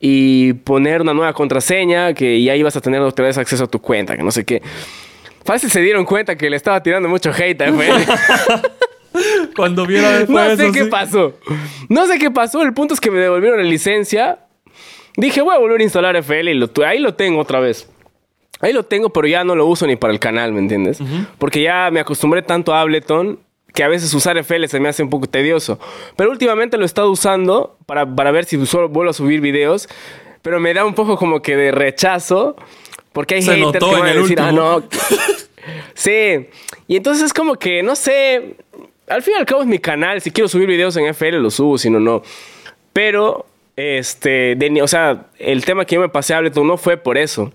[0.00, 3.82] y poner una nueva contraseña que ya ibas a tener otra vez acceso a tu
[3.82, 4.62] cuenta, que no sé qué.
[5.44, 8.10] Fácil se dieron cuenta que le estaba tirando mucho hate a FL.
[9.54, 10.90] Cuando después no sé eso, qué sí.
[10.90, 11.34] pasó.
[11.90, 12.62] No sé qué pasó.
[12.62, 14.38] El punto es que me devolvieron la licencia.
[15.18, 17.90] Dije, voy a volver a instalar FL y lo, ahí lo tengo otra vez.
[18.60, 20.98] Ahí lo tengo, pero ya no lo uso ni para el canal, ¿me entiendes?
[21.38, 23.38] Porque ya me acostumbré tanto a Ableton
[23.72, 25.78] que a veces usar FL se me hace un poco tedioso.
[26.16, 29.88] Pero últimamente lo he estado usando para, para ver si solo vuelvo a subir videos.
[30.42, 32.56] Pero me da un poco como que de rechazo.
[33.12, 34.60] Porque hay Se haters notó que en van a decir, ah, último".
[34.60, 34.88] no.
[35.94, 36.48] sí.
[36.88, 38.56] Y entonces es como que, no sé.
[39.08, 40.20] Al fin y al cabo es mi canal.
[40.20, 42.22] Si quiero subir videos en FL, los subo, si no, no.
[42.92, 46.96] Pero, este, de o sea, el tema que yo me pasé a Ableton no fue
[46.96, 47.52] por eso.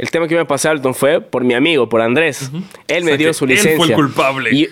[0.00, 2.50] El tema que me pasé a Ableton fue por mi amigo, por Andrés.
[2.88, 3.94] Él O me dio su él fue el licencia.
[3.94, 4.50] culpable.
[4.50, 4.62] Y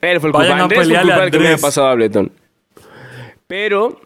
[0.00, 0.62] él fue el Vayan culpable.
[0.62, 2.32] Andrés fue el culpable que me pasado a Ableton.
[3.46, 4.00] Pero,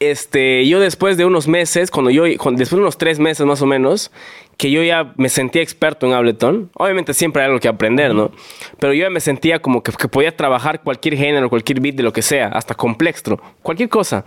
[0.00, 3.62] este, yo después de unos meses, cuando yo, cuando- después de unos tres meses más
[3.62, 4.10] o menos,
[4.56, 8.32] que yo ya me sentía experto en Ableton, obviamente siempre hay algo que aprender, ¿no?
[8.80, 12.02] Pero yo ya me sentía como que, que podía trabajar cualquier género, cualquier beat de
[12.02, 14.24] lo que sea, hasta complextro, cualquier cosa.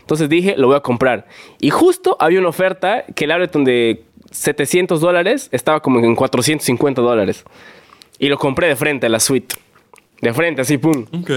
[0.00, 1.26] Entonces dije, lo voy a comprar.
[1.60, 4.02] Y justo había una oferta que el Ableton de
[4.36, 7.44] 700 dólares estaba como en 450 dólares.
[8.18, 9.54] Y lo compré de frente a la suite.
[10.20, 11.04] De frente, así, pum.
[11.20, 11.30] Ok.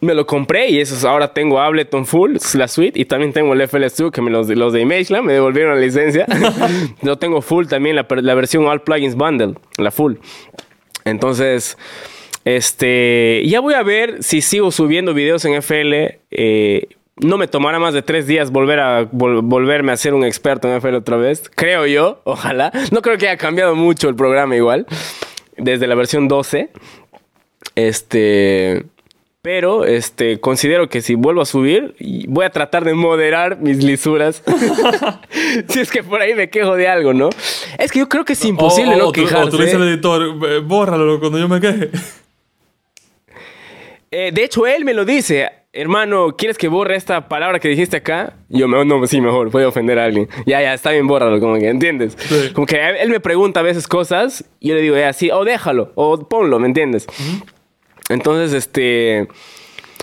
[0.00, 3.52] Me lo compré y eso es- ahora tengo Ableton Full, la suite, y también tengo
[3.52, 6.26] el FL Studio, que me los, los de ImageLab me devolvieron la licencia.
[7.02, 10.14] Yo tengo Full también, la, la versión All Plugins Bundle, la Full.
[11.04, 11.76] Entonces,
[12.44, 16.18] este, ya voy a ver si sigo subiendo videos en FL.
[16.30, 16.88] eh,
[17.22, 20.68] no me tomará más de tres días volver a vol- volverme a ser un experto
[20.68, 21.50] en FL otra vez.
[21.54, 22.70] Creo yo, ojalá.
[22.90, 24.86] No creo que haya cambiado mucho el programa igual.
[25.56, 26.70] Desde la versión 12.
[27.74, 28.84] Este.
[29.42, 31.96] Pero, este, considero que si vuelvo a subir,
[32.28, 34.40] voy a tratar de moderar mis lisuras.
[35.68, 37.28] si es que por ahí me quejo de algo, ¿no?
[37.76, 39.48] Es que yo creo que es imposible no quejarse.
[39.48, 41.90] O tú le dices al editor, "Eh, bórralo cuando yo me queje.
[44.10, 45.50] Eh, de hecho, él me lo dice.
[45.74, 48.34] Hermano, ¿quieres que borre esta palabra que dijiste acá?
[48.50, 50.28] Yo, me, no, sí, mejor, puede ofender a alguien.
[50.44, 52.14] Ya, ya, está bien, bórralo, como que, ¿entiendes?
[52.18, 52.50] Sí.
[52.52, 55.46] Como que él me pregunta a veces cosas y yo le digo, ya, sí, o
[55.46, 57.06] déjalo, o ponlo, ¿me entiendes?
[58.10, 59.28] Entonces, este...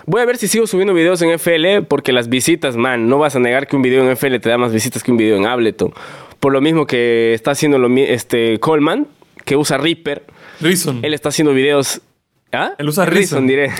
[0.07, 3.35] Voy a ver si sigo subiendo videos en FL porque las visitas, man, no vas
[3.35, 5.45] a negar que un video en FL te da más visitas que un video en
[5.45, 5.93] Ableton.
[6.39, 9.05] Por lo mismo que está haciendo lo, este Coleman,
[9.45, 10.25] que usa Reaper.
[10.61, 10.99] Reason.
[11.03, 12.01] Él está haciendo videos.
[12.51, 12.73] ¿Ah?
[12.79, 13.45] Él usa Reason.
[13.45, 13.71] diré.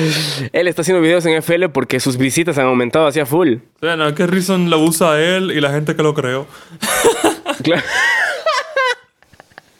[0.52, 3.54] él está haciendo videos en FL porque sus visitas han aumentado hacia full.
[3.80, 6.46] O sea, no, que Reason lo usa él y la gente que lo creó.
[7.62, 7.82] Claro.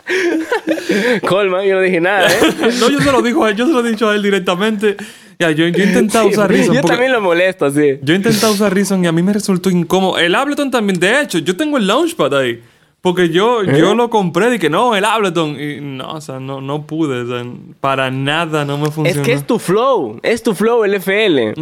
[1.29, 2.39] Coleman, yo no dije nada, ¿eh?
[2.81, 4.97] no, yo se lo digo a él, yo se lo he dicho a él directamente.
[5.39, 6.75] Ya, yo, yo he intentado Sí, usar Reason.
[6.75, 7.99] yo también lo molesto, sí.
[8.03, 10.19] Yo he intentado usar Reason y a mí me resultó incómodo.
[10.19, 12.61] El Ableton también, de hecho, yo tengo el Launchpad ahí.
[13.01, 13.79] Porque yo, ¿Eh?
[13.79, 15.59] yo lo compré y que no, el Ableton.
[15.61, 17.21] Y no, o sea, no, no pude.
[17.23, 17.51] o sea,
[17.81, 19.21] para nada no me funcionó.
[19.21, 21.55] Es que es tu flow, es tu flow el FL.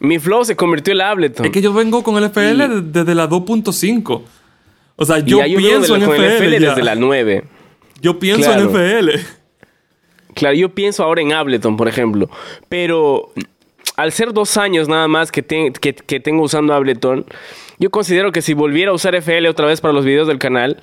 [0.00, 1.46] Mi flow se convirtió en Ableton.
[1.46, 4.22] Es que yo vengo con el FL de- desde la 2.5.
[4.96, 6.36] O sea, yo pienso la- en el FL.
[6.56, 7.44] FL desde la 9.
[8.00, 8.62] Yo pienso Claro.
[8.62, 9.20] en FL.
[10.34, 12.28] Claro, yo pienso ahora en Ableton, por ejemplo.
[12.68, 13.32] Pero
[13.96, 17.24] al ser dos años nada más que, te- que, que tengo usando Ableton,
[17.82, 20.78] yo considero que si volviera a usar FL otra vez para los videos del canal,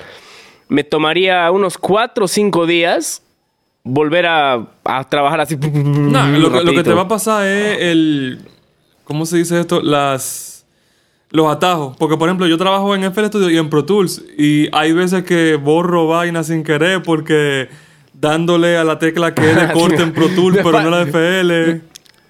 [0.67, 3.23] me tomaría unos cuatro o cinco días
[3.83, 5.55] volver a, a trabajar así.
[5.57, 6.83] No, lo, que- lo que rapidito.
[6.83, 8.39] te va a pasar es el.
[9.05, 9.81] ¿Cómo se dice esto?
[9.81, 10.65] Las.
[11.31, 11.95] Los atajos.
[11.97, 14.23] Porque, por ejemplo, yo trabajo en FL Studio y en Pro Tools.
[14.37, 17.69] Y hay veces que borro vainas sin querer porque
[18.13, 21.81] dándole a la tecla que es de corte en Pro Tools, pero no la FL.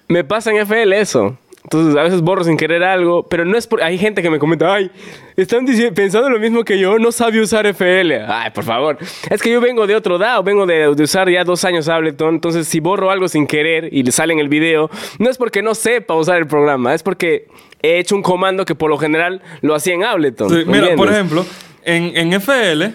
[0.08, 1.38] Me pasa en FL eso.
[1.72, 3.80] Entonces, a veces borro sin querer algo, pero no es por...
[3.80, 4.90] Hay gente que me comenta, ay,
[5.36, 8.12] están dici- pensando lo mismo que yo, no sabe usar FL.
[8.26, 8.98] Ay, por favor.
[9.30, 12.34] Es que yo vengo de otro DAO, vengo de, de usar ya dos años Ableton,
[12.34, 14.90] entonces si borro algo sin querer y le sale en el video,
[15.20, 17.46] no es porque no sepa usar el programa, es porque
[17.80, 20.48] he hecho un comando que por lo general lo hacía en Ableton.
[20.50, 21.14] Sí, ¿me mira, por entiendes?
[21.14, 21.46] ejemplo,
[21.84, 22.94] en, en FL.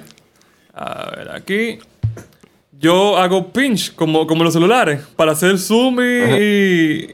[0.73, 1.80] A ver, aquí.
[2.77, 6.43] Yo hago pinch como, como los celulares para hacer zoom y,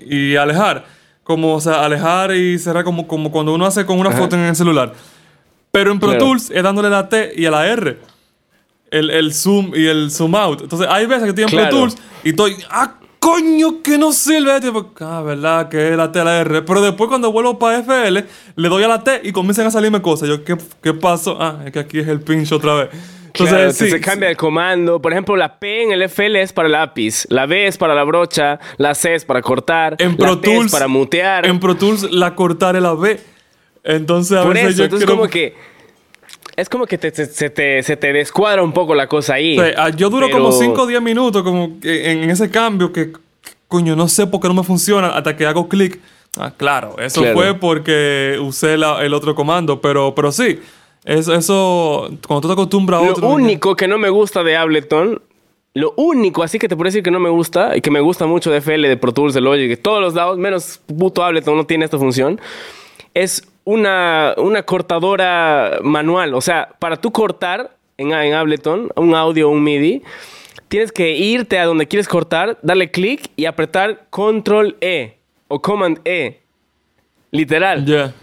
[0.09, 0.99] y, y alejar.
[1.23, 4.41] Como, o sea, alejar y cerrar como, como cuando uno hace con una foto en
[4.43, 4.93] el celular.
[5.71, 6.25] Pero en Pro Claro.
[6.25, 7.97] Tools es dándole la T y a la R.
[8.89, 10.61] el, el zoom y el zoom out.
[10.63, 11.69] Entonces, hay veces que estoy en Pro.
[11.69, 14.59] Tools y estoy, ah, coño, que no sirve.
[14.59, 16.63] Tipo, ah, verdad, que es la T a la R.
[16.63, 18.25] Pero después, cuando vuelvo para FL,
[18.55, 20.27] le doy a la T y comienzan a salirme cosas.
[20.27, 21.37] Yo, ¿qué, qué pasó?
[21.39, 22.89] Ah, es que aquí es el pinch otra vez.
[23.33, 25.01] Entonces, Claro, sí, se cambia el comando.
[25.01, 27.95] Por ejemplo, la P en el FL es para el lápiz, la B es para
[27.95, 31.45] la brocha, la C es para cortar, En Pro la T es Tools, para mutear.
[31.45, 33.19] En Pro Tools, la cortar es la B.
[33.83, 35.55] Entonces, a Por veces eso, yo entonces quiero- como que
[36.55, 39.57] es como que te- te- se, te, se te descuadra un poco la cosa ahí.
[39.57, 42.91] O sea, ah, yo duro Pero- como 5 o 10 minutos como en ese cambio
[42.91, 43.13] que,
[43.67, 45.99] coño, no sé por qué no me funciona hasta que hago clic.
[46.37, 47.35] Ah, claro, eso Claro.
[47.35, 50.59] fue porque usé la- el otro comando, pero, pero sí,
[51.05, 53.29] eso, eso, cuando tú te acostumbras a Lo otro...
[53.29, 55.21] único que no me gusta de Ableton,
[55.73, 58.25] lo único, así que te puedo decir que no me gusta y que me gusta
[58.25, 61.55] mucho de FL, de Pro Tools, de Logic, de todos los lados, menos puto Ableton
[61.55, 62.39] no tiene esta función,
[63.13, 66.33] es una, una cortadora manual.
[66.33, 70.03] O sea, para tú cortar en, en Ableton un audio o un MIDI,
[70.67, 75.17] tienes que irte a donde quieres cortar, darle clic y apretar Control E
[75.47, 76.41] o Command E.
[77.31, 77.85] Literal.
[77.85, 78.13] Ya.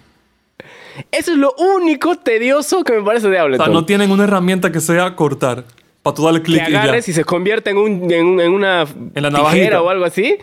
[1.10, 3.66] Eso es lo único tedioso que me parece de O Ableton.
[3.66, 5.64] sea, no tienen una herramienta que sea cortar.
[6.02, 6.82] Para tú darle clic y ya.
[6.82, 8.82] agarres y, se convierte en, un, en, un- en una
[9.14, 10.36] En la tijera o algo así.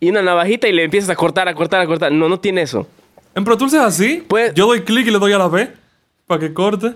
[0.00, 2.12] Y una navajita y le empiezas a cortar, a cortar, a cortar.
[2.12, 2.86] No, no tiene eso.
[3.34, 4.22] En Pro Tools es así.
[4.28, 5.68] Pues- Yo doy clic y le doy a la B
[6.26, 6.92] para que corte.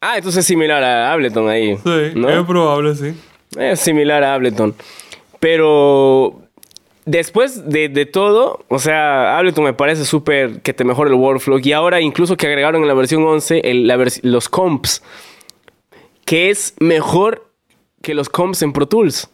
[0.00, 1.76] Ah, entonces es similar a Ableton ahí.
[1.76, 2.28] Sí, ¿no?
[2.28, 3.14] es probable, sí.
[3.58, 4.74] Es similar a Ableton.
[5.40, 6.42] Pero
[7.06, 11.58] después de, de todo, o sea, Ableton me parece súper que te mejora el workflow.
[11.62, 15.02] Y ahora incluso que agregaron en la versión 11 el- la vers- los comps,
[16.26, 17.48] que es mejor
[18.02, 19.30] que los comps en Pro Tools.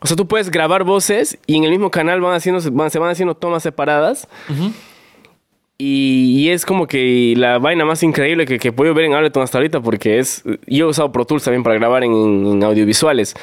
[0.00, 2.98] O sea, tú puedes grabar voces y en el mismo canal van haciendo, van- se
[2.98, 4.26] van haciendo tomas separadas.
[5.76, 9.42] Y, y es como que la vaina más increíble que, que podido ver en Ableton
[9.42, 10.44] hasta ahorita, porque es.
[10.66, 13.34] Yo he usado Pro Tools también para grabar en, en audiovisuales.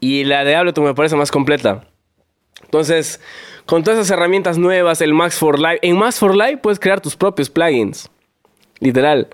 [0.00, 1.84] Y la de Ableton me parece más completa.
[2.64, 3.20] Entonces,
[3.66, 5.78] con todas esas herramientas nuevas, el Max for Live.
[5.82, 8.10] En Max for Live puedes crear tus propios plugins.
[8.80, 9.28] Literal.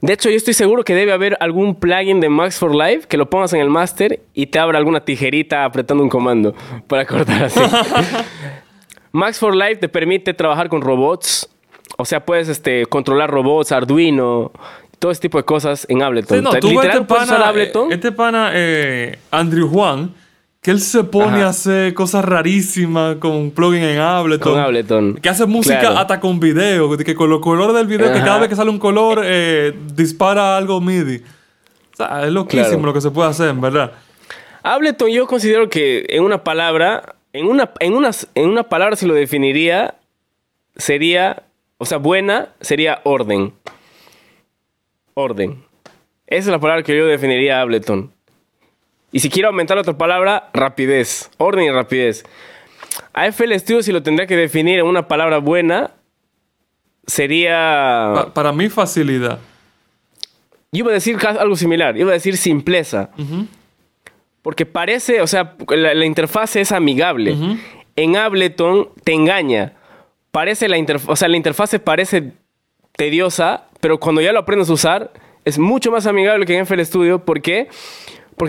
[0.00, 3.16] De hecho, yo estoy seguro que debe haber algún plugin de Max for Live que
[3.16, 6.54] lo pongas en el master y te abra alguna tijerita apretando un comando
[6.86, 7.60] para cortar así.
[9.12, 11.48] Max for Life te permite trabajar con robots.
[11.96, 14.52] O sea, puedes este, controlar robots, Arduino,
[14.98, 16.38] todo ese tipo de cosas en Ableton.
[16.38, 17.90] Sí, no, tú ves literal, este puedes usar pana, Ableton.
[17.90, 20.14] eh, este pana eh, Andrew Juan,
[20.66, 21.46] que él se pone Ajá.
[21.46, 24.54] a hacer cosas rarísimas con un plugin en Ableton.
[24.54, 25.14] Con Ableton.
[25.14, 25.96] Que hace música Claro.
[25.98, 28.70] hasta con video, de que con los colores del video, que cada vez que sale
[28.70, 31.18] un color eh, dispara algo MIDI.
[31.18, 32.82] O sea, es loquísimo Claro.
[32.86, 33.92] lo que se puede hacer, en verdad.
[34.64, 39.06] Ableton yo considero que en una palabra, en una, en una, en una palabra si
[39.06, 39.94] lo definiría,
[40.74, 41.44] sería,
[41.78, 43.52] o sea, buena, sería orden.
[45.14, 45.62] Orden.
[46.26, 48.15] Esa es la palabra que yo definiría a Ableton.
[49.16, 51.30] Y si quiero aumentar otra palabra, rapidez.
[51.38, 52.22] Orden y rapidez.
[53.14, 55.92] AFL Studio, si lo tendría que definir en una palabra buena,
[57.06, 58.10] sería...
[58.14, 59.38] Pa- para mí, facilidad.
[60.70, 61.96] Yo iba a decir algo similar.
[61.96, 63.08] Iba a decir simpleza.
[64.42, 67.34] Porque parece, o sea, la, la interfaz es amigable.
[67.96, 69.72] En Ableton te engaña.
[70.30, 72.32] Parece la interfaz, o sea, la interfaz parece
[72.92, 75.12] tediosa, pero cuando ya lo aprendes a usar,
[75.46, 77.24] es mucho más amigable que en FL Studio.
[77.24, 77.68] ¿Por qué?
[77.68, 77.70] Porque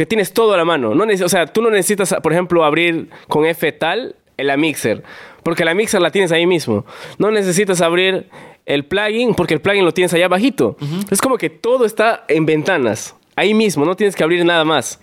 [0.08, 0.94] tienes todo a la mano.
[0.94, 5.04] No o sea, tú no necesitas, por ejemplo, abrir con F tal la mixer.
[5.44, 6.86] Porque la mixer la tienes ahí mismo.
[7.18, 8.30] No necesitas abrir
[8.66, 10.78] el plugin porque el plugin lo tienes allá abajito.
[11.10, 13.16] Es como que todo está en ventanas.
[13.36, 15.00] Ahí mismo, no tienes que abrir nada más.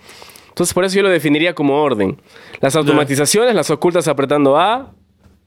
[0.49, 2.21] Entonces, por eso yo lo definiría como orden.
[2.61, 4.93] Las automatizaciones las ocultas apretando A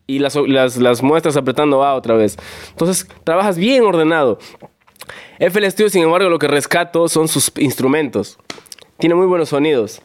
[0.07, 2.37] y las, las, las muestras apretando A otra vez.
[2.71, 4.39] Entonces, trabajas bien ordenado.
[5.39, 8.39] FL Studio, sin embargo, lo que rescato son sus instrumentos.
[8.99, 10.01] Tiene muy buenos sonidos.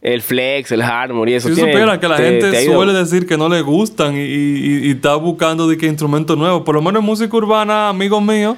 [0.00, 1.48] El flex, el hardmore y eso.
[1.48, 4.20] Si tiene- supiera que la te- gente te suele decir que no le gustan y,
[4.20, 6.62] y- y está buscando de qué instrumento nuevo.
[6.64, 8.56] Por lo menos en música urbana, amigos míos,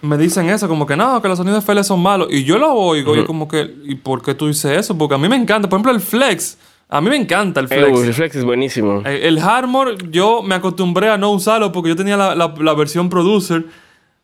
[0.00, 2.28] me dicen eso, como que no, que los sonidos FL son malos.
[2.30, 4.96] Y yo lo oigo y como que, ¿y por qué tú dices eso?
[4.96, 5.68] Porque a mí me encanta.
[5.68, 6.56] Por ejemplo, el flex.
[6.88, 7.98] A mí me encanta el flex.
[8.08, 9.02] el flex es buenísimo.
[9.04, 12.72] Eh, El Hardmore, yo me acostumbré a no usarlo porque yo tenía la, la- la
[12.74, 13.66] versión producer.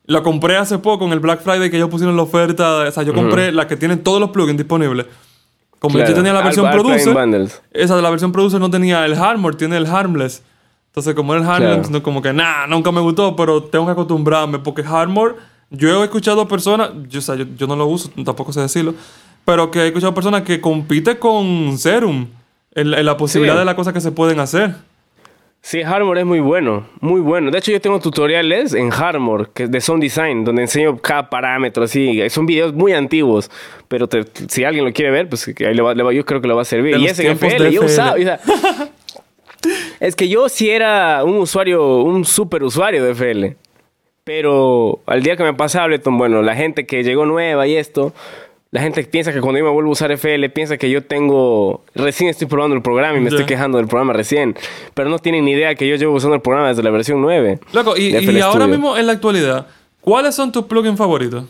[0.07, 2.87] La compré hace poco en el Black Friday que ellos pusieron la oferta.
[2.87, 5.05] O sea, yo compré la que tienen todos los plugins disponibles.
[5.79, 6.09] Como Claro.
[6.09, 9.05] yo tenía la Al- versión al plugin producer, esa de la versión producer no tenía
[9.05, 10.41] el Hardmore, tiene el Harmless.
[10.87, 11.89] Entonces, como era el Harmless, Claro.
[11.91, 15.35] no, como que nada, nunca me gustó, pero tengo que acostumbrarme porque Hardmore,
[15.69, 18.95] yo he escuchado personas, yo, o sea, yo, yo no lo uso, tampoco sé decirlo,
[19.45, 22.25] pero que he escuchado personas que compite con Serum
[22.73, 23.59] en, la- en la posibilidad Sí.
[23.59, 24.73] de las cosas que se pueden hacer.
[25.61, 27.51] Sí, Harmor es muy bueno, muy bueno.
[27.51, 31.83] De hecho, yo tengo tutoriales en Harmor que de sound design, donde enseño cada parámetro,
[31.83, 32.21] así.
[32.29, 33.51] Son videos muy antiguos,
[33.89, 36.39] pero te- si alguien lo quiere ver, pues ahí le va- le va- yo creo
[36.39, 36.95] que le va a servir.
[36.95, 38.39] De y ese tiempos FL, yo usaba, o sea,
[39.99, 43.55] es que yo sí era un usuario, un super usuario de FL.
[44.23, 48.13] Pero al día que me pasa Ableton, bueno, la gente que llegó nueva y esto,
[48.71, 51.85] la gente piensa que cuando yo me vuelvo a usar FL, piensa que yo tengo,
[51.95, 54.55] recién estoy probando el programa y me estoy quejando del programa recién.
[54.93, 57.59] Pero no tienen ni idea que yo llevo usando el programa desde la versión 9.
[57.73, 58.67] Loco, y, ahora Studio.
[58.67, 59.67] mismo en la actualidad,
[60.01, 61.45] ¿cuáles son tus plugins favoritos?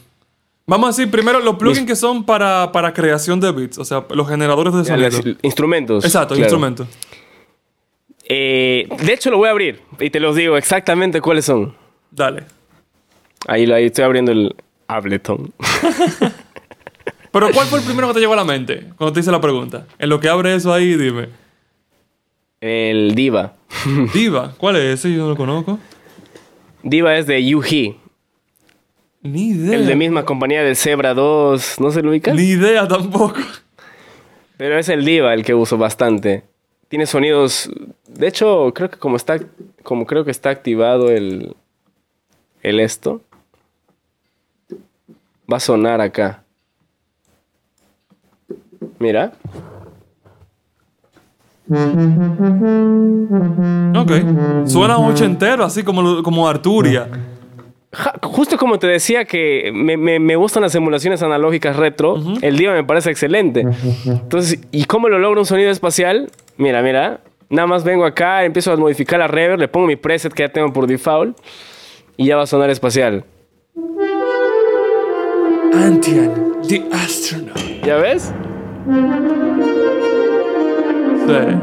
[0.67, 3.85] Vamos a decir primero los plugins Mis- que son para, para creación de beats, o
[3.85, 5.09] sea, los generadores de sonido.
[5.09, 6.03] las- instrumentos.
[6.05, 6.43] Exacto, claro.
[6.43, 6.87] instrumentos.
[8.29, 11.73] Eh, de hecho, lo voy a abrir y te los digo exactamente cuáles son.
[12.11, 12.43] Dale.
[13.47, 14.55] Ahí, ahí estoy abriendo el
[14.87, 15.53] Ableton.
[17.39, 19.39] Pero ¿cuál fue el primero que te llegó a la mente cuando te hice la
[19.39, 19.85] pregunta?
[19.99, 21.29] En lo que abre eso ahí, dime.
[22.59, 23.53] El Diva.
[24.13, 25.13] Diva, ¿cuál es ese?
[25.13, 25.77] Yo no lo conozco.
[26.81, 27.95] Diva es de Yuhi.
[29.21, 29.77] Ni idea.
[29.77, 31.79] El de misma compañía del Zebra 2.
[31.79, 32.33] ¿No se lo ubicas?
[32.33, 33.39] Ni idea tampoco.
[34.57, 36.43] Pero es el Diva el que uso bastante.
[36.87, 37.69] Tiene sonidos.
[38.07, 39.39] De hecho, creo que como está.
[39.83, 41.55] Como creo que está activado el.
[42.63, 43.21] El esto.
[45.51, 46.43] Va a sonar acá.
[48.99, 49.31] Mira.
[53.95, 54.11] Ok.
[54.65, 57.07] Suena un ochentero, así como, como Arturia.
[57.91, 62.57] Ja- justo como te decía que me, me- me gustan las emulaciones analógicas retro, el
[62.57, 63.65] Diva me parece excelente.
[64.05, 66.29] Entonces, ¿y cómo lo logro un sonido espacial?
[66.57, 67.21] Mira, mira.
[67.49, 70.49] Nada más vengo acá, empiezo a modificar la reverb, le pongo mi preset que ya
[70.49, 71.37] tengo por default
[72.17, 73.23] y ya va a sonar espacial.
[75.73, 76.31] Antian,
[76.67, 77.57] the astronaut.
[77.85, 78.33] ¿Ya ves?
[81.25, 81.57] Sí.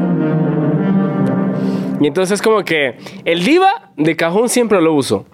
[2.01, 5.25] Y entonces como que el Diva de cajón siempre lo uso.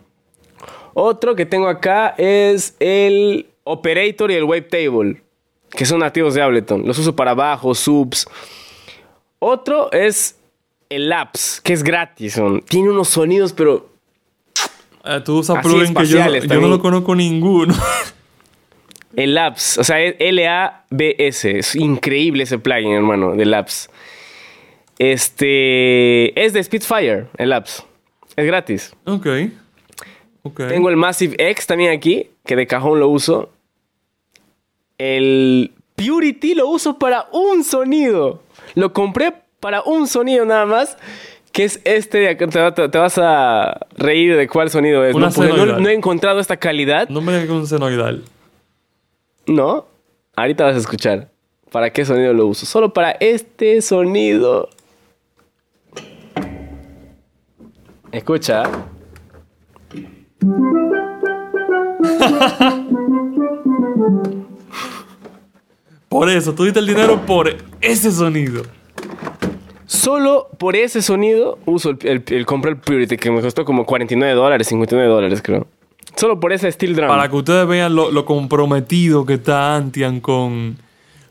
[0.93, 5.21] Otro que tengo acá es el Operator y el Wavetable,
[5.69, 6.85] que son nativos de Ableton.
[6.85, 8.27] Los uso para bajos, subs.
[9.39, 10.37] Otro es
[10.89, 12.33] el Labs, que es gratis.
[12.33, 13.89] son- Tiene unos sonidos, pero
[15.03, 17.73] Eh, tú usas Así plugin que yo, no- yo lo conozco ninguno.
[19.15, 21.59] el Labs, o sea, es L-A-B-S.
[21.59, 23.89] Es increíble ese plugin, hermano, de Labs.
[24.99, 27.83] Este es de Spitfire, el Labs.
[28.35, 28.93] Es gratis.
[29.05, 29.27] ok.
[30.43, 30.61] Ok.
[30.69, 33.51] Tengo el Massive X también aquí, que de cajón lo uso.
[34.97, 38.41] El Purity lo uso para un sonido.
[38.75, 40.97] Lo compré para un sonido nada más,
[41.51, 42.47] que es este de acá.
[42.47, 45.13] Te, va- te vas a reír de cuál sonido es.
[45.13, 45.19] ¿no?
[45.75, 47.07] No, no he encontrado esta calidad.
[47.09, 48.23] No me digas que es un senoidal.
[49.47, 49.85] No.
[50.35, 51.29] Ahorita vas a escuchar.
[51.71, 52.65] ¿Para qué sonido lo uso?
[52.65, 54.69] Solo para este sonido.
[58.11, 58.63] Escucha.
[66.09, 68.63] Por eso, tú diste el dinero por ese sonido.
[69.85, 74.67] Solo por ese sonido uso el, el, el- Purity, que me costó como 49 dólares,
[74.67, 75.67] 59 dólares, creo.
[76.21, 77.07] Solo por ese Steel Drum.
[77.07, 80.77] Para que ustedes vean lo, lo comprometido que está Antian con,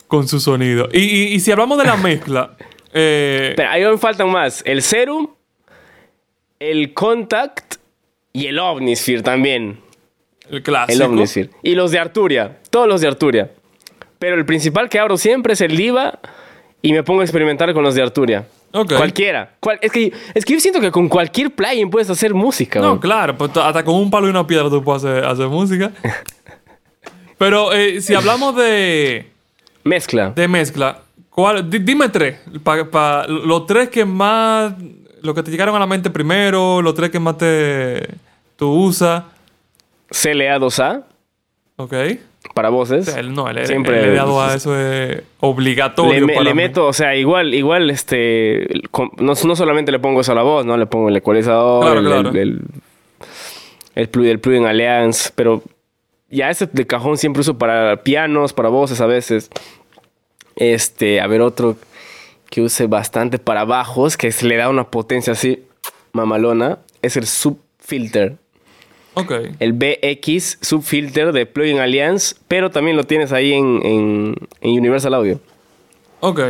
[0.09, 0.89] con su sonido.
[0.93, 2.57] Y, y- y si hablamos de la mezcla,
[2.93, 4.63] eh, Pero ahí me faltan más.
[4.67, 5.29] El Serum,
[6.59, 7.77] el Contact
[8.33, 9.79] y el Omnisphere también.
[10.49, 11.05] el El clásico.
[11.05, 11.51] Omnisphere.
[11.63, 12.59] Y los de Arturia.
[12.71, 13.53] Todos los de Arturia.
[14.19, 16.19] Pero el principal que abro siempre es el Diva
[16.83, 18.47] y me pongo a experimentar con los de Arturia.
[18.73, 18.95] Ok.
[18.97, 19.55] Cualquiera.
[19.61, 22.81] Cual- es, que, es que yo siento que con cualquier plugin puedes hacer música.
[22.81, 25.91] No, claro, pues hasta con un palo y una piedra tú puedes hacer, hacer música.
[27.39, 29.31] Pero eh, si hablamos de,
[29.83, 30.31] Mezcla.
[30.31, 32.39] de mezcla, ¿cuál, di- dime tres.
[32.63, 34.75] Pa- pa- los tres que más.
[35.23, 38.09] Los que te llegaron a la mente primero, los tres que más te.
[38.57, 39.25] tú usas.
[40.11, 41.03] CLA2A
[41.77, 41.95] ¿Ok?
[42.55, 43.15] Para voces.
[43.29, 46.27] No, el, Siempre- el dado a eso es obligatorio.
[46.27, 48.67] Le, para le meto, o sea, igual, igual, este,
[49.19, 50.77] no, no solamente le pongo eso a la voz, ¿no?
[50.77, 52.31] Le pongo el ecualizador, Claro, el, claro.
[52.31, 52.61] el, el,
[53.95, 55.63] el plugin, el plugin Alliance, pero
[56.29, 59.51] ya ese de cajón siempre uso para pianos, para voces a veces.
[60.57, 61.77] Este, a ver, otro
[62.51, 65.63] que use bastante para bajos, que se le da una potencia así
[66.13, 68.37] mamalona, es el subfilter.
[69.59, 75.15] El BX subfilter de Plugin Alliance, pero también lo tienes ahí en, en, en Universal
[75.15, 75.41] Audio.
[76.21, 76.41] Ok.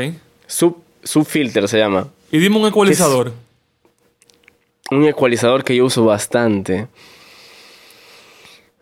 [0.46, 2.08] Sub, subfilter se llama.
[2.32, 3.32] Y dime un ecualizador.
[4.90, 6.88] Un ecualizador que yo uso bastante.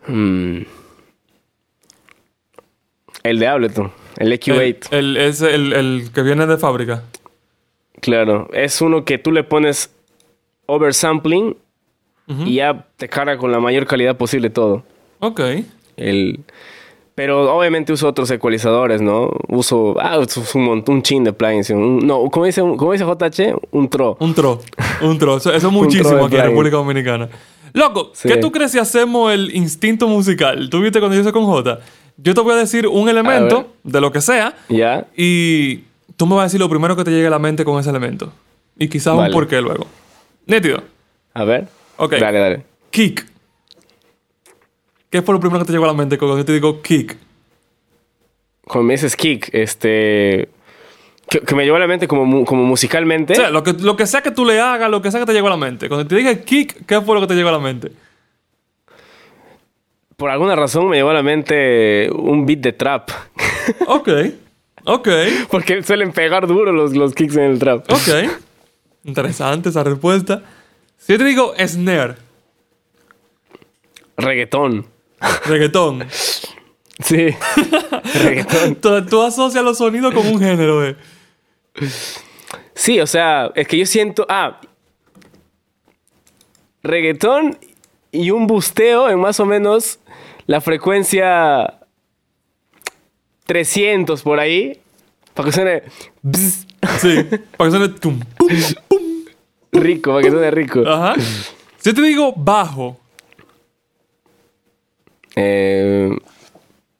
[0.07, 0.61] Hmm.
[3.23, 4.87] El de Ableton, el EQ8.
[4.91, 7.03] El, el- es el, el que viene de fábrica.
[8.01, 9.91] Claro, es uno que tú le pones
[10.67, 11.57] oversampling
[12.45, 14.83] y ya te carga con la mayor calidad posible todo.
[15.19, 15.41] Ok.
[15.97, 16.39] El,
[17.15, 19.29] pero obviamente uso otros ecualizadores, ¿no?
[19.47, 21.69] Uso, ah, uso un montón, un chin de plugins.
[21.71, 23.55] un- no, ¿cómo dice, ¿cómo dice JH?
[23.71, 24.15] Un tro.
[24.19, 24.61] Un tro.
[25.01, 25.37] Un tro.
[25.37, 26.43] Eso, es muchísimo aquí en.
[26.43, 27.27] República Dominicana.
[27.73, 28.27] Loco, Sí.
[28.29, 30.69] ¿qué tú crees si hacemos el instinto musical?
[30.69, 31.79] ¿Tú viste cuando yo hice con J?
[32.17, 35.05] Yo te voy a decir un elemento de lo que sea ¿Ya?
[35.15, 35.83] y
[36.17, 37.89] tú me vas a decir lo primero que te llegue a la mente con ese
[37.89, 38.31] elemento.
[38.77, 39.33] Y quizás un Vale.
[39.33, 39.85] porqué luego.
[40.45, 40.81] Nítido.
[41.33, 41.67] A ver.
[41.99, 42.13] Ok.
[42.13, 42.63] Dale, dale.
[42.89, 43.25] Kick.
[45.09, 47.17] ¿Qué fue lo primero que te llegó a la mente cuando yo te digo kick?
[48.63, 50.49] Cuando me dices kick, este...
[51.29, 53.33] Que, que me llevó a la mente como, como musicalmente.
[53.33, 55.25] O sea, lo que, lo que sea que tú le hagas, lo que sea que
[55.25, 55.87] te llegó a la mente.
[55.87, 57.91] Cuando te dije kick, ¿qué fue lo que te llegó a la mente?
[60.15, 63.09] Por alguna razón me llevó a la mente un beat de trap.
[63.85, 64.09] Ok.
[64.85, 65.07] Ok.
[65.51, 67.85] Porque suelen pegar duro los, los kicks en el trap.
[67.91, 68.31] Ok.
[69.03, 70.41] Interesante esa respuesta.
[70.99, 72.15] Si yo te digo snare,
[74.17, 74.85] Reggaetón.
[75.45, 76.05] reggaetón,
[77.03, 77.29] Sí.
[78.21, 78.75] Reggaetón.
[78.75, 80.97] tú, tú asocias los sonidos con un género, eh.
[82.75, 84.25] Sí, o sea, es que yo siento.
[84.27, 84.59] Ah.
[86.83, 87.57] Reggaetón
[88.11, 89.99] y un busteo en más o menos
[90.47, 91.79] la frecuencia
[93.45, 94.81] 300 por ahí.
[95.33, 95.83] Para que suene
[96.21, 96.67] bzz,
[96.99, 97.23] Sí.
[97.55, 98.47] Para que suene tum, pum,
[98.89, 98.99] pum.
[99.71, 100.83] Rico, para que suene rico.
[100.87, 101.15] Ajá.
[101.77, 102.97] Si yo te digo bajo,
[105.35, 106.09] Eh,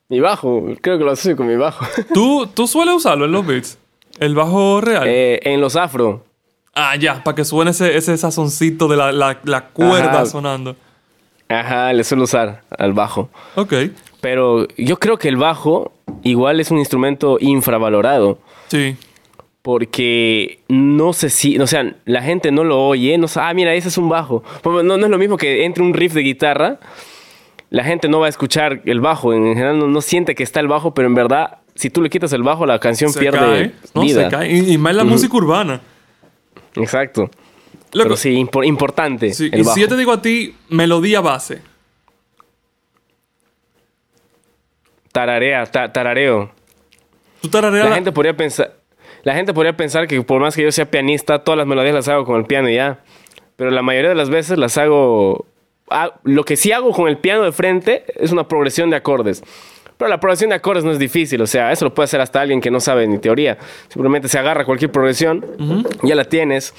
[0.08, 1.86] mi bajo, creo que lo asocio con mi bajo.
[2.14, 3.78] ¿tú, tú sueles usarlo en los beats.
[4.20, 5.04] El bajo real.
[5.08, 6.26] Eh, en los afro.
[6.74, 10.26] Ah, ya, para que suene ese, ese sazoncito de la, la, la cuerda Ajá.
[10.26, 10.76] sonando.
[11.50, 13.30] Ajá, le suelo usar al bajo.
[13.56, 13.74] Ok.
[14.22, 15.91] Pero yo creo que el bajo
[16.24, 18.40] igual es un instrumento infravalorado.
[18.68, 18.96] Sí.
[19.61, 23.73] Porque no sé si, o sea, la gente no lo oye, no sabe, ah, mira,
[23.73, 24.41] ese es un bajo.
[24.64, 26.80] No, no es lo mismo que entre un riff de guitarra,
[27.69, 30.60] la gente no va a escuchar el bajo, en general no, no siente que está
[30.61, 33.38] el bajo, pero en verdad, si tú le quitas el bajo, la canción Se pierde
[33.38, 33.72] cae.
[33.94, 34.23] No, vida.
[34.30, 34.52] se cae.
[34.52, 35.81] Y, y más la música urbana.
[36.76, 37.30] Exacto.
[37.91, 39.76] Loco, pero sí, impo- importante sí, el y bajo.
[39.76, 41.61] si yo te digo a ti melodía base,
[45.11, 46.52] Tararea, ta- tarareo.
[47.41, 48.76] tú tarareas La la- gente podría pensar,
[49.24, 52.08] la gente podría pensar que por más que yo sea pianista, todas las melodías las
[52.08, 53.00] hago con el piano y ya.
[53.56, 55.46] Pero la mayoría de las veces las hago.
[55.90, 59.44] ah, lo que sí hago con el piano de frente es una progresión de acordes.
[59.98, 62.40] Pero la progresión de acordes no es difícil, o sea, eso lo puede hacer hasta
[62.40, 63.58] alguien que no sabe ni teoría.
[63.90, 65.46] Simplemente se agarra cualquier progresión,
[66.04, 66.74] ya la tienes.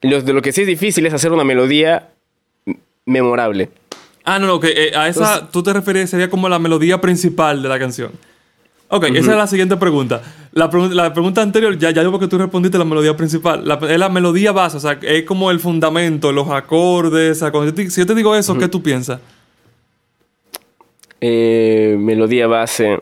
[0.00, 2.08] Lo, de lo que sí es difícil es hacer una melodía
[3.04, 3.68] memorable.
[4.24, 7.00] Ah, no, no, que eh, a esa Entonces- tú te refieres, sería como la melodía
[7.00, 8.12] principal de la canción.
[8.94, 10.20] Ok, esa es la siguiente pregunta.
[10.52, 13.66] La, pregu- la pregunta anterior, ya, ya yo porque tú respondiste la melodía principal.
[13.66, 17.38] La- es la melodía base, o sea, es como el fundamento, los acordes.
[17.38, 19.18] O sea, cuando yo te- si yo te digo eso, ¿qué tú piensas?
[21.22, 23.00] Eh, melodía base.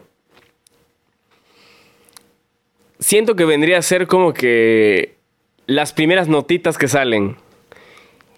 [2.99, 5.17] Siento que vendría a ser como que
[5.67, 7.37] las primeras notitas que salen.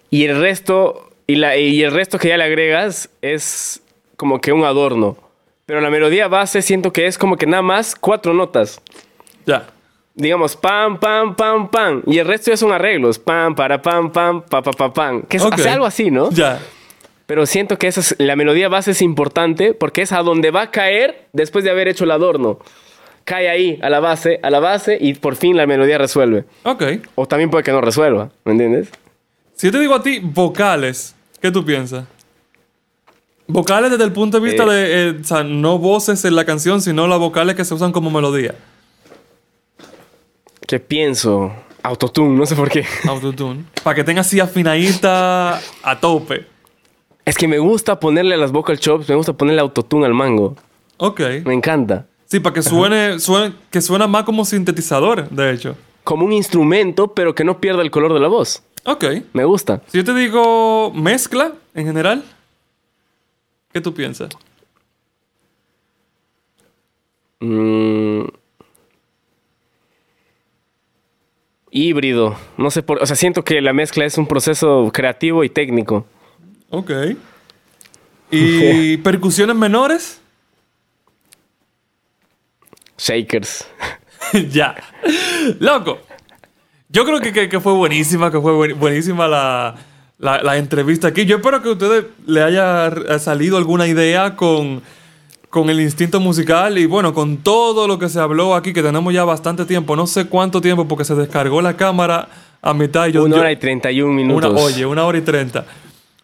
[0.09, 1.09] Y el resto.
[1.27, 3.81] Y, la, y el resto que ya le agregas es
[4.17, 5.17] como que un adorno.
[5.65, 8.81] Pero la melodía base siento que es como que nada más cuatro notas.
[9.45, 9.67] Ya.
[10.13, 12.03] Digamos, pam, pam, pam, pam.
[12.05, 13.17] Y el resto ya son arreglos.
[13.17, 15.23] Pam, para, pam, pam, pa, pa, pa, pam.
[15.23, 16.29] Que es hace algo así, ¿no?
[16.31, 16.59] Ya.
[17.25, 20.63] Pero siento que esa es, la melodía base es importante porque es a donde va
[20.63, 22.59] a caer después de haber hecho el adorno.
[23.23, 26.43] Cae ahí, a la base, a la base y por fin la melodía resuelve.
[26.63, 26.83] Ok.
[27.15, 28.89] O también puede que no resuelva, ¿me entiendes?
[29.55, 32.05] Si yo te digo a ti vocales, ¿qué tú piensas?
[33.47, 34.67] Vocales desde el punto de vista Eh.
[34.69, 37.91] de, eh, o sea, no voces en la canción, sino las vocales que se usan
[37.91, 38.55] como melodía.
[40.67, 41.51] ¿Qué pienso?
[41.83, 42.85] Autotune, no sé por qué.
[43.07, 43.65] Autotune.
[43.83, 46.45] Para que tenga así afinadita a tope.
[47.25, 50.55] Es que me gusta ponerle a las vocal chops, me gusta ponerle autotune al mango.
[50.97, 51.21] Ok.
[51.45, 52.05] Me encanta.
[52.25, 55.75] Sí, para que suene, suene, que suena más como sintetizador, de hecho.
[56.03, 58.63] Como un instrumento, pero que no pierda el color de la voz.
[58.85, 59.05] Ok.
[59.33, 59.81] Me gusta.
[59.87, 62.23] Si yo te digo mezcla, en general,
[63.73, 64.29] ¿qué tú piensas?
[67.39, 68.25] Mm.
[71.71, 72.37] Híbrido.
[72.57, 73.01] No sé por.
[73.01, 76.05] O sea, siento que la mezcla es un proceso creativo y técnico.
[76.69, 76.91] Ok.
[78.31, 80.21] ¿Y percusiones menores?
[82.97, 83.67] Shakers.
[84.51, 84.75] ya.
[85.59, 85.99] Loco.
[86.89, 89.75] Yo creo que, que- que fue buenísima, que fue buen- buenísima la,
[90.19, 91.25] la- la entrevista aquí.
[91.25, 94.81] Yo espero que a ustedes le haya salido alguna idea con,
[95.49, 99.13] con el instinto musical y bueno, con todo lo que se habló aquí, que tenemos
[99.13, 102.27] ya bastante tiempo, no sé cuánto tiempo porque se descargó la cámara
[102.61, 103.07] a mitad.
[103.07, 104.51] Yo, una hora y 31 minutos.
[104.51, 105.65] una, oye, una hora y treinta.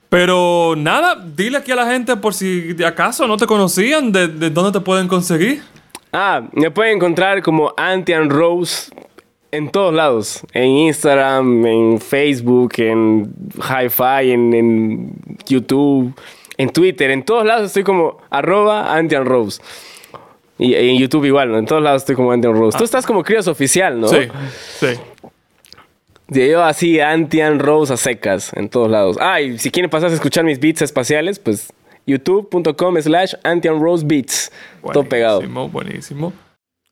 [0.10, 4.28] Pero nada, dile aquí a la gente por si de acaso no te conocían, de,
[4.28, 5.61] de dónde te pueden conseguir.
[6.11, 8.91] Ah, me pueden encontrar como Antian Rose
[9.52, 10.42] en todos lados.
[10.54, 15.14] En Instagram, en Facebook, en Hi-Fi, en, en
[15.48, 16.14] YouTube,
[16.58, 17.12] en Twitter.
[17.12, 19.62] En todos lados estoy como arroba Antian Rose.
[20.58, 21.58] Y en YouTube igual, ¿no?
[21.58, 22.78] En todos lados estoy como Antian Rose.
[22.78, 24.08] Tú estás como Críos Oficial, ¿no?
[24.10, 24.28] Sí,
[24.80, 24.88] sí.
[26.32, 29.18] Sí, Yo así, Antian Rose a secas, en todos lados.
[29.20, 31.74] Ah, y si quieren pasar a escuchar mis beats espaciales, pues
[32.06, 34.52] youtube.com slash Antian Rose Beats.
[34.94, 35.38] Todo pegado.
[35.38, 36.34] Buenísimo, buenísimo.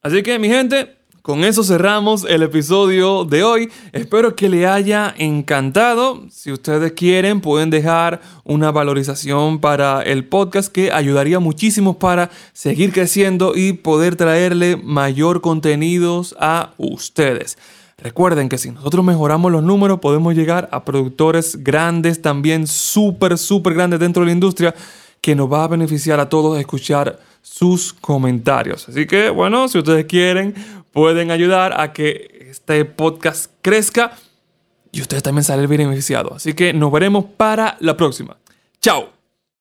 [0.02, 3.70] Así que, mi gente, con eso cerramos el episodio de hoy.
[3.92, 6.22] Espero que le haya encantado.
[6.30, 12.92] Si ustedes quieren, pueden dejar una valorización para el podcast que ayudaría muchísimo para seguir
[12.92, 17.58] creciendo y poder traerle mayor contenidos a ustedes.
[17.98, 23.74] Recuerden que si nosotros mejoramos los números, podemos llegar a productores grandes, también súper, súper
[23.74, 24.74] grandes dentro de la industria,
[25.20, 27.18] que nos va a beneficiar a todos escuchar
[27.48, 28.88] sus comentarios.
[28.88, 30.54] Así que, bueno, si ustedes quieren,
[30.92, 34.12] pueden ayudar a que este podcast crezca
[34.92, 36.32] y ustedes también salen beneficiados.
[36.36, 38.36] Así que nos veremos para la próxima.
[38.80, 39.17] Chao.